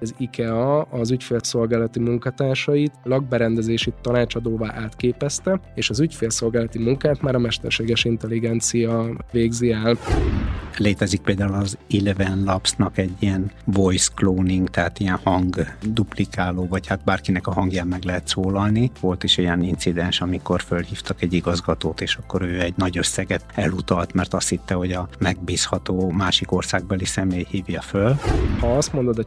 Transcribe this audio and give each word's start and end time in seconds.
Az 0.00 0.14
IKEA 0.18 0.80
az 0.80 1.10
ügyfélszolgálati 1.10 2.00
munkatársait 2.00 2.92
lakberendezési 3.04 3.92
tanácsadóvá 4.00 4.74
átképezte, 4.74 5.60
és 5.74 5.90
az 5.90 6.00
ügyfélszolgálati 6.00 6.78
munkát 6.78 7.22
már 7.22 7.34
a 7.34 7.38
mesterséges 7.38 8.04
intelligencia 8.04 9.06
végzi 9.30 9.72
el. 9.72 9.96
Létezik 10.76 11.20
például 11.20 11.54
az 11.54 11.78
Eleven 11.90 12.42
Labs-nak 12.44 12.98
egy 12.98 13.12
ilyen 13.18 13.50
voice 13.64 14.10
cloning, 14.14 14.70
tehát 14.70 14.98
ilyen 14.98 15.20
hang 15.24 15.66
duplikáló, 15.92 16.66
vagy 16.66 16.86
hát 16.86 17.04
bárkinek 17.04 17.46
a 17.46 17.52
hangján 17.52 17.86
meg 17.86 18.04
lehet 18.04 18.28
szólalni. 18.28 18.90
Volt 19.00 19.24
is 19.24 19.38
olyan 19.38 19.62
incidens, 19.62 20.20
amikor 20.20 20.60
fölhívtak 20.60 21.22
egy 21.22 21.32
igazgatót, 21.32 22.00
és 22.00 22.16
akkor 22.16 22.42
ő 22.42 22.60
egy 22.60 22.74
nagy 22.76 22.98
összeget 22.98 23.44
elutalt, 23.54 24.12
mert 24.12 24.34
azt 24.34 24.48
hitte, 24.48 24.74
hogy 24.74 24.92
a 24.92 25.08
megbízható 25.18 26.10
másik 26.10 26.52
országbeli 26.52 27.04
személy 27.04 27.46
hívja 27.50 27.80
föl. 27.80 28.14
Ha 28.60 28.76
azt 28.76 28.92
mondod 28.92 29.18
a 29.18 29.24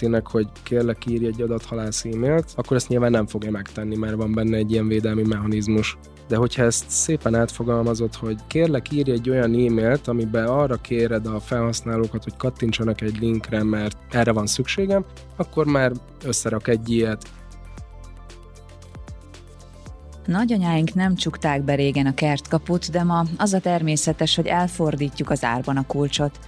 ChatGPT-nek, 0.00 0.26
hogy 0.26 0.48
kérlek 0.62 1.06
írj 1.06 1.26
egy 1.26 1.42
adathalász 1.42 2.04
e-mailt, 2.04 2.52
akkor 2.56 2.76
ezt 2.76 2.88
nyilván 2.88 3.10
nem 3.10 3.26
fogja 3.26 3.50
megtenni, 3.50 3.96
mert 3.96 4.14
van 4.14 4.32
benne 4.32 4.56
egy 4.56 4.72
ilyen 4.72 4.88
védelmi 4.88 5.22
mechanizmus. 5.22 5.98
De 6.28 6.36
hogyha 6.36 6.62
ezt 6.62 6.90
szépen 6.90 7.34
átfogalmazod, 7.34 8.14
hogy 8.14 8.36
kérlek 8.46 8.92
írj 8.92 9.10
egy 9.10 9.30
olyan 9.30 9.54
e-mailt, 9.54 10.08
amiben 10.08 10.46
arra 10.46 10.76
kéred 10.76 11.26
a 11.26 11.40
felhasználókat, 11.40 12.24
hogy 12.24 12.36
kattintsanak 12.36 13.00
egy 13.00 13.18
linkre, 13.20 13.62
mert 13.62 13.96
erre 14.10 14.32
van 14.32 14.46
szükségem, 14.46 15.04
akkor 15.36 15.66
már 15.66 15.92
összerak 16.24 16.68
egy 16.68 16.90
ilyet. 16.90 17.28
Nagyanyáink 20.26 20.94
nem 20.94 21.14
csukták 21.14 21.62
be 21.62 21.74
régen 21.74 22.06
a 22.06 22.14
kertkaput, 22.14 22.90
de 22.90 23.02
ma 23.02 23.24
az 23.36 23.52
a 23.52 23.60
természetes, 23.60 24.36
hogy 24.36 24.46
elfordítjuk 24.46 25.30
az 25.30 25.44
árban 25.44 25.76
a 25.76 25.86
kulcsot. 25.86 26.38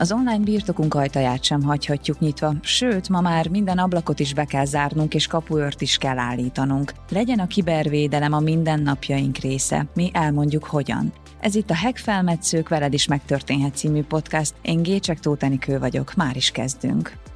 Az 0.00 0.12
online 0.12 0.44
birtokunk 0.44 0.94
ajtaját 0.94 1.44
sem 1.44 1.62
hagyhatjuk 1.62 2.18
nyitva, 2.18 2.54
sőt, 2.62 3.08
ma 3.08 3.20
már 3.20 3.48
minden 3.48 3.78
ablakot 3.78 4.20
is 4.20 4.34
be 4.34 4.44
kell 4.44 4.64
zárnunk, 4.64 5.14
és 5.14 5.26
kapuört 5.26 5.80
is 5.80 5.96
kell 5.96 6.18
állítanunk. 6.18 6.92
Legyen 7.10 7.38
a 7.38 7.46
kibervédelem 7.46 8.32
a 8.32 8.40
mindennapjaink 8.40 9.36
része, 9.36 9.86
mi 9.94 10.10
elmondjuk 10.12 10.64
hogyan. 10.64 11.12
Ez 11.40 11.54
itt 11.54 11.70
a 11.70 11.76
Hack 11.76 11.96
Felmetszők 11.96 12.68
veled 12.68 12.92
is 12.92 13.06
megtörténhet 13.06 13.76
című 13.76 14.02
podcast. 14.02 14.54
Én 14.62 14.82
Gécsek 14.82 15.20
Tótenikő 15.20 15.78
vagyok, 15.78 16.14
már 16.14 16.36
is 16.36 16.50
kezdünk. 16.50 17.29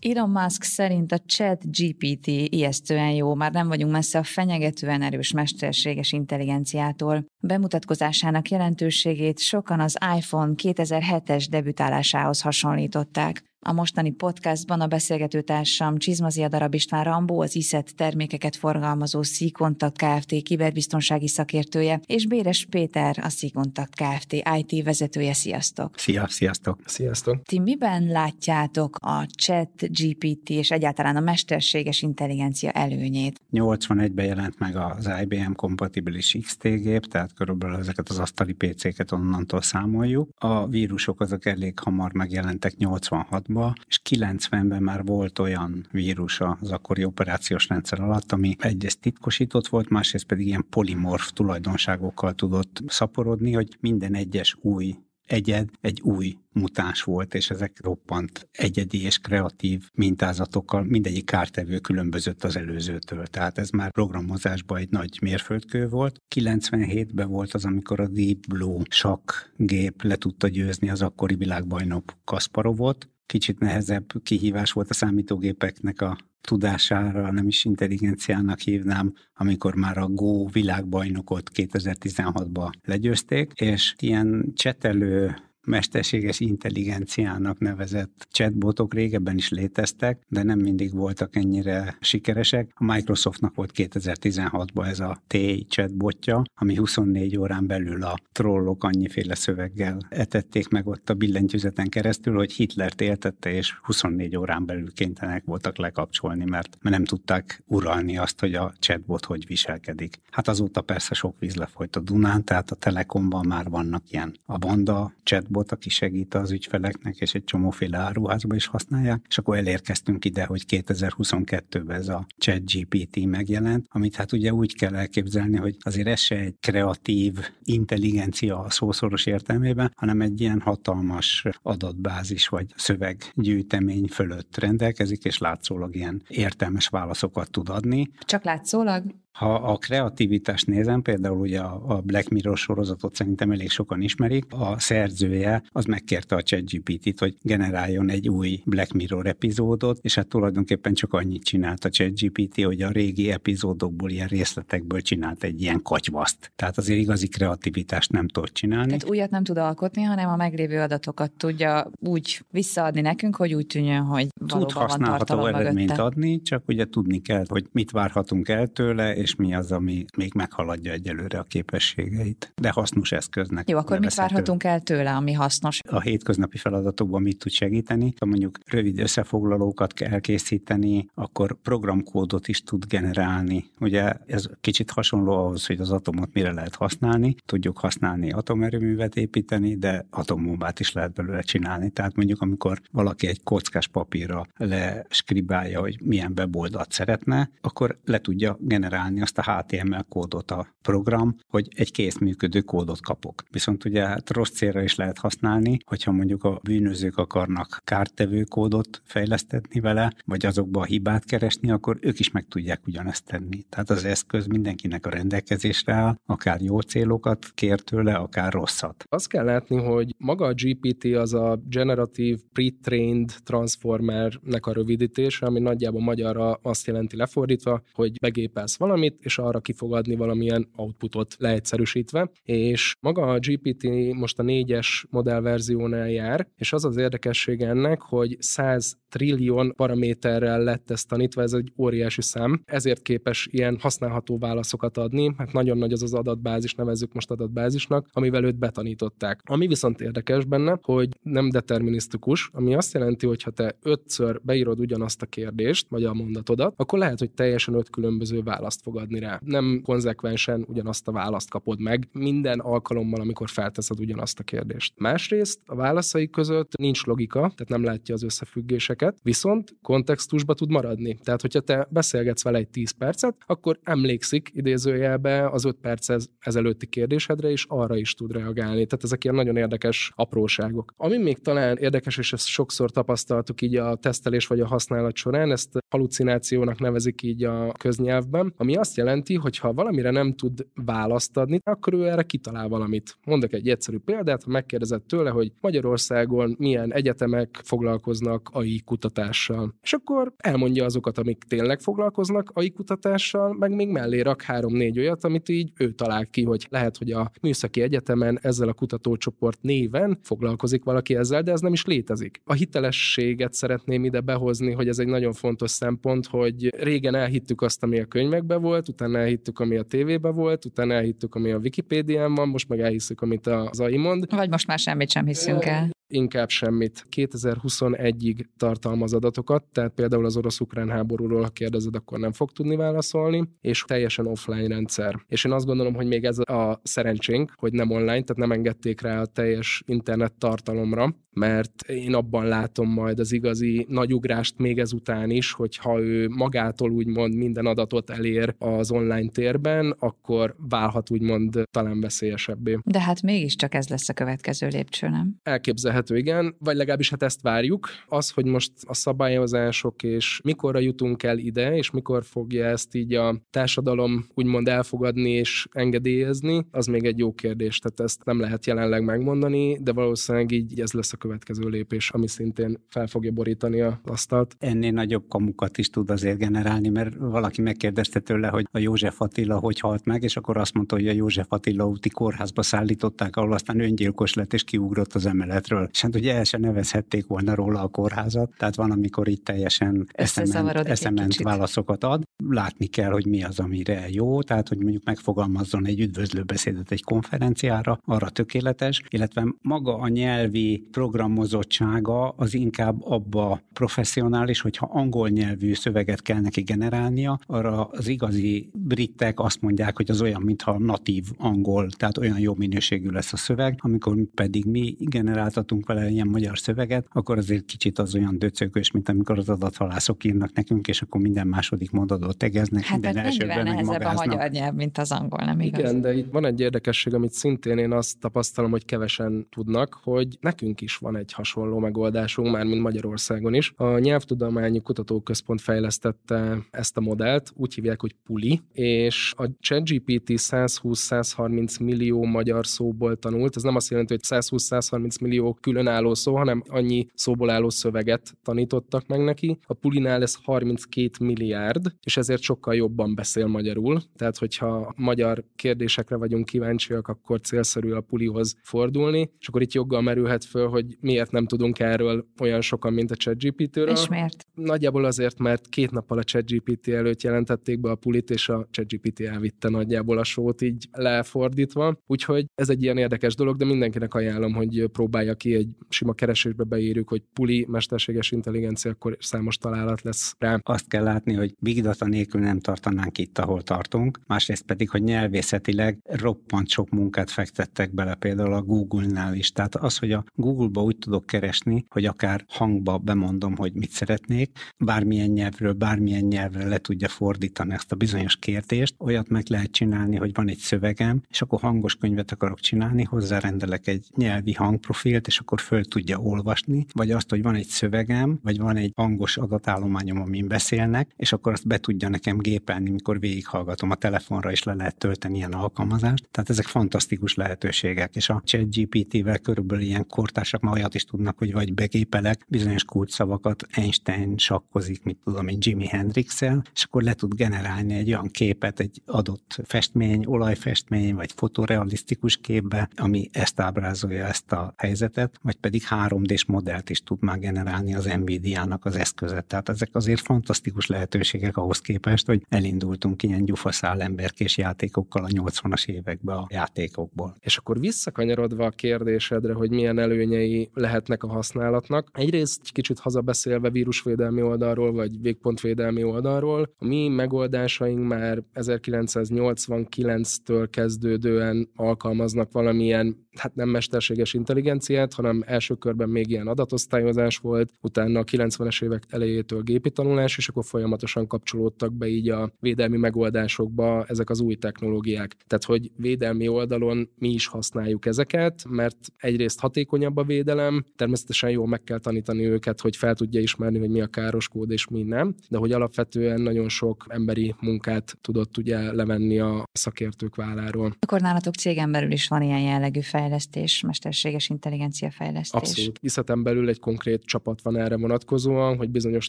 Elon 0.00 0.30
Musk 0.30 0.62
szerint 0.62 1.12
a 1.12 1.18
chat 1.18 1.70
GPT 1.70 2.26
ijesztően 2.26 3.10
jó, 3.10 3.34
már 3.34 3.52
nem 3.52 3.68
vagyunk 3.68 3.92
messze 3.92 4.18
a 4.18 4.22
fenyegetően 4.22 5.02
erős 5.02 5.32
mesterséges 5.32 6.12
intelligenciától. 6.12 7.24
Bemutatkozásának 7.40 8.48
jelentőségét 8.48 9.38
sokan 9.38 9.80
az 9.80 9.98
iPhone 10.16 10.52
2007-es 10.62 11.46
debütálásához 11.50 12.40
hasonlították. 12.40 13.49
A 13.66 13.72
mostani 13.72 14.10
podcastban 14.10 14.80
a 14.80 14.86
beszélgető 14.86 15.40
társam 15.40 15.98
Csizmazia 15.98 16.48
Darab 16.48 16.74
István 16.74 17.04
Rambó, 17.04 17.40
az 17.40 17.56
ISZET 17.56 17.94
termékeket 17.96 18.56
forgalmazó 18.56 19.22
Szíkontakt 19.22 19.96
Kft. 19.96 20.42
kiberbiztonsági 20.42 21.28
szakértője, 21.28 22.00
és 22.06 22.26
Béres 22.26 22.66
Péter, 22.70 23.18
a 23.22 23.28
Szíkontakt 23.28 23.94
Kft. 23.94 24.32
IT 24.32 24.84
vezetője. 24.84 25.32
Sziasztok! 25.32 25.98
Szia, 25.98 26.26
sziasztok! 26.28 26.80
Sziasztok! 26.84 27.42
Ti 27.42 27.58
miben 27.58 28.06
látjátok 28.06 28.96
a 29.00 29.24
chat 29.24 29.70
GPT 29.76 30.48
és 30.48 30.70
egyáltalán 30.70 31.16
a 31.16 31.20
mesterséges 31.20 32.02
intelligencia 32.02 32.70
előnyét? 32.70 33.40
81-ben 33.52 34.26
jelent 34.26 34.58
meg 34.58 34.76
az 34.76 35.10
IBM 35.22 35.52
kompatibilis 35.52 36.36
XT 36.42 36.62
gép, 36.62 37.06
tehát 37.06 37.34
körülbelül 37.34 37.76
ezeket 37.76 38.08
az 38.08 38.18
asztali 38.18 38.52
PC-ket 38.52 39.12
onnantól 39.12 39.62
számoljuk. 39.62 40.30
A 40.38 40.66
vírusok 40.66 41.20
azok 41.20 41.46
elég 41.46 41.78
hamar 41.78 42.12
megjelentek 42.12 42.76
86 42.76 43.48
2006 43.50 43.76
és 43.86 44.00
90-ben 44.10 44.82
már 44.82 45.04
volt 45.04 45.38
olyan 45.38 45.86
vírus 45.90 46.40
az 46.40 46.70
akkori 46.70 47.04
operációs 47.04 47.68
rendszer 47.68 48.00
alatt, 48.00 48.32
ami 48.32 48.56
egyrészt 48.58 49.00
titkosított 49.00 49.66
volt, 49.66 49.88
másrészt 49.88 50.26
pedig 50.26 50.46
ilyen 50.46 50.66
polimorf 50.70 51.30
tulajdonságokkal 51.32 52.34
tudott 52.34 52.82
szaporodni, 52.86 53.52
hogy 53.52 53.76
minden 53.80 54.14
egyes 54.14 54.56
új 54.60 54.96
egyed 55.26 55.68
egy 55.80 56.00
új 56.00 56.36
mutáns 56.52 57.02
volt, 57.02 57.34
és 57.34 57.50
ezek 57.50 57.80
roppant 57.82 58.48
egyedi 58.52 59.02
és 59.02 59.18
kreatív 59.18 59.88
mintázatokkal, 59.94 60.84
mindegyik 60.84 61.24
kártevő 61.24 61.78
különbözött 61.78 62.44
az 62.44 62.56
előzőtől. 62.56 63.26
Tehát 63.26 63.58
ez 63.58 63.70
már 63.70 63.90
programozásban 63.90 64.78
egy 64.78 64.90
nagy 64.90 65.18
mérföldkő 65.22 65.88
volt. 65.88 66.18
97-ben 66.34 67.28
volt 67.28 67.54
az, 67.54 67.64
amikor 67.64 68.00
a 68.00 68.08
Deep 68.08 68.46
Blue 68.48 68.82
sok 68.88 69.50
gép 69.56 70.02
le 70.02 70.16
tudta 70.16 70.48
győzni 70.48 70.90
az 70.90 71.02
akkori 71.02 71.34
világbajnok 71.34 72.12
Kasparovot, 72.24 73.08
kicsit 73.30 73.58
nehezebb 73.58 74.22
kihívás 74.22 74.72
volt 74.72 74.90
a 74.90 74.94
számítógépeknek 74.94 76.00
a 76.00 76.18
tudására, 76.40 77.32
nem 77.32 77.46
is 77.46 77.64
intelligenciának 77.64 78.58
hívnám, 78.58 79.12
amikor 79.34 79.74
már 79.74 79.98
a 79.98 80.06
Go 80.06 80.46
világbajnokot 80.46 81.50
2016-ban 81.54 82.70
legyőzték, 82.84 83.52
és 83.54 83.94
ilyen 83.98 84.52
csetelő 84.54 85.36
mesterséges 85.66 86.40
intelligenciának 86.40 87.58
nevezett 87.58 88.26
chatbotok 88.30 88.94
régebben 88.94 89.36
is 89.36 89.48
léteztek, 89.48 90.22
de 90.28 90.42
nem 90.42 90.58
mindig 90.58 90.92
voltak 90.92 91.36
ennyire 91.36 91.96
sikeresek. 92.00 92.70
A 92.74 92.84
Microsoftnak 92.84 93.54
volt 93.54 93.72
2016-ban 93.74 94.86
ez 94.86 95.00
a 95.00 95.22
T 95.26 95.36
chatbotja, 95.68 96.42
ami 96.54 96.76
24 96.76 97.36
órán 97.36 97.66
belül 97.66 98.02
a 98.02 98.18
trollok 98.32 98.84
annyiféle 98.84 99.34
szöveggel 99.34 99.98
etették 100.08 100.68
meg 100.68 100.86
ott 100.86 101.10
a 101.10 101.14
billentyűzeten 101.14 101.88
keresztül, 101.88 102.34
hogy 102.34 102.52
Hitlert 102.52 103.00
éltette, 103.00 103.52
és 103.52 103.74
24 103.82 104.36
órán 104.36 104.66
belül 104.66 104.92
kénytelenek 104.92 105.44
voltak 105.44 105.76
lekapcsolni, 105.76 106.44
mert 106.44 106.78
nem 106.80 107.04
tudták 107.04 107.62
uralni 107.66 108.18
azt, 108.18 108.40
hogy 108.40 108.54
a 108.54 108.72
chatbot 108.78 109.24
hogy 109.24 109.46
viselkedik. 109.46 110.20
Hát 110.30 110.48
azóta 110.48 110.80
persze 110.80 111.14
sok 111.14 111.38
víz 111.38 111.56
lefolyt 111.56 111.96
a 111.96 112.00
Dunán, 112.00 112.44
tehát 112.44 112.70
a 112.70 112.74
Telekomban 112.74 113.46
már 113.46 113.68
vannak 113.68 114.02
ilyen 114.10 114.34
a 114.46 114.58
banda 114.58 115.12
chatbot 115.22 115.49
chatbot, 115.50 115.72
aki 115.72 115.88
segít 115.88 116.34
az 116.34 116.50
ügyfeleknek, 116.50 117.16
és 117.16 117.34
egy 117.34 117.44
csomóféle 117.44 117.98
áruházba 117.98 118.54
is 118.54 118.66
használják, 118.66 119.24
és 119.28 119.38
akkor 119.38 119.56
elérkeztünk 119.56 120.24
ide, 120.24 120.44
hogy 120.44 120.64
2022-ben 120.68 121.96
ez 121.96 122.08
a 122.08 122.26
chat 122.38 122.72
GPT 122.72 123.24
megjelent, 123.24 123.86
amit 123.88 124.16
hát 124.16 124.32
ugye 124.32 124.52
úgy 124.52 124.74
kell 124.74 124.94
elképzelni, 124.94 125.56
hogy 125.56 125.76
azért 125.80 126.08
ez 126.08 126.20
se 126.20 126.36
egy 126.36 126.54
kreatív 126.60 127.38
intelligencia 127.62 128.58
a 128.58 128.70
szószoros 128.70 129.26
értelmében, 129.26 129.92
hanem 129.96 130.20
egy 130.20 130.40
ilyen 130.40 130.60
hatalmas 130.60 131.44
adatbázis 131.62 132.48
vagy 132.48 132.66
szöveggyűjtemény 132.76 134.06
fölött 134.06 134.56
rendelkezik, 134.56 135.24
és 135.24 135.38
látszólag 135.38 135.94
ilyen 135.94 136.22
értelmes 136.28 136.88
válaszokat 136.88 137.50
tud 137.50 137.68
adni. 137.68 138.10
Csak 138.20 138.44
látszólag? 138.44 139.04
Ha 139.32 139.54
a 139.54 139.76
kreativitást 139.76 140.66
nézem, 140.66 141.02
például 141.02 141.38
ugye 141.38 141.60
a 141.60 142.00
Black 142.04 142.28
Mirror 142.28 142.56
sorozatot 142.56 143.14
szerintem 143.14 143.50
elég 143.50 143.70
sokan 143.70 144.02
ismerik, 144.02 144.44
a 144.48 144.78
szerzője 144.78 145.62
az 145.68 145.84
megkérte 145.84 146.36
a 146.36 146.42
ChatGPT-t, 146.42 147.18
hogy 147.18 147.36
generáljon 147.42 148.10
egy 148.10 148.28
új 148.28 148.62
Black 148.64 148.92
Mirror 148.92 149.26
epizódot, 149.26 149.98
és 150.00 150.14
hát 150.14 150.26
tulajdonképpen 150.26 150.94
csak 150.94 151.12
annyit 151.12 151.44
csinált 151.44 151.84
a 151.84 151.88
ChatGPT, 151.88 152.62
hogy 152.62 152.82
a 152.82 152.90
régi 152.90 153.30
epizódokból, 153.30 154.10
ilyen 154.10 154.28
részletekből 154.28 155.00
csinált 155.00 155.44
egy 155.44 155.62
ilyen 155.62 155.82
katyvaszt. 155.82 156.52
Tehát 156.56 156.78
azért 156.78 157.00
igazi 157.00 157.28
kreativitást 157.28 158.12
nem 158.12 158.28
tud 158.28 158.52
csinálni. 158.52 158.86
Tehát 158.86 159.10
újat 159.10 159.30
nem 159.30 159.44
tud 159.44 159.58
alkotni, 159.58 160.02
hanem 160.02 160.28
a 160.28 160.36
meglévő 160.36 160.80
adatokat 160.80 161.32
tudja 161.32 161.90
úgy 162.00 162.44
visszaadni 162.50 163.00
nekünk, 163.00 163.36
hogy 163.36 163.54
úgy 163.54 163.66
tűnjön, 163.66 164.02
hogy 164.02 164.28
tud 164.46 164.72
használható 164.72 165.46
eredményt 165.46 165.98
adni, 165.98 166.42
csak 166.42 166.62
ugye 166.68 166.84
tudni 166.84 167.20
kell, 167.20 167.44
hogy 167.48 167.66
mit 167.72 167.90
várhatunk 167.90 168.48
el 168.48 168.66
tőle, 168.66 169.16
és 169.20 169.34
mi 169.34 169.54
az, 169.54 169.72
ami 169.72 170.04
még 170.16 170.34
meghaladja 170.34 170.92
egyelőre 170.92 171.38
a 171.38 171.42
képességeit. 171.42 172.52
De 172.56 172.70
hasznos 172.70 173.12
eszköznek. 173.12 173.68
Jó, 173.68 173.78
akkor 173.78 173.98
mit 173.98 174.14
várhatunk 174.14 174.64
el 174.64 174.80
tőle, 174.80 175.16
ami 175.16 175.32
hasznos? 175.32 175.80
A 175.88 176.00
hétköznapi 176.00 176.58
feladatokban 176.58 177.22
mit 177.22 177.38
tud 177.38 177.52
segíteni? 177.52 178.14
Ha 178.18 178.26
mondjuk 178.26 178.58
rövid 178.66 178.98
összefoglalókat 178.98 179.92
kell 179.92 180.10
elkészíteni, 180.10 181.06
akkor 181.14 181.56
programkódot 181.62 182.48
is 182.48 182.62
tud 182.62 182.84
generálni. 182.86 183.64
Ugye 183.80 184.12
ez 184.26 184.44
kicsit 184.60 184.90
hasonló 184.90 185.32
ahhoz, 185.32 185.66
hogy 185.66 185.80
az 185.80 185.90
atomot 185.90 186.32
mire 186.32 186.52
lehet 186.52 186.74
használni. 186.74 187.34
Tudjuk 187.46 187.78
használni 187.78 188.30
atomerőművet 188.30 189.16
építeni, 189.16 189.76
de 189.76 190.06
atombombát 190.10 190.80
is 190.80 190.92
lehet 190.92 191.12
belőle 191.12 191.40
csinálni. 191.40 191.90
Tehát 191.90 192.16
mondjuk, 192.16 192.40
amikor 192.40 192.80
valaki 192.90 193.26
egy 193.26 193.42
kockás 193.42 193.88
papírra 193.88 194.46
leskribálja, 194.56 195.80
hogy 195.80 196.00
milyen 196.04 196.32
weboldalt 196.36 196.92
szeretne, 196.92 197.50
akkor 197.60 197.98
le 198.04 198.18
tudja 198.18 198.56
generálni 198.60 199.09
generálni 199.10 199.20
azt 199.20 199.38
a 199.38 199.64
HTML 199.66 200.04
kódot 200.08 200.50
a 200.50 200.66
program, 200.82 201.36
hogy 201.48 201.68
egy 201.74 201.92
kész 201.92 202.18
működő 202.18 202.60
kódot 202.60 203.00
kapok. 203.00 203.42
Viszont 203.50 203.84
ugye 203.84 204.06
hát 204.06 204.30
rossz 204.30 204.50
célra 204.50 204.82
is 204.82 204.94
lehet 204.94 205.18
használni, 205.18 205.78
hogyha 205.86 206.12
mondjuk 206.12 206.44
a 206.44 206.60
bűnözők 206.62 207.16
akarnak 207.16 207.80
kártevő 207.84 208.42
kódot 208.42 209.02
fejlesztetni 209.04 209.80
vele, 209.80 210.12
vagy 210.24 210.46
azokba 210.46 210.80
a 210.80 210.84
hibát 210.84 211.24
keresni, 211.24 211.70
akkor 211.70 211.98
ők 212.00 212.18
is 212.18 212.30
meg 212.30 212.46
tudják 212.48 212.86
ugyanezt 212.86 213.24
tenni. 213.24 213.62
Tehát 213.68 213.90
az 213.90 214.04
eszköz 214.04 214.46
mindenkinek 214.46 215.06
a 215.06 215.10
rendelkezésre 215.10 215.92
áll, 215.92 216.16
akár 216.26 216.60
jó 216.60 216.80
célokat 216.80 217.50
kér 217.54 217.80
tőle, 217.80 218.14
akár 218.14 218.52
rosszat. 218.52 219.04
Azt 219.08 219.28
kell 219.28 219.44
látni, 219.44 219.76
hogy 219.76 220.14
maga 220.18 220.46
a 220.46 220.54
GPT 220.54 221.04
az 221.04 221.34
a 221.34 221.60
Generative 221.68 222.38
Pre-Trained 222.52 223.34
Transformernek 223.44 224.66
a 224.66 224.72
rövidítése, 224.72 225.46
ami 225.46 225.60
nagyjából 225.60 226.00
magyarra 226.00 226.52
azt 226.62 226.86
jelenti 226.86 227.16
lefordítva, 227.16 227.82
hogy 227.92 228.18
begépelsz 228.20 228.78
valamit, 228.78 228.99
és 229.20 229.38
arra 229.38 229.60
ki 229.60 229.72
fog 229.72 229.94
adni 229.94 230.16
valamilyen 230.16 230.68
outputot 230.76 231.34
leegyszerűsítve, 231.38 232.30
és 232.42 232.96
maga 233.00 233.22
a 233.22 233.38
GPT 233.38 234.12
most 234.14 234.38
a 234.38 234.42
négyes 234.42 235.06
modellverziónál 235.10 236.10
jár, 236.10 236.48
és 236.56 236.72
az 236.72 236.84
az 236.84 236.96
érdekessége 236.96 237.68
ennek, 237.68 238.00
hogy 238.00 238.36
100 238.38 238.98
trillion 239.08 239.74
paraméterrel 239.76 240.62
lett 240.62 240.88
tanítva, 241.08 241.42
ez 241.42 241.52
egy 241.52 241.72
óriási 241.78 242.22
szám, 242.22 242.62
ezért 242.64 243.02
képes 243.02 243.48
ilyen 243.50 243.78
használható 243.80 244.38
válaszokat 244.38 244.96
adni, 244.96 245.34
hát 245.38 245.52
nagyon 245.52 245.78
nagy 245.78 245.92
az 245.92 246.02
az 246.02 246.14
adatbázis, 246.14 246.74
nevezzük 246.74 247.12
most 247.12 247.30
adatbázisnak, 247.30 248.08
amivel 248.12 248.44
őt 248.44 248.58
betanították. 248.58 249.40
Ami 249.44 249.66
viszont 249.66 250.00
érdekes 250.00 250.44
benne, 250.44 250.78
hogy 250.82 251.08
nem 251.22 251.48
determinisztikus, 251.48 252.50
ami 252.52 252.74
azt 252.74 252.94
jelenti, 252.94 253.26
hogy 253.26 253.42
ha 253.42 253.50
te 253.50 253.76
ötször 253.82 254.40
beírod 254.42 254.80
ugyanazt 254.80 255.22
a 255.22 255.26
kérdést, 255.26 255.86
vagy 255.88 256.04
a 256.04 256.14
mondatodat, 256.14 256.74
akkor 256.76 256.98
lehet, 256.98 257.18
hogy 257.18 257.30
teljesen 257.30 257.74
öt 257.74 257.90
különböző 257.90 258.42
választ 258.42 258.82
fog 258.90 259.02
adni 259.02 259.18
rá. 259.18 259.40
Nem 259.44 259.80
konzekvensen 259.84 260.64
ugyanazt 260.68 261.08
a 261.08 261.12
választ 261.12 261.50
kapod 261.50 261.80
meg 261.80 262.08
minden 262.12 262.58
alkalommal, 262.58 263.20
amikor 263.20 263.48
felteszed 263.48 264.00
ugyanazt 264.00 264.38
a 264.38 264.42
kérdést. 264.42 264.94
Másrészt 264.96 265.60
a 265.66 265.74
válaszai 265.74 266.30
között 266.30 266.76
nincs 266.76 267.04
logika, 267.04 267.40
tehát 267.40 267.68
nem 267.68 267.84
látja 267.84 268.14
az 268.14 268.22
összefüggéseket, 268.22 269.18
viszont 269.22 269.74
kontextusba 269.82 270.54
tud 270.54 270.70
maradni. 270.70 271.18
Tehát, 271.22 271.40
hogyha 271.40 271.60
te 271.60 271.86
beszélgetsz 271.90 272.42
vele 272.42 272.58
egy 272.58 272.68
10 272.68 272.90
percet, 272.90 273.36
akkor 273.46 273.78
emlékszik 273.82 274.50
idézőjelbe 274.52 275.48
az 275.48 275.64
5 275.64 275.76
perc 275.80 276.14
ezelőtti 276.38 276.86
kérdésedre, 276.86 277.50
és 277.50 277.64
arra 277.68 277.96
is 277.96 278.14
tud 278.14 278.32
reagálni. 278.32 278.86
Tehát 278.86 279.04
ezek 279.04 279.24
ilyen 279.24 279.36
nagyon 279.36 279.56
érdekes 279.56 280.12
apróságok. 280.14 280.92
Ami 280.96 281.16
még 281.16 281.38
talán 281.38 281.76
érdekes, 281.76 282.18
és 282.18 282.32
ezt 282.32 282.46
sokszor 282.46 282.90
tapasztaltuk 282.90 283.60
így 283.60 283.76
a 283.76 283.94
tesztelés 283.94 284.46
vagy 284.46 284.60
a 284.60 284.66
használat 284.66 285.16
során, 285.16 285.50
ezt 285.50 285.78
halucinációnak 285.88 286.78
nevezik 286.78 287.22
így 287.22 287.44
a 287.44 287.72
köznyelvben, 287.72 288.54
ami 288.56 288.76
azt 288.80 288.96
jelenti, 288.96 289.34
hogy 289.34 289.58
ha 289.58 289.72
valamire 289.72 290.10
nem 290.10 290.32
tud 290.32 290.66
választ 290.74 291.36
adni, 291.36 291.60
akkor 291.64 291.94
ő 291.94 292.08
erre 292.08 292.22
kitalál 292.22 292.68
valamit. 292.68 293.16
Mondok 293.24 293.52
egy 293.52 293.68
egyszerű 293.68 293.98
példát, 293.98 294.42
ha 294.42 294.50
megkérdezett 294.50 295.06
tőle, 295.06 295.30
hogy 295.30 295.52
Magyarországon 295.60 296.54
milyen 296.58 296.92
egyetemek 296.92 297.60
foglalkoznak 297.64 298.48
AI 298.52 298.80
kutatással. 298.84 299.74
És 299.82 299.92
akkor 299.92 300.32
elmondja 300.36 300.84
azokat, 300.84 301.18
amik 301.18 301.44
tényleg 301.48 301.80
foglalkoznak 301.80 302.50
AI 302.54 302.70
kutatással, 302.70 303.54
meg 303.58 303.74
még 303.74 303.88
mellé 303.88 304.20
rak 304.20 304.42
három-négy 304.42 304.98
olyat, 304.98 305.24
amit 305.24 305.48
így 305.48 305.72
ő 305.76 305.90
talál 305.90 306.26
ki, 306.26 306.42
hogy 306.44 306.66
lehet, 306.70 306.96
hogy 306.96 307.10
a 307.10 307.30
műszaki 307.40 307.80
egyetemen 307.80 308.38
ezzel 308.42 308.68
a 308.68 308.72
kutatócsoport 308.72 309.62
néven 309.62 310.18
foglalkozik 310.22 310.84
valaki 310.84 311.14
ezzel, 311.14 311.42
de 311.42 311.52
ez 311.52 311.60
nem 311.60 311.72
is 311.72 311.84
létezik. 311.84 312.40
A 312.44 312.52
hitelességet 312.52 313.52
szeretném 313.52 314.04
ide 314.04 314.20
behozni, 314.20 314.72
hogy 314.72 314.88
ez 314.88 314.98
egy 314.98 315.06
nagyon 315.06 315.32
fontos 315.32 315.70
szempont, 315.70 316.26
hogy 316.26 316.82
régen 316.82 317.14
elhittük 317.14 317.62
azt, 317.62 317.82
ami 317.82 318.00
a 318.00 318.04
könyvekben 318.04 318.60
volt, 318.60 318.69
utána 318.88 319.18
elhittük, 319.18 319.58
ami 319.58 319.76
a 319.76 319.82
tévében 319.82 320.34
volt, 320.34 320.64
utána 320.64 320.94
elhittük, 320.94 321.34
ami 321.34 321.50
a 321.50 321.58
Wikipédián 321.58 322.34
van, 322.34 322.48
most 322.48 322.68
meg 322.68 322.80
elhiszük, 322.80 323.20
amit 323.20 323.46
az 323.46 323.80
AI 323.80 323.96
mond. 323.96 324.34
Vagy 324.34 324.50
most 324.50 324.66
már 324.66 324.78
semmit 324.78 325.10
sem 325.10 325.26
hiszünk 325.26 325.64
el 325.64 325.90
inkább 326.10 326.48
semmit. 326.48 327.06
2021-ig 327.16 328.44
tartalmaz 328.56 329.12
adatokat, 329.12 329.64
tehát 329.72 329.94
például 329.94 330.24
az 330.24 330.36
orosz-ukrán 330.36 330.88
háborúról, 330.88 331.42
ha 331.42 331.48
kérdezed, 331.48 331.94
akkor 331.94 332.18
nem 332.18 332.32
fog 332.32 332.50
tudni 332.50 332.76
válaszolni, 332.76 333.48
és 333.60 333.82
teljesen 333.82 334.26
offline 334.26 334.68
rendszer. 334.68 335.14
És 335.26 335.44
én 335.44 335.52
azt 335.52 335.66
gondolom, 335.66 335.94
hogy 335.94 336.06
még 336.06 336.24
ez 336.24 336.38
a 336.38 336.80
szerencsénk, 336.82 337.52
hogy 337.56 337.72
nem 337.72 337.90
online, 337.90 338.06
tehát 338.06 338.36
nem 338.36 338.52
engedték 338.52 339.00
rá 339.00 339.20
a 339.20 339.26
teljes 339.26 339.82
internet 339.86 340.32
tartalomra, 340.32 341.14
mert 341.32 341.82
én 341.82 342.14
abban 342.14 342.46
látom 342.46 342.88
majd 342.88 343.18
az 343.18 343.32
igazi 343.32 343.86
nagyugrást 343.88 344.58
még 344.58 344.78
ezután 344.78 345.30
is, 345.30 345.52
hogy 345.52 345.76
ha 345.76 346.00
ő 346.00 346.28
magától 346.28 346.90
úgymond 346.90 347.34
minden 347.34 347.66
adatot 347.66 348.10
elér 348.10 348.54
az 348.58 348.90
online 348.90 349.28
térben, 349.30 349.94
akkor 349.98 350.54
válhat 350.68 351.10
úgymond 351.10 351.62
talán 351.70 352.00
veszélyesebbé. 352.00 352.78
De 352.84 353.00
hát 353.00 353.22
mégiscsak 353.22 353.74
ez 353.74 353.88
lesz 353.88 354.08
a 354.08 354.12
következő 354.12 354.68
lépcső, 354.68 355.08
nem? 355.08 355.36
Elképzelhető, 355.42 355.99
igen, 356.08 356.54
vagy 356.58 356.76
legalábbis 356.76 357.10
hát 357.10 357.22
ezt 357.22 357.42
várjuk. 357.42 357.88
Az, 358.06 358.30
hogy 358.30 358.44
most 358.44 358.72
a 358.86 358.94
szabályozások 358.94 360.02
és 360.02 360.40
mikorra 360.44 360.78
jutunk 360.78 361.22
el 361.22 361.38
ide, 361.38 361.76
és 361.76 361.90
mikor 361.90 362.24
fogja 362.24 362.66
ezt 362.66 362.94
így 362.94 363.14
a 363.14 363.40
társadalom 363.50 364.26
úgymond 364.34 364.68
elfogadni 364.68 365.30
és 365.30 365.66
engedélyezni, 365.72 366.66
az 366.70 366.86
még 366.86 367.04
egy 367.04 367.18
jó 367.18 367.32
kérdés, 367.32 367.78
tehát 367.78 368.00
ezt 368.00 368.24
nem 368.24 368.40
lehet 368.40 368.66
jelenleg 368.66 369.04
megmondani, 369.04 369.78
de 369.80 369.92
valószínűleg 369.92 370.50
így 370.50 370.80
ez 370.80 370.92
lesz 370.92 371.12
a 371.12 371.16
következő 371.16 371.68
lépés, 371.68 372.10
ami 372.10 372.28
szintén 372.28 372.80
fel 372.88 373.06
fogja 373.06 373.30
borítani 373.32 373.80
a 373.80 374.00
asztalt. 374.04 374.56
Ennél 374.58 374.92
nagyobb 374.92 375.28
kamukat 375.28 375.78
is 375.78 375.90
tud 375.90 376.10
azért 376.10 376.38
generálni, 376.38 376.88
mert 376.88 377.14
valaki 377.18 377.62
megkérdezte 377.62 378.20
tőle, 378.20 378.48
hogy 378.48 378.66
a 378.70 378.78
József 378.78 379.20
Attila 379.20 379.58
hogy 379.58 379.80
halt 379.80 380.04
meg, 380.04 380.22
és 380.22 380.36
akkor 380.36 380.56
azt 380.56 380.74
mondta, 380.74 380.94
hogy 380.94 381.08
a 381.08 381.12
József 381.12 381.46
Attila 381.48 381.88
úti 381.88 382.08
kórházba 382.08 382.62
szállították, 382.62 383.36
ahol 383.36 383.52
aztán 383.52 383.80
öngyilkos 383.80 384.34
lett 384.34 384.52
és 384.52 384.64
kiugrott 384.64 385.14
az 385.14 385.26
emeletről. 385.26 385.88
És 385.92 386.00
hát 386.00 386.14
ugye 386.14 386.34
el 386.34 386.44
sem 386.44 386.60
nevezhették 386.60 387.26
volna 387.26 387.54
róla 387.54 387.82
a 387.82 387.88
kórházat, 387.88 388.50
tehát 388.58 388.74
van, 388.74 388.90
amikor 388.90 389.28
itt 389.28 389.44
teljesen 389.44 390.08
eszement, 390.12 390.76
eszement 390.76 391.36
válaszokat 391.36 392.04
ad. 392.04 392.22
Látni 392.48 392.86
kell, 392.86 393.10
hogy 393.10 393.26
mi 393.26 393.44
az, 393.44 393.58
amire 393.58 394.04
jó, 394.08 394.42
tehát 394.42 394.68
hogy 394.68 394.78
mondjuk 394.78 395.04
megfogalmazzon 395.04 395.86
egy 395.86 396.00
üdvözlőbeszédet 396.00 396.90
egy 396.90 397.02
konferenciára, 397.02 397.98
arra 398.04 398.28
tökéletes, 398.28 399.02
illetve 399.08 399.54
maga 399.62 399.94
a 399.98 400.08
nyelvi 400.08 400.86
programozottsága 400.90 402.28
az 402.28 402.54
inkább 402.54 403.02
abba 403.04 403.60
professzionális, 403.72 404.60
hogyha 404.60 404.88
angol 404.92 405.28
nyelvű 405.28 405.74
szöveget 405.74 406.22
kell 406.22 406.40
neki 406.40 406.60
generálnia, 406.60 407.38
arra 407.46 407.84
az 407.84 408.08
igazi 408.08 408.70
britek 408.72 409.40
azt 409.40 409.60
mondják, 409.60 409.96
hogy 409.96 410.10
az 410.10 410.22
olyan, 410.22 410.42
mintha 410.42 410.78
natív 410.78 411.24
angol, 411.38 411.90
tehát 411.90 412.18
olyan 412.18 412.38
jó 412.38 412.54
minőségű 412.54 413.08
lesz 413.08 413.32
a 413.32 413.36
szöveg, 413.36 413.78
amikor 413.78 414.16
pedig 414.34 414.64
mi 414.64 414.96
generáltatunk 414.98 415.79
vele 415.86 416.08
ilyen 416.08 416.28
magyar 416.28 416.58
szöveget, 416.58 417.06
akkor 417.12 417.38
azért 417.38 417.64
kicsit 417.64 417.98
az 417.98 418.14
olyan 418.14 418.38
döcögös, 418.38 418.90
mint 418.90 419.08
amikor 419.08 419.38
az 419.38 419.48
adathalászok 419.48 420.24
írnak 420.24 420.52
nekünk, 420.52 420.88
és 420.88 421.02
akkor 421.02 421.20
minden 421.20 421.46
második 421.46 421.90
mondatot 421.90 422.36
tegeznek, 422.36 422.84
hát 422.84 423.00
minden 423.00 423.24
elsőben 423.24 423.64
nehezebb 423.64 424.02
a 424.02 424.12
magyar 424.12 424.50
nyelv, 424.50 424.74
mint 424.74 424.98
az 424.98 425.12
angol, 425.12 425.44
nem 425.44 425.60
igaz? 425.60 425.80
Igen, 425.80 426.00
de 426.00 426.14
itt 426.14 426.32
van 426.32 426.44
egy 426.44 426.60
érdekesség, 426.60 427.14
amit 427.14 427.32
szintén 427.32 427.78
én 427.78 427.92
azt 427.92 428.18
tapasztalom, 428.18 428.70
hogy 428.70 428.84
kevesen 428.84 429.46
tudnak, 429.50 430.00
hogy 430.02 430.38
nekünk 430.40 430.80
is 430.80 430.96
van 430.96 431.16
egy 431.16 431.32
hasonló 431.32 431.78
megoldásunk, 431.78 432.50
már 432.50 432.64
mint 432.64 432.82
Magyarországon 432.82 433.54
is. 433.54 433.72
A 433.76 433.98
Nyelvtudományi 433.98 434.80
Kutatóközpont 434.80 435.60
fejlesztette 435.60 436.58
ezt 436.70 436.96
a 436.96 437.00
modellt, 437.00 437.52
úgy 437.56 437.74
hívják, 437.74 438.00
hogy 438.00 438.14
PULI, 438.24 438.60
és 438.72 439.34
a 439.36 439.44
ChatGPT 439.60 440.28
120-130 440.28 441.80
millió 441.80 442.24
magyar 442.24 442.66
szóból 442.66 443.16
tanult. 443.16 443.56
Ez 443.56 443.62
nem 443.62 443.76
azt 443.76 443.90
jelenti, 443.90 444.12
hogy 444.12 444.22
120-130 444.24 445.20
millió 445.20 445.58
különálló 445.70 446.14
szó, 446.14 446.36
hanem 446.36 446.62
annyi 446.68 447.06
szóból 447.14 447.50
álló 447.50 447.68
szöveget 447.68 448.32
tanítottak 448.42 449.06
meg 449.06 449.24
neki. 449.24 449.58
A 449.66 449.74
Pulinál 449.74 450.22
ez 450.22 450.34
32 450.42 451.10
milliárd, 451.20 451.86
és 452.02 452.16
ezért 452.16 452.42
sokkal 452.42 452.74
jobban 452.74 453.14
beszél 453.14 453.46
magyarul. 453.46 454.00
Tehát, 454.16 454.38
hogyha 454.38 454.94
magyar 454.96 455.44
kérdésekre 455.56 456.16
vagyunk 456.16 456.44
kíváncsiak, 456.44 457.08
akkor 457.08 457.40
célszerű 457.40 457.90
a 457.90 458.00
Pulihoz 458.00 458.56
fordulni, 458.62 459.30
és 459.38 459.48
akkor 459.48 459.62
itt 459.62 459.72
joggal 459.72 460.00
merülhet 460.00 460.44
föl, 460.44 460.68
hogy 460.68 460.96
miért 461.00 461.30
nem 461.30 461.46
tudunk 461.46 461.78
erről 461.78 462.26
olyan 462.40 462.60
sokan, 462.60 462.92
mint 462.92 463.10
a 463.10 463.16
ChatGPT-ről. 463.16 463.88
És 463.88 464.08
miért? 464.08 464.46
Nagyjából 464.62 465.04
azért, 465.04 465.38
mert 465.38 465.68
két 465.68 465.90
nappal 465.90 466.18
a 466.18 466.22
ChatGPT 466.22 466.88
előtt 466.88 467.22
jelentették 467.22 467.80
be 467.80 467.90
a 467.90 467.94
pulit, 467.94 468.30
és 468.30 468.48
a 468.48 468.66
ChatGPT 468.70 469.20
elvitte 469.20 469.68
nagyjából 469.68 470.18
a 470.18 470.24
sót 470.24 470.62
így 470.62 470.88
lefordítva. 470.92 471.96
Úgyhogy 472.06 472.46
ez 472.54 472.68
egy 472.68 472.82
ilyen 472.82 472.96
érdekes 472.96 473.34
dolog, 473.34 473.56
de 473.56 473.64
mindenkinek 473.64 474.14
ajánlom, 474.14 474.52
hogy 474.52 474.88
próbálja 474.92 475.34
ki 475.34 475.54
egy 475.54 475.68
sima 475.88 476.12
keresésbe 476.12 476.64
beírjuk, 476.64 477.08
hogy 477.08 477.22
puli, 477.32 477.66
mesterséges 477.68 478.30
intelligencia, 478.30 478.90
akkor 478.90 479.16
számos 479.20 479.56
találat 479.56 480.02
lesz 480.02 480.34
rá. 480.38 480.58
Azt 480.62 480.88
kell 480.88 481.02
látni, 481.02 481.34
hogy 481.34 481.54
big 481.58 481.82
data 481.82 482.06
nélkül 482.06 482.40
nem 482.40 482.60
tartanánk 482.60 483.18
itt, 483.18 483.38
ahol 483.38 483.62
tartunk. 483.62 484.20
Másrészt 484.26 484.62
pedig, 484.62 484.90
hogy 484.90 485.02
nyelvészetileg 485.02 485.98
roppant 486.04 486.68
sok 486.68 486.90
munkát 486.90 487.30
fektettek 487.30 487.94
bele 487.94 488.14
például 488.14 488.52
a 488.52 488.62
Google-nál 488.62 489.34
is. 489.34 489.52
Tehát 489.52 489.76
az, 489.76 489.98
hogy 489.98 490.12
a 490.12 490.24
Google-ba 490.34 490.82
úgy 490.82 490.98
tudok 490.98 491.26
keresni, 491.26 491.84
hogy 491.88 492.04
akár 492.04 492.44
hangba 492.48 492.98
bemondom, 492.98 493.56
hogy 493.56 493.72
mit 493.74 493.90
szeretnék, 493.90 494.49
játék, 494.54 494.74
bármilyen 494.78 495.30
nyelvről, 495.30 495.72
bármilyen 495.72 496.24
nyelvre 496.24 496.68
le 496.68 496.78
tudja 496.78 497.08
fordítani 497.08 497.72
ezt 497.72 497.92
a 497.92 497.96
bizonyos 497.96 498.36
kérdést. 498.36 498.94
Olyat 498.98 499.28
meg 499.28 499.44
lehet 499.48 499.70
csinálni, 499.70 500.16
hogy 500.16 500.34
van 500.34 500.48
egy 500.48 500.58
szövegem, 500.58 501.22
és 501.28 501.42
akkor 501.42 501.60
hangos 501.60 501.94
könyvet 501.94 502.32
akarok 502.32 502.60
csinálni, 502.60 503.02
hozzárendelek 503.02 503.86
egy 503.86 504.06
nyelvi 504.16 504.52
hangprofilt, 504.52 505.26
és 505.26 505.38
akkor 505.38 505.60
föl 505.60 505.84
tudja 505.84 506.18
olvasni, 506.18 506.86
vagy 506.92 507.10
azt, 507.10 507.30
hogy 507.30 507.42
van 507.42 507.54
egy 507.54 507.66
szövegem, 507.66 508.38
vagy 508.42 508.58
van 508.58 508.76
egy 508.76 508.92
hangos 508.96 509.36
adatállományom, 509.36 510.20
amin 510.20 510.48
beszélnek, 510.48 511.10
és 511.16 511.32
akkor 511.32 511.52
azt 511.52 511.66
be 511.66 511.78
tudja 511.78 512.08
nekem 512.08 512.38
gépelni, 512.38 512.90
mikor 512.90 513.20
végighallgatom 513.20 513.90
a 513.90 513.94
telefonra, 513.94 514.50
és 514.50 514.62
le 514.62 514.74
lehet 514.74 514.98
tölteni 514.98 515.36
ilyen 515.36 515.52
alkalmazást. 515.52 516.28
Tehát 516.30 516.50
ezek 516.50 516.66
fantasztikus 516.66 517.34
lehetőségek, 517.34 518.16
és 518.16 518.28
a 518.28 518.42
ChatGPT-vel 518.44 519.38
körülbelül 519.38 519.84
ilyen 519.84 520.06
kortársak 520.06 520.60
már 520.60 520.74
olyat 520.74 520.94
is 520.94 521.04
tudnak, 521.04 521.38
hogy 521.38 521.52
vagy 521.52 521.74
begépelek 521.74 522.44
bizonyos 522.48 522.84
kulcsszavakat, 522.84 523.66
Einstein 523.70 524.29
sakkozik, 524.36 525.02
mit 525.02 525.18
tudom 525.24 525.48
én, 525.48 525.58
Jimi 525.60 525.86
hendrix 525.86 526.40
és 526.74 526.84
akkor 526.84 527.02
le 527.02 527.14
tud 527.14 527.34
generálni 527.34 527.94
egy 527.94 528.08
olyan 528.08 528.28
képet, 528.28 528.80
egy 528.80 529.02
adott 529.06 529.60
festmény, 529.64 530.26
olajfestmény, 530.26 531.14
vagy 531.14 531.32
fotorealisztikus 531.32 532.36
képbe, 532.36 532.88
ami 532.96 533.28
ezt 533.32 533.60
ábrázolja, 533.60 534.26
ezt 534.26 534.52
a 534.52 534.74
helyzetet, 534.76 535.38
vagy 535.42 535.56
pedig 535.56 535.82
3D-s 535.90 536.44
modellt 536.44 536.90
is 536.90 537.02
tud 537.02 537.22
már 537.22 537.38
generálni 537.38 537.94
az 537.94 538.04
Nvidia-nak 538.04 538.84
az 538.84 538.96
eszköze. 538.96 539.40
Tehát 539.40 539.68
ezek 539.68 539.88
azért 539.92 540.20
fantasztikus 540.20 540.86
lehetőségek 540.86 541.56
ahhoz 541.56 541.80
képest, 541.80 542.26
hogy 542.26 542.42
elindultunk 542.48 543.22
ilyen 543.22 543.44
gyufaszál 543.44 544.02
emberkés 544.02 544.58
játékokkal 544.58 545.24
a 545.24 545.28
80-as 545.28 545.88
években 545.88 546.36
a 546.36 546.46
játékokból. 546.50 547.36
És 547.40 547.56
akkor 547.56 547.80
visszakanyarodva 547.80 548.64
a 548.64 548.70
kérdésedre, 548.70 549.52
hogy 549.52 549.70
milyen 549.70 549.98
előnyei 549.98 550.70
lehetnek 550.74 551.22
a 551.22 551.28
használatnak. 551.28 552.08
Egyrészt 552.12 552.60
egy 552.62 552.72
kicsit 552.72 552.98
hazabeszélve 552.98 553.70
vírusvédelmi 553.70 554.19
oldalról, 554.42 554.92
vagy 554.92 555.20
végpontvédelmi 555.20 556.02
oldalról, 556.02 556.72
a 556.78 556.84
mi 556.84 557.08
megoldásaink 557.08 558.08
már 558.08 558.42
1989-től 558.54 560.66
kezdődően 560.70 561.70
alkalmaznak 561.74 562.52
valamilyen 562.52 563.28
hát 563.36 563.54
nem 563.54 563.68
mesterséges 563.68 564.34
intelligenciát, 564.34 565.14
hanem 565.14 565.42
első 565.46 565.74
körben 565.74 566.08
még 566.08 566.30
ilyen 566.30 566.46
adatosztályozás 566.46 567.38
volt, 567.38 567.72
utána 567.80 568.18
a 568.18 568.24
90-es 568.24 568.84
évek 568.84 569.02
elejétől 569.08 569.62
gépi 569.62 569.90
tanulás, 569.90 570.36
és 570.36 570.48
akkor 570.48 570.64
folyamatosan 570.64 571.26
kapcsolódtak 571.26 571.92
be 571.92 572.06
így 572.06 572.28
a 572.28 572.52
védelmi 572.60 572.96
megoldásokba 572.96 574.04
ezek 574.04 574.30
az 574.30 574.40
új 574.40 574.54
technológiák. 574.54 575.36
Tehát, 575.46 575.64
hogy 575.64 575.90
védelmi 575.96 576.48
oldalon 576.48 577.10
mi 577.18 577.28
is 577.28 577.46
használjuk 577.46 578.06
ezeket, 578.06 578.64
mert 578.68 578.96
egyrészt 579.16 579.60
hatékonyabb 579.60 580.16
a 580.16 580.24
védelem, 580.24 580.84
természetesen 580.96 581.50
jól 581.50 581.66
meg 581.66 581.82
kell 581.82 581.98
tanítani 581.98 582.46
őket, 582.46 582.80
hogy 582.80 582.96
fel 582.96 583.14
tudja 583.14 583.40
ismerni, 583.40 583.78
hogy 583.78 583.90
mi 583.90 584.00
a 584.00 584.06
káros 584.10 584.48
kód 584.48 584.70
és 584.70 584.86
mi 584.88 585.02
nem, 585.02 585.34
de 585.48 585.58
hogy 585.58 585.72
alapvetően 585.72 586.40
nagyon 586.40 586.68
sok 586.68 587.04
emberi 587.08 587.54
munkát 587.60 588.18
tudott 588.20 588.56
ugye 588.56 588.92
levenni 588.92 589.38
a 589.38 589.64
szakértők 589.72 590.34
válláról. 590.34 590.96
Akkor 590.98 591.20
nálatok 591.20 591.54
cégen 591.54 591.92
belül 591.92 592.12
is 592.12 592.28
van 592.28 592.42
ilyen 592.42 592.60
jellegű 592.60 593.00
fejlesztés, 593.00 593.80
mesterséges 593.80 594.48
intelligencia 594.48 595.10
fejlesztés. 595.10 595.60
Abszolút. 595.60 595.98
Iszeten 596.02 596.42
belül 596.42 596.68
egy 596.68 596.78
konkrét 596.80 597.24
csapat 597.24 597.62
van 597.62 597.76
erre 597.76 597.96
vonatkozóan, 597.96 598.76
hogy 598.76 598.90
bizonyos 598.90 599.28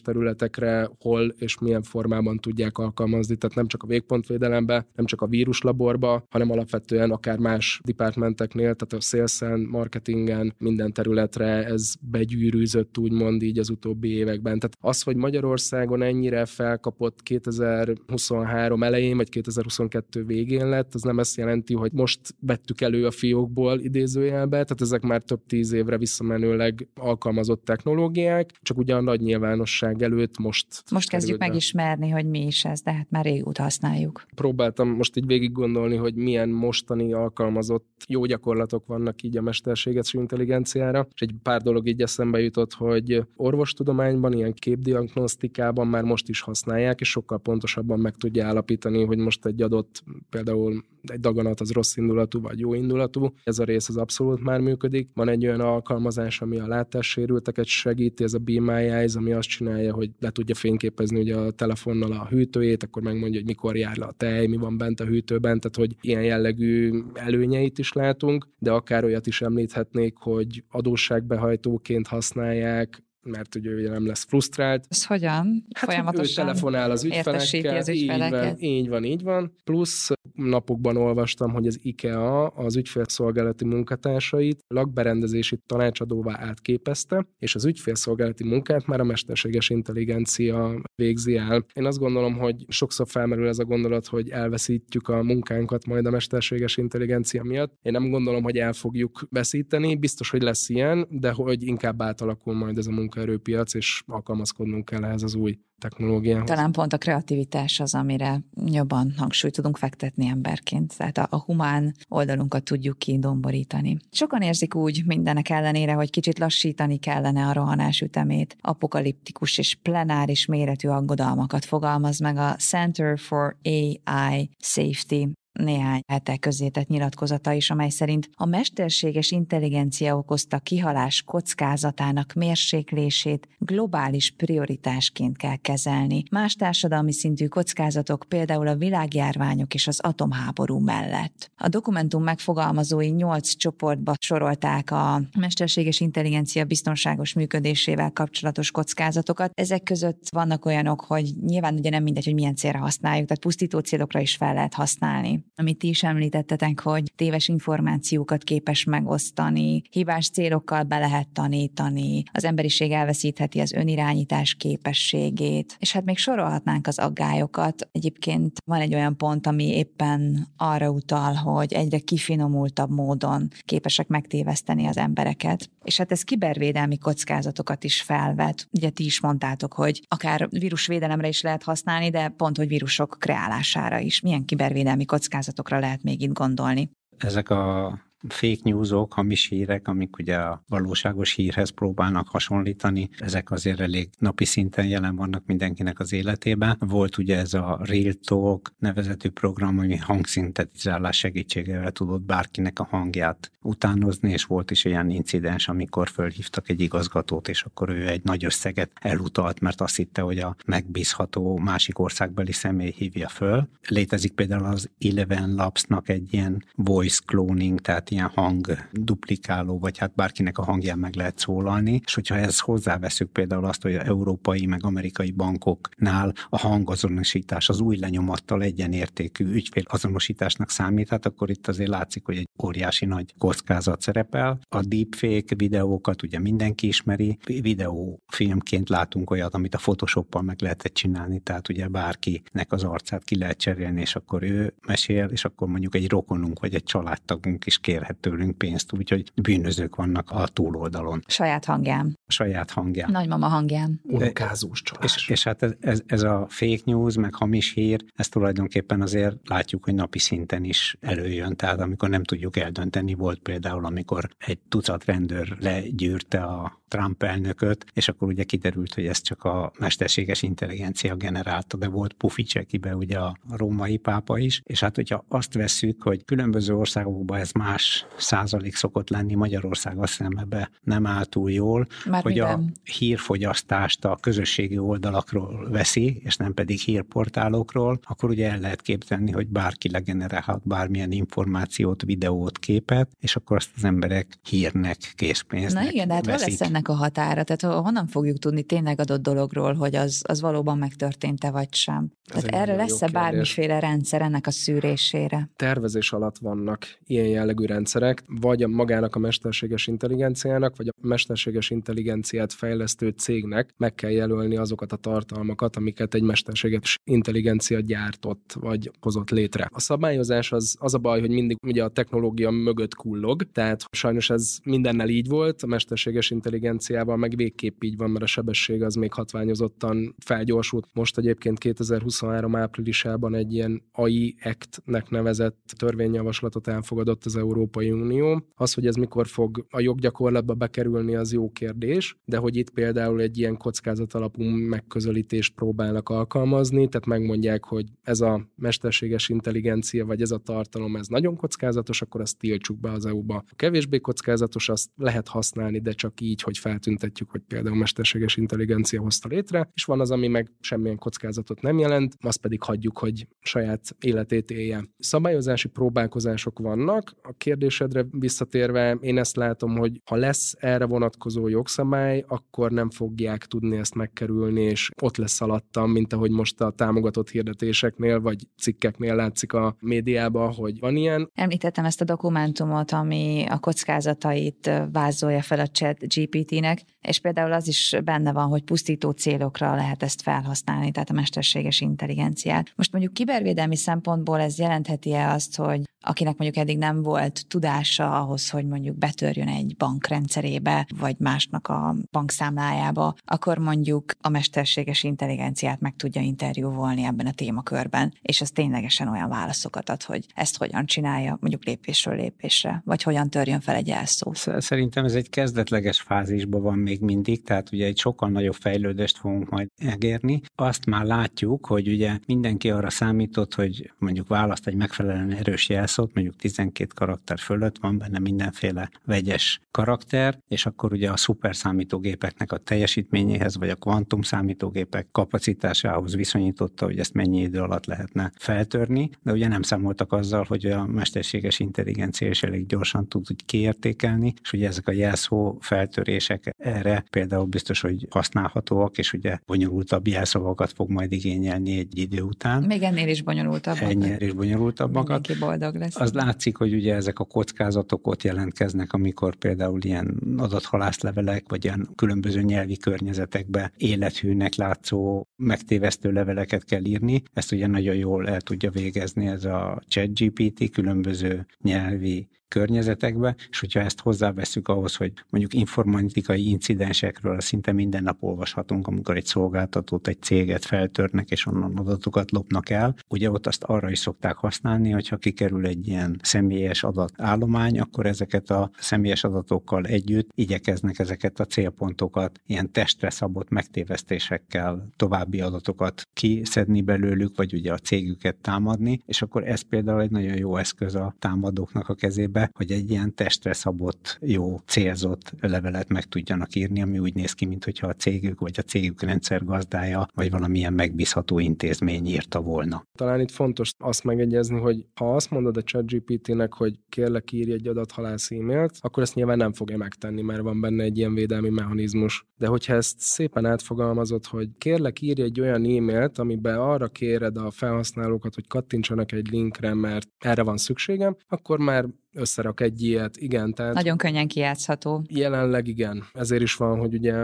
területekre 0.00 0.90
hol 1.00 1.34
és 1.38 1.58
milyen 1.58 1.82
formában 1.82 2.36
tudják 2.36 2.78
alkalmazni, 2.78 3.36
tehát 3.36 3.56
nem 3.56 3.66
csak 3.66 3.82
a 3.82 3.86
végpontvédelembe, 3.86 4.86
nem 4.94 5.04
csak 5.06 5.20
a 5.20 5.26
víruslaborba, 5.26 6.24
hanem 6.30 6.50
alapvetően 6.50 7.10
akár 7.10 7.38
más 7.38 7.80
departmenteknél, 7.84 8.74
tehát 8.74 8.92
a 8.92 9.00
salesen, 9.00 9.60
marketingen, 9.60 10.54
minden 10.58 10.92
területre 10.92 11.64
ez 11.64 11.94
begyűrűzött 12.00 12.98
úgymond 12.98 13.42
így 13.42 13.58
az 13.58 13.70
utóbbi 13.70 14.08
években. 14.08 14.58
Tehát 14.58 14.71
az, 14.80 15.02
hogy 15.02 15.16
Magyarországon 15.16 16.02
ennyire 16.02 16.44
felkapott 16.44 17.22
2023 17.22 18.82
elején, 18.82 19.16
vagy 19.16 19.28
2022 19.28 20.24
végén 20.24 20.68
lett, 20.68 20.94
az 20.94 21.02
nem 21.02 21.18
ezt 21.18 21.36
jelenti, 21.36 21.74
hogy 21.74 21.92
most 21.92 22.20
vettük 22.40 22.80
elő 22.80 23.06
a 23.06 23.10
fiókból 23.10 23.80
idézőjelbe, 23.80 24.50
tehát 24.50 24.80
ezek 24.80 25.02
már 25.02 25.22
több 25.22 25.40
tíz 25.46 25.72
évre 25.72 25.98
visszamenőleg 25.98 26.88
alkalmazott 26.94 27.64
technológiák, 27.64 28.50
csak 28.62 28.78
ugye 28.78 28.94
a 28.94 29.00
nagy 29.00 29.20
nyilvánosság 29.20 30.02
előtt 30.02 30.38
most 30.38 30.66
Most 30.90 31.08
kezdjük 31.08 31.38
be. 31.38 31.46
megismerni, 31.46 32.08
hogy 32.08 32.26
mi 32.26 32.46
is 32.46 32.64
ez, 32.64 32.82
de 32.82 32.92
hát 32.92 33.06
már 33.10 33.24
régóta 33.24 33.62
használjuk. 33.62 34.24
Próbáltam 34.34 34.88
most 34.88 35.16
így 35.16 35.26
végig 35.26 35.52
gondolni, 35.52 35.96
hogy 35.96 36.14
milyen 36.14 36.48
mostani 36.48 37.12
alkalmazott 37.12 38.04
jó 38.08 38.24
gyakorlatok 38.24 38.86
vannak 38.86 39.22
így 39.22 39.36
a 39.36 39.42
mesterséges 39.42 40.12
intelligenciára, 40.12 41.06
és 41.14 41.20
egy 41.20 41.34
pár 41.42 41.62
dolog 41.62 41.88
így 41.88 42.02
eszembe 42.02 42.40
jutott, 42.40 42.72
hogy 42.72 43.22
orvostudományban, 43.36 44.32
ilyen 44.32 44.54
képdiagnosztikában 44.62 45.86
már 45.86 46.02
most 46.02 46.28
is 46.28 46.40
használják, 46.40 47.00
és 47.00 47.08
sokkal 47.08 47.38
pontosabban 47.38 48.00
meg 48.00 48.16
tudja 48.16 48.46
állapítani, 48.46 49.04
hogy 49.04 49.18
most 49.18 49.46
egy 49.46 49.62
adott, 49.62 50.02
például 50.30 50.84
egy 51.02 51.20
daganat 51.20 51.60
az 51.60 51.70
rossz 51.70 51.96
indulatú 51.96 52.40
vagy 52.40 52.58
jó 52.58 52.74
indulatú. 52.74 53.34
Ez 53.44 53.58
a 53.58 53.64
rész 53.64 53.88
az 53.88 53.96
abszolút 53.96 54.42
már 54.42 54.60
működik. 54.60 55.08
Van 55.14 55.28
egy 55.28 55.46
olyan 55.46 55.60
alkalmazás, 55.60 56.40
ami 56.40 56.58
a 56.58 56.66
látássérülteket 56.66 57.64
segíti, 57.64 58.24
ez 58.24 58.34
a 58.34 58.38
Be 58.38 58.60
My 58.60 58.88
Eyes, 58.88 59.14
ami 59.14 59.32
azt 59.32 59.48
csinálja, 59.48 59.94
hogy 59.94 60.10
le 60.18 60.30
tudja 60.30 60.54
fényképezni 60.54 61.20
ugye 61.20 61.36
a 61.36 61.50
telefonnal 61.50 62.12
a 62.12 62.26
hűtőjét, 62.28 62.82
akkor 62.82 63.02
megmondja, 63.02 63.38
hogy 63.38 63.48
mikor 63.48 63.76
jár 63.76 63.96
le 63.96 64.06
a 64.06 64.12
tej, 64.12 64.46
mi 64.46 64.56
van 64.56 64.78
bent 64.78 65.00
a 65.00 65.04
hűtőben, 65.04 65.60
tehát 65.60 65.76
hogy 65.76 65.96
ilyen 66.00 66.22
jellegű 66.22 67.02
előnyeit 67.14 67.78
is 67.78 67.92
látunk, 67.92 68.48
de 68.58 68.70
akár 68.70 69.04
olyat 69.04 69.26
is 69.26 69.42
említhetnék, 69.42 70.16
hogy 70.16 70.64
adósságbehajtóként 70.70 72.06
használják, 72.06 73.02
mert 73.24 73.54
ugye, 73.54 73.74
ugye 73.74 73.90
nem 73.90 74.06
lesz 74.06 74.24
frusztrált. 74.24 74.86
Ez 74.88 75.06
hogyan? 75.06 75.64
Hát, 75.74 75.84
Folyamatosan 75.84 76.44
ő 76.44 76.46
telefonál 76.46 76.90
az 76.90 77.04
ügyfelekkel. 77.04 77.76
az 77.76 77.88
ügyfeleket. 77.88 78.56
Így 78.58 78.58
van, 78.58 78.70
így 78.70 78.88
van, 78.88 79.04
így 79.04 79.22
van. 79.22 79.56
Plusz 79.64 80.10
napokban 80.34 80.96
olvastam, 80.96 81.52
hogy 81.52 81.66
az 81.66 81.78
IKEA 81.82 82.46
az 82.46 82.76
ügyfélszolgálati 82.76 83.64
munkatársait 83.64 84.64
lakberendezési 84.68 85.58
tanácsadóvá 85.66 86.36
átképezte, 86.40 87.26
és 87.38 87.54
az 87.54 87.64
ügyfélszolgálati 87.64 88.44
munkát 88.44 88.86
már 88.86 89.00
a 89.00 89.04
mesterséges 89.04 89.70
intelligencia 89.70 90.82
végzi 90.94 91.36
el. 91.36 91.64
Én 91.74 91.86
azt 91.86 91.98
gondolom, 91.98 92.38
hogy 92.38 92.64
sokszor 92.68 93.06
felmerül 93.08 93.48
ez 93.48 93.58
a 93.58 93.64
gondolat, 93.64 94.06
hogy 94.06 94.28
elveszítjük 94.30 95.08
a 95.08 95.22
munkánkat 95.22 95.86
majd 95.86 96.06
a 96.06 96.10
mesterséges 96.10 96.76
intelligencia 96.76 97.42
miatt. 97.42 97.78
Én 97.82 97.92
nem 97.92 98.10
gondolom, 98.10 98.42
hogy 98.42 98.56
el 98.56 98.72
fogjuk 98.72 99.26
veszíteni, 99.30 99.96
biztos, 99.96 100.30
hogy 100.30 100.42
lesz 100.42 100.68
ilyen, 100.68 101.06
de 101.10 101.30
hogy 101.30 101.62
inkább 101.62 102.02
átalakul 102.02 102.54
majd 102.54 102.78
ez 102.78 102.86
a 102.86 102.90
munkaerőpiac, 103.12 103.74
és 103.74 104.02
alkalmazkodnunk 104.06 104.84
kell 104.84 105.04
ehhez 105.04 105.22
az 105.22 105.34
új 105.34 105.58
technológiához. 105.78 106.48
Talán 106.48 106.72
pont 106.72 106.92
a 106.92 106.98
kreativitás 106.98 107.80
az, 107.80 107.94
amire 107.94 108.40
jobban 108.64 109.14
hangsúlyt 109.16 109.54
tudunk 109.54 109.76
fektetni 109.76 110.26
emberként, 110.26 110.96
tehát 110.96 111.18
a, 111.18 111.26
a 111.30 111.40
humán 111.40 111.94
oldalunkat 112.08 112.64
tudjuk 112.64 112.98
kidomborítani. 112.98 113.96
Sokan 114.10 114.42
érzik 114.42 114.74
úgy 114.74 115.02
mindenek 115.06 115.48
ellenére, 115.48 115.92
hogy 115.92 116.10
kicsit 116.10 116.38
lassítani 116.38 116.96
kellene 116.98 117.46
a 117.46 117.52
rohanás 117.52 118.00
ütemét. 118.00 118.56
Apokaliptikus 118.60 119.58
és 119.58 119.78
plenáris 119.82 120.46
méretű 120.46 120.88
aggodalmakat 120.88 121.64
fogalmaz 121.64 122.18
meg 122.18 122.36
a 122.36 122.54
Center 122.54 123.18
for 123.18 123.56
AI 123.62 124.50
Safety 124.58 125.24
néhány 125.52 126.00
hete 126.06 126.36
közzétett 126.36 126.88
nyilatkozata 126.88 127.52
is, 127.52 127.70
amely 127.70 127.88
szerint 127.88 128.28
a 128.34 128.46
mesterséges 128.46 129.30
intelligencia 129.30 130.16
okozta 130.16 130.58
kihalás 130.58 131.22
kockázatának 131.22 132.32
mérséklését 132.32 133.48
globális 133.58 134.30
prioritásként 134.36 135.36
kell 135.36 135.56
kezelni. 135.56 136.22
Más 136.30 136.54
társadalmi 136.54 137.12
szintű 137.12 137.46
kockázatok 137.46 138.24
például 138.28 138.66
a 138.66 138.76
világjárványok 138.76 139.74
és 139.74 139.86
az 139.86 140.00
atomháború 140.00 140.78
mellett. 140.78 141.50
A 141.56 141.68
dokumentum 141.68 142.22
megfogalmazói 142.22 143.08
nyolc 143.08 143.56
csoportba 143.56 144.14
sorolták 144.20 144.90
a 144.90 145.22
mesterséges 145.38 146.00
intelligencia 146.00 146.64
biztonságos 146.64 147.32
működésével 147.32 148.10
kapcsolatos 148.10 148.70
kockázatokat. 148.70 149.50
Ezek 149.54 149.82
között 149.82 150.28
vannak 150.30 150.64
olyanok, 150.64 151.00
hogy 151.00 151.32
nyilván 151.46 151.74
ugye 151.74 151.90
nem 151.90 152.02
mindegy, 152.02 152.24
hogy 152.24 152.34
milyen 152.34 152.54
célra 152.54 152.78
használjuk, 152.78 153.26
tehát 153.26 153.42
pusztító 153.42 153.78
célokra 153.78 154.20
is 154.20 154.36
fel 154.36 154.54
lehet 154.54 154.74
használni 154.74 155.41
amit 155.54 155.78
ti 155.78 155.88
is 155.88 156.02
említettetek, 156.02 156.80
hogy 156.80 157.12
téves 157.16 157.48
információkat 157.48 158.44
képes 158.44 158.84
megosztani, 158.84 159.82
hibás 159.90 160.30
célokkal 160.30 160.82
be 160.82 160.98
lehet 160.98 161.28
tanítani, 161.28 162.22
az 162.32 162.44
emberiség 162.44 162.90
elveszítheti 162.90 163.60
az 163.60 163.72
önirányítás 163.72 164.54
képességét, 164.54 165.76
és 165.78 165.92
hát 165.92 166.04
még 166.04 166.18
sorolhatnánk 166.18 166.86
az 166.86 166.98
aggályokat. 166.98 167.88
Egyébként 167.92 168.58
van 168.64 168.80
egy 168.80 168.94
olyan 168.94 169.16
pont, 169.16 169.46
ami 169.46 169.76
éppen 169.76 170.48
arra 170.56 170.90
utal, 170.90 171.34
hogy 171.34 171.72
egyre 171.72 171.98
kifinomultabb 171.98 172.90
módon 172.90 173.48
képesek 173.60 174.08
megtéveszteni 174.08 174.86
az 174.86 174.96
embereket. 174.96 175.70
És 175.84 175.96
hát 175.96 176.12
ez 176.12 176.22
kibervédelmi 176.22 176.98
kockázatokat 176.98 177.84
is 177.84 178.02
felvet. 178.02 178.68
Ugye 178.70 178.90
ti 178.90 179.04
is 179.04 179.20
mondtátok, 179.20 179.72
hogy 179.72 180.00
akár 180.08 180.48
vírusvédelemre 180.50 181.28
is 181.28 181.42
lehet 181.42 181.62
használni, 181.62 182.10
de 182.10 182.28
pont, 182.28 182.56
hogy 182.56 182.68
vírusok 182.68 183.16
kreálására 183.20 183.98
is. 183.98 184.20
Milyen 184.20 184.44
kibervédelmi 184.44 185.04
kockázatokra 185.32 185.78
lehet 185.78 186.02
még 186.02 186.20
itt 186.20 186.32
gondolni? 186.32 186.90
Ezek 187.18 187.50
a 187.50 187.92
fake 188.28 188.60
newsok, 188.62 189.12
hamis 189.12 189.48
hírek, 189.48 189.88
amik 189.88 190.18
ugye 190.18 190.36
a 190.36 190.62
valóságos 190.68 191.34
hírhez 191.34 191.70
próbálnak 191.70 192.28
hasonlítani, 192.28 193.08
ezek 193.18 193.50
azért 193.50 193.80
elég 193.80 194.08
napi 194.18 194.44
szinten 194.44 194.86
jelen 194.86 195.16
vannak 195.16 195.42
mindenkinek 195.46 196.00
az 196.00 196.12
életében. 196.12 196.76
Volt 196.78 197.18
ugye 197.18 197.36
ez 197.36 197.54
a 197.54 197.80
Real 197.82 198.12
Talk 198.12 198.72
nevezetű 198.78 199.28
program, 199.28 199.78
ami 199.78 199.96
hangszintetizálás 199.96 201.16
segítségével 201.16 201.90
tudott 201.90 202.22
bárkinek 202.22 202.78
a 202.78 202.86
hangját 202.90 203.50
utánozni, 203.62 204.30
és 204.30 204.44
volt 204.44 204.70
is 204.70 204.84
olyan 204.84 205.10
incidens, 205.10 205.68
amikor 205.68 206.08
fölhívtak 206.08 206.68
egy 206.68 206.80
igazgatót, 206.80 207.48
és 207.48 207.62
akkor 207.62 207.88
ő 207.88 208.08
egy 208.08 208.24
nagy 208.24 208.44
összeget 208.44 208.90
elutalt, 209.00 209.60
mert 209.60 209.80
azt 209.80 209.96
hitte, 209.96 210.22
hogy 210.22 210.38
a 210.38 210.56
megbízható 210.66 211.56
másik 211.56 211.98
országbeli 211.98 212.52
személy 212.52 212.94
hívja 212.96 213.28
föl. 213.28 213.68
Létezik 213.88 214.32
például 214.32 214.64
az 214.64 214.90
Eleven 214.98 215.54
Labs-nak 215.54 216.08
egy 216.08 216.34
ilyen 216.34 216.64
voice 216.74 217.20
cloning, 217.26 217.80
tehát 217.80 218.10
ilyen 218.12 218.30
hang 218.34 218.66
duplikáló, 218.92 219.78
vagy 219.78 219.98
hát 219.98 220.14
bárkinek 220.14 220.58
a 220.58 220.64
hangján 220.64 220.98
meg 220.98 221.14
lehet 221.14 221.38
szólalni, 221.38 222.00
és 222.04 222.14
hogyha 222.14 222.34
ez 222.34 222.58
hozzáveszünk 222.58 223.32
például 223.32 223.64
azt, 223.64 223.82
hogy 223.82 223.94
az 223.94 224.06
európai 224.06 224.66
meg 224.66 224.84
amerikai 224.84 225.30
bankoknál 225.30 226.32
a 226.48 226.58
hangazonosítás 226.58 227.68
az 227.68 227.80
új 227.80 227.96
lenyomattal 227.96 228.62
egyenértékű 228.62 229.44
ügyfélazonosításnak 229.44 230.70
számít, 230.70 231.08
hát 231.08 231.26
akkor 231.26 231.50
itt 231.50 231.68
azért 231.68 231.90
látszik, 231.90 232.24
hogy 232.24 232.36
egy 232.36 232.48
óriási 232.64 233.04
nagy 233.04 233.34
kockázat 233.38 234.00
szerepel. 234.00 234.58
A 234.68 234.80
deepfake 234.80 235.54
videókat 235.54 236.22
ugye 236.22 236.38
mindenki 236.38 236.86
ismeri, 236.86 237.38
videófilmként 237.46 238.88
látunk 238.88 239.30
olyat, 239.30 239.54
amit 239.54 239.74
a 239.74 239.78
Photoshoppal 239.78 240.42
meg 240.42 240.60
lehetett 240.60 240.94
csinálni, 240.94 241.40
tehát 241.40 241.68
ugye 241.68 241.88
bárkinek 241.88 242.72
az 242.72 242.84
arcát 242.84 243.24
ki 243.24 243.38
lehet 243.38 243.58
cserélni, 243.58 244.00
és 244.00 244.16
akkor 244.16 244.42
ő 244.42 244.74
mesél, 244.86 245.24
és 245.24 245.44
akkor 245.44 245.68
mondjuk 245.68 245.94
egy 245.94 246.08
rokonunk 246.08 246.60
vagy 246.60 246.74
egy 246.74 246.84
családtagunk 246.84 247.66
is 247.66 247.78
kérhet 248.02 248.16
tőlünk 248.16 248.58
pénzt, 248.58 248.92
úgyhogy 248.92 249.32
bűnözők 249.42 249.96
vannak 249.96 250.30
a 250.30 250.46
túloldalon. 250.46 251.22
Saját 251.26 251.64
hangján. 251.64 252.18
Saját 252.26 252.70
hangján. 252.70 253.10
Nagymama 253.10 253.46
hangján. 253.46 254.00
Unokázós 254.02 254.82
csalás. 254.82 255.16
És, 255.16 255.28
és 255.28 255.44
hát 255.44 255.62
ez, 255.62 255.72
ez, 255.80 256.02
ez 256.06 256.22
a 256.22 256.46
fake 256.48 256.82
news, 256.84 257.14
meg 257.16 257.34
hamis 257.34 257.72
hír, 257.72 258.04
ez 258.14 258.28
tulajdonképpen 258.28 259.02
azért 259.02 259.48
látjuk, 259.48 259.84
hogy 259.84 259.94
napi 259.94 260.18
szinten 260.18 260.64
is 260.64 260.96
előjön. 261.00 261.56
Tehát 261.56 261.80
amikor 261.80 262.08
nem 262.08 262.24
tudjuk 262.24 262.56
eldönteni, 262.56 263.14
volt 263.14 263.38
például, 263.38 263.84
amikor 263.84 264.28
egy 264.38 264.58
tucat 264.68 265.04
rendőr 265.04 265.56
legyűrte 265.60 266.42
a 266.42 266.81
Trump 266.92 267.22
elnököt, 267.22 267.84
és 267.92 268.08
akkor 268.08 268.28
ugye 268.28 268.42
kiderült, 268.44 268.94
hogy 268.94 269.06
ez 269.06 269.20
csak 269.20 269.44
a 269.44 269.72
mesterséges 269.78 270.42
intelligencia 270.42 271.14
generálta, 271.16 271.76
de 271.76 271.88
volt 271.88 272.12
Puficsekibe 272.12 272.96
ugye 272.96 273.18
a 273.18 273.36
római 273.50 273.96
pápa 273.96 274.38
is, 274.38 274.60
és 274.64 274.80
hát 274.80 274.94
hogyha 274.94 275.24
azt 275.28 275.54
vesszük, 275.54 276.02
hogy 276.02 276.24
különböző 276.24 276.74
országokban 276.74 277.38
ez 277.38 277.52
más 277.52 278.06
százalék 278.16 278.74
szokott 278.74 279.08
lenni, 279.08 279.34
Magyarország 279.34 279.98
azt 279.98 280.16
hiszem 280.16 280.36
ebbe 280.36 280.70
nem 280.82 281.06
áll 281.06 281.24
túl 281.24 281.50
jól, 281.50 281.86
Már 282.06 282.22
hogy 282.22 282.32
miben? 282.32 282.72
a 282.74 282.90
hírfogyasztást 282.98 284.04
a 284.04 284.16
közösségi 284.20 284.78
oldalakról 284.78 285.68
veszi, 285.70 286.20
és 286.24 286.36
nem 286.36 286.54
pedig 286.54 286.78
hírportálokról, 286.78 287.98
akkor 288.02 288.30
ugye 288.30 288.50
el 288.50 288.58
lehet 288.58 288.82
képzelni, 288.82 289.30
hogy 289.30 289.46
bárki 289.48 289.90
legenerálhat 289.90 290.60
bármilyen 290.64 291.12
információt, 291.12 292.02
videót, 292.02 292.58
képet, 292.58 293.08
és 293.20 293.36
akkor 293.36 293.56
azt 293.56 293.70
az 293.76 293.84
emberek 293.84 294.26
hírnek, 294.48 294.96
készpénznek 295.14 295.84
Na 295.84 295.90
igen, 295.90 296.08
de 296.08 296.14
hát 296.14 296.24
hol 296.24 296.32
veszik. 296.32 296.58
lesz 296.58 296.68
ennek 296.68 296.81
a 296.88 296.92
határa? 296.92 297.44
Tehát 297.44 297.84
honnan 297.84 298.06
fogjuk 298.06 298.38
tudni 298.38 298.62
tényleg 298.62 299.00
adott 299.00 299.22
dologról, 299.22 299.74
hogy 299.74 299.94
az, 299.94 300.22
az 300.28 300.40
valóban 300.40 300.78
megtörtént-e 300.78 301.50
vagy 301.50 301.74
sem? 301.74 302.12
Ez 302.34 302.42
Tehát 302.42 302.68
erre 302.68 302.76
lesz-e 302.76 303.08
bármiféle 303.08 303.80
rendszer 303.80 304.22
ennek 304.22 304.46
a 304.46 304.50
szűrésére? 304.50 305.50
tervezés 305.56 306.12
alatt 306.12 306.38
vannak 306.38 306.86
ilyen 307.06 307.26
jellegű 307.26 307.64
rendszerek, 307.64 308.22
vagy 308.40 308.62
a 308.62 308.68
magának 308.68 309.16
a 309.16 309.18
mesterséges 309.18 309.86
intelligenciának, 309.86 310.76
vagy 310.76 310.88
a 310.88 310.92
mesterséges 311.00 311.70
intelligenciát 311.70 312.52
fejlesztő 312.52 313.08
cégnek 313.08 313.74
meg 313.76 313.94
kell 313.94 314.10
jelölni 314.10 314.56
azokat 314.56 314.92
a 314.92 314.96
tartalmakat, 314.96 315.76
amiket 315.76 316.14
egy 316.14 316.22
mesterséges 316.22 316.98
intelligencia 317.04 317.80
gyártott, 317.80 318.56
vagy 318.60 318.90
hozott 319.00 319.30
létre. 319.30 319.68
A 319.70 319.80
szabályozás 319.80 320.52
az, 320.52 320.76
az 320.78 320.94
a 320.94 320.98
baj, 320.98 321.20
hogy 321.20 321.30
mindig 321.30 321.56
ugye 321.66 321.84
a 321.84 321.88
technológia 321.88 322.50
mögött 322.50 322.94
kullog, 322.94 323.42
tehát 323.52 323.84
sajnos 323.90 324.30
ez 324.30 324.56
mindennel 324.64 325.08
így 325.08 325.28
volt, 325.28 325.62
a 325.62 325.66
mesterséges 325.66 326.30
intelligenciával 326.72 327.16
meg 327.16 327.36
végképp 327.36 327.82
így 327.82 327.96
van, 327.96 328.10
mert 328.10 328.24
a 328.24 328.26
sebesség 328.26 328.82
az 328.82 328.94
még 328.94 329.12
hatványozottan 329.12 330.14
felgyorsult. 330.18 330.86
Most 330.92 331.18
egyébként 331.18 331.58
2023 331.58 332.56
áprilisában 332.56 333.34
egy 333.34 333.52
ilyen 333.52 333.82
AI 333.92 334.36
Act-nek 334.42 335.10
nevezett 335.10 335.74
törvényjavaslatot 335.76 336.68
elfogadott 336.68 337.24
az 337.24 337.36
Európai 337.36 337.90
Unió. 337.90 338.46
Az, 338.54 338.74
hogy 338.74 338.86
ez 338.86 338.94
mikor 338.94 339.26
fog 339.26 339.66
a 339.70 339.80
joggyakorlatba 339.80 340.54
bekerülni, 340.54 341.14
az 341.14 341.32
jó 341.32 341.50
kérdés, 341.50 342.16
de 342.24 342.36
hogy 342.36 342.56
itt 342.56 342.70
például 342.70 343.20
egy 343.20 343.38
ilyen 343.38 343.56
kockázat 343.56 344.14
alapú 344.14 344.42
megközelítést 344.42 345.54
próbálnak 345.54 346.08
alkalmazni, 346.08 346.88
tehát 346.88 347.06
megmondják, 347.06 347.64
hogy 347.64 347.86
ez 348.02 348.20
a 348.20 348.48
mesterséges 348.56 349.28
intelligencia, 349.28 350.06
vagy 350.06 350.20
ez 350.20 350.30
a 350.30 350.38
tartalom, 350.38 350.96
ez 350.96 351.06
nagyon 351.06 351.36
kockázatos, 351.36 352.02
akkor 352.02 352.20
azt 352.20 352.38
tiltsuk 352.38 352.80
be 352.80 352.90
az 352.90 353.06
EU-ba. 353.06 353.34
A 353.34 353.54
kevésbé 353.56 353.98
kockázatos, 353.98 354.68
azt 354.68 354.90
lehet 354.96 355.28
használni, 355.28 355.80
de 355.80 355.92
csak 355.92 356.20
így, 356.20 356.42
hogy 356.42 356.58
feltüntetjük, 356.62 357.30
hogy 357.30 357.40
például 357.48 357.76
mesterséges 357.76 358.36
intelligencia 358.36 359.00
hozta 359.00 359.28
létre, 359.28 359.68
és 359.74 359.84
van 359.84 360.00
az, 360.00 360.10
ami 360.10 360.28
meg 360.28 360.50
semmilyen 360.60 360.98
kockázatot 360.98 361.60
nem 361.60 361.78
jelent, 361.78 362.16
azt 362.20 362.40
pedig 362.40 362.62
hagyjuk, 362.62 362.98
hogy 362.98 363.26
saját 363.40 363.96
életét 364.00 364.50
élje. 364.50 364.84
Szabályozási 364.98 365.68
próbálkozások 365.68 366.58
vannak. 366.58 367.12
A 367.22 367.32
kérdésedre 367.36 368.06
visszatérve, 368.10 368.96
én 369.00 369.18
ezt 369.18 369.36
látom, 369.36 369.76
hogy 369.76 370.00
ha 370.04 370.16
lesz 370.16 370.54
erre 370.58 370.84
vonatkozó 370.84 371.48
jogszabály, 371.48 372.24
akkor 372.28 372.70
nem 372.70 372.90
fogják 372.90 373.46
tudni 373.46 373.76
ezt 373.76 373.94
megkerülni, 373.94 374.62
és 374.62 374.90
ott 375.02 375.16
lesz 375.16 375.40
alattam, 375.40 375.90
mint 375.90 376.12
ahogy 376.12 376.30
most 376.30 376.60
a 376.60 376.70
támogatott 376.70 377.30
hirdetéseknél, 377.30 378.20
vagy 378.20 378.46
cikkeknél 378.58 379.14
látszik 379.14 379.52
a 379.52 379.76
médiában, 379.80 380.52
hogy 380.52 380.78
van 380.80 380.96
ilyen. 380.96 381.30
Említettem 381.34 381.84
ezt 381.84 382.00
a 382.00 382.04
dokumentumot, 382.04 382.92
ami 382.92 383.44
a 383.48 383.58
kockázatait 383.58 384.70
vázolja 384.92 385.42
fel 385.42 385.60
a 385.60 385.66
chat 385.66 386.06
GPT-nek, 386.42 386.84
és 387.02 387.18
például 387.18 387.52
az 387.52 387.68
is 387.68 387.96
benne 388.04 388.32
van, 388.32 388.48
hogy 388.48 388.62
pusztító 388.62 389.10
célokra 389.10 389.74
lehet 389.74 390.02
ezt 390.02 390.22
felhasználni, 390.22 390.90
tehát 390.90 391.10
a 391.10 391.14
mesterséges 391.14 391.80
intelligenciát. 391.80 392.72
Most 392.76 392.92
mondjuk 392.92 393.14
kibervédelmi 393.14 393.76
szempontból 393.76 394.40
ez 394.40 394.58
jelentheti-e 394.58 395.30
azt, 395.30 395.56
hogy 395.56 395.82
akinek 396.02 396.36
mondjuk 396.36 396.64
eddig 396.64 396.78
nem 396.78 397.02
volt 397.02 397.44
tudása 397.48 398.20
ahhoz, 398.20 398.50
hogy 398.50 398.66
mondjuk 398.66 398.96
betörjön 398.96 399.48
egy 399.48 399.74
bank 399.76 400.06
rendszerébe, 400.06 400.86
vagy 400.98 401.16
másnak 401.18 401.68
a 401.68 401.94
bankszámlájába, 402.10 403.14
akkor 403.24 403.58
mondjuk 403.58 404.12
a 404.20 404.28
mesterséges 404.28 405.02
intelligenciát 405.02 405.80
meg 405.80 405.96
tudja 405.96 406.20
interjúvolni 406.20 407.04
ebben 407.04 407.26
a 407.26 407.32
témakörben, 407.32 408.14
és 408.22 408.40
az 408.40 408.50
ténylegesen 408.50 409.08
olyan 409.08 409.28
válaszokat 409.28 409.88
ad, 409.88 410.02
hogy 410.02 410.26
ezt 410.34 410.58
hogyan 410.58 410.86
csinálja, 410.86 411.36
mondjuk 411.40 411.64
lépésről 411.64 412.16
lépésre, 412.16 412.82
vagy 412.84 413.02
hogyan 413.02 413.30
törjön 413.30 413.60
fel 413.60 413.74
egy 413.74 413.90
elszó. 413.90 414.32
Sz- 414.32 414.60
Szerintem 414.60 415.04
ez 415.04 415.14
egy 415.14 415.30
kezdetleges 415.30 416.00
fázisban 416.00 416.62
van 416.62 416.78
még 416.78 416.91
mindig, 417.00 417.42
tehát 417.42 417.72
ugye 417.72 417.86
egy 417.86 417.98
sokkal 417.98 418.28
nagyobb 418.28 418.54
fejlődést 418.54 419.18
fogunk 419.18 419.50
majd 419.50 419.68
megérni. 419.84 420.40
Azt 420.54 420.86
már 420.86 421.04
látjuk, 421.04 421.66
hogy 421.66 421.88
ugye 421.88 422.18
mindenki 422.26 422.70
arra 422.70 422.90
számított, 422.90 423.54
hogy 423.54 423.92
mondjuk 423.98 424.28
választ 424.28 424.66
egy 424.66 424.74
megfelelően 424.74 425.32
erős 425.32 425.68
jelszót, 425.68 426.14
mondjuk 426.14 426.36
12 426.36 426.90
karakter 426.94 427.38
fölött 427.38 427.78
van 427.78 427.98
benne 427.98 428.18
mindenféle 428.18 428.90
vegyes 429.04 429.60
karakter, 429.70 430.38
és 430.48 430.66
akkor 430.66 430.92
ugye 430.92 431.10
a 431.10 431.16
szuper 431.16 431.56
számítógépeknek 431.56 432.52
a 432.52 432.56
teljesítményéhez, 432.56 433.56
vagy 433.56 433.68
a 433.68 433.74
kvantum 433.74 434.22
számítógépek 434.22 435.06
kapacitásához 435.12 436.14
viszonyította, 436.14 436.84
hogy 436.84 436.98
ezt 436.98 437.14
mennyi 437.14 437.40
idő 437.40 437.60
alatt 437.60 437.86
lehetne 437.86 438.32
feltörni, 438.38 439.10
de 439.22 439.32
ugye 439.32 439.48
nem 439.48 439.62
számoltak 439.62 440.12
azzal, 440.12 440.44
hogy 440.48 440.66
a 440.66 440.86
mesterséges 440.86 441.58
intelligencia 441.58 442.28
is 442.28 442.42
elég 442.42 442.66
gyorsan 442.66 443.08
tud 443.08 443.26
úgy 443.30 443.44
kiértékelni, 443.44 444.32
és 444.42 444.52
ugye 444.52 444.66
ezek 444.66 444.88
a 444.88 444.92
jelszó 444.92 445.56
feltörések 445.60 446.54
erre 446.86 447.04
például 447.10 447.44
biztos, 447.44 447.80
hogy 447.80 448.06
használhatóak, 448.10 448.98
és 448.98 449.12
ugye 449.12 449.38
bonyolultabb 449.46 450.06
jelszavakat 450.06 450.72
fog 450.72 450.90
majd 450.90 451.12
igényelni 451.12 451.78
egy 451.78 451.98
idő 451.98 452.20
után. 452.20 452.62
Még 452.62 452.82
ennél 452.82 453.08
is 453.08 453.22
bonyolultabb. 453.22 453.76
Ennyire 453.80 454.24
is 454.24 454.32
bonyolultabbakat. 454.32 455.08
Mindenki 455.08 455.44
boldog 455.44 455.74
lesz. 455.74 456.00
Az 456.00 456.12
látszik, 456.12 456.56
hogy 456.56 456.74
ugye 456.74 456.94
ezek 456.94 457.18
a 457.18 457.24
kockázatok 457.24 458.06
ott 458.06 458.22
jelentkeznek, 458.22 458.92
amikor 458.92 459.36
például 459.36 459.82
ilyen 459.82 460.16
adathalászlevelek, 460.36 461.44
vagy 461.48 461.64
ilyen 461.64 461.88
különböző 461.94 462.42
nyelvi 462.42 462.76
környezetekbe 462.76 463.72
élethűnek 463.76 464.54
látszó 464.54 465.26
megtévesztő 465.36 466.12
leveleket 466.12 466.64
kell 466.64 466.84
írni. 466.84 467.22
Ezt 467.32 467.52
ugye 467.52 467.66
nagyon 467.66 467.94
jól 467.94 468.28
el 468.28 468.40
tudja 468.40 468.70
végezni 468.70 469.26
ez 469.26 469.44
a 469.44 469.82
ChatGPT 469.88 470.70
különböző 470.70 471.46
nyelvi 471.62 472.28
környezetekbe, 472.52 473.34
és 473.50 473.60
hogyha 473.60 473.80
ezt 473.80 474.00
hozzáveszünk 474.00 474.68
ahhoz, 474.68 474.96
hogy 474.96 475.12
mondjuk 475.30 475.54
informatikai 475.54 476.48
incidensekről 476.48 477.40
szinte 477.40 477.72
minden 477.72 478.02
nap 478.02 478.22
olvashatunk, 478.22 478.86
amikor 478.86 479.16
egy 479.16 479.24
szolgáltatót, 479.24 480.08
egy 480.08 480.22
céget 480.22 480.64
feltörnek, 480.64 481.30
és 481.30 481.46
onnan 481.46 481.76
adatokat 481.76 482.30
lopnak 482.30 482.70
el, 482.70 482.94
ugye 483.08 483.30
ott 483.30 483.46
azt 483.46 483.64
arra 483.64 483.90
is 483.90 483.98
szokták 483.98 484.36
használni, 484.36 484.90
hogyha 484.90 485.16
kikerül 485.16 485.66
egy 485.66 485.88
ilyen 485.88 486.18
személyes 486.22 486.82
adatállomány, 486.82 487.80
akkor 487.80 488.06
ezeket 488.06 488.50
a 488.50 488.70
személyes 488.78 489.24
adatokkal 489.24 489.84
együtt 489.84 490.28
igyekeznek 490.34 490.98
ezeket 490.98 491.40
a 491.40 491.44
célpontokat 491.44 492.40
ilyen 492.46 492.72
testre 492.72 493.10
szabott 493.10 493.48
megtévesztésekkel 493.48 494.88
további 494.96 495.40
adatokat 495.40 496.02
kiszedni 496.12 496.82
belőlük, 496.82 497.36
vagy 497.36 497.54
ugye 497.54 497.72
a 497.72 497.78
cégüket 497.78 498.36
támadni, 498.36 499.00
és 499.06 499.22
akkor 499.22 499.48
ez 499.48 499.60
például 499.60 500.00
egy 500.00 500.10
nagyon 500.10 500.36
jó 500.36 500.56
eszköz 500.56 500.94
a 500.94 501.14
támadóknak 501.18 501.88
a 501.88 501.94
kezébe, 501.94 502.41
hogy 502.52 502.70
egy 502.72 502.90
ilyen 502.90 503.14
testre 503.14 503.52
szabott, 503.52 504.18
jó 504.20 504.58
célzott 504.58 505.32
levelet 505.40 505.88
meg 505.88 506.04
tudjanak 506.04 506.54
írni, 506.54 506.82
ami 506.82 506.98
úgy 506.98 507.14
néz 507.14 507.32
ki, 507.32 507.46
mintha 507.46 507.86
a 507.86 507.92
cégük 507.92 508.40
vagy 508.40 508.54
a 508.56 508.62
cégük 508.62 509.02
rendszer 509.02 509.44
gazdája, 509.44 510.06
vagy 510.14 510.30
valamilyen 510.30 510.72
megbízható 510.72 511.38
intézmény 511.38 512.06
írta 512.06 512.40
volna. 512.40 512.84
Talán 512.98 513.20
itt 513.20 513.30
fontos 513.30 513.70
azt 513.78 514.04
megegyezni, 514.04 514.60
hogy 514.60 514.86
ha 514.94 515.14
azt 515.14 515.30
mondod 515.30 515.56
a 515.56 515.62
ChatGPT-nek, 515.62 516.52
hogy 516.52 516.78
kérlek 516.88 517.32
írj 517.32 517.52
egy 517.52 517.66
adathalász 517.66 518.30
e-mailt, 518.30 518.76
akkor 518.80 519.02
ezt 519.02 519.14
nyilván 519.14 519.36
nem 519.36 519.52
fogja 519.52 519.76
megtenni, 519.76 520.22
mert 520.22 520.40
van 520.40 520.60
benne 520.60 520.82
egy 520.82 520.98
ilyen 520.98 521.14
védelmi 521.14 521.48
mechanizmus. 521.48 522.26
De 522.36 522.46
hogyha 522.46 522.74
ezt 522.74 522.98
szépen 522.98 523.44
átfogalmazod, 523.44 524.26
hogy 524.26 524.48
kérlek 524.58 525.00
írj 525.00 525.22
egy 525.22 525.40
olyan 525.40 525.64
e-mailt, 525.64 526.18
amiben 526.18 526.58
arra 526.58 526.88
kéred 526.88 527.36
a 527.36 527.50
felhasználókat, 527.50 528.34
hogy 528.34 528.46
kattintsanak 528.46 529.12
egy 529.12 529.30
linkre, 529.30 529.74
mert 529.74 530.08
erre 530.18 530.42
van 530.42 530.56
szükségem, 530.56 531.16
akkor 531.28 531.58
már 531.58 531.86
összerak 532.14 532.60
egy 532.60 532.82
ilyet, 532.82 533.16
igen. 533.16 533.54
Tehát 533.54 533.74
Nagyon 533.74 533.96
könnyen 533.96 534.28
kijátszható. 534.28 535.02
Jelenleg 535.08 535.66
igen. 535.66 536.04
Ezért 536.12 536.42
is 536.42 536.54
van, 536.54 536.78
hogy 536.78 536.94
ugye, 536.94 537.14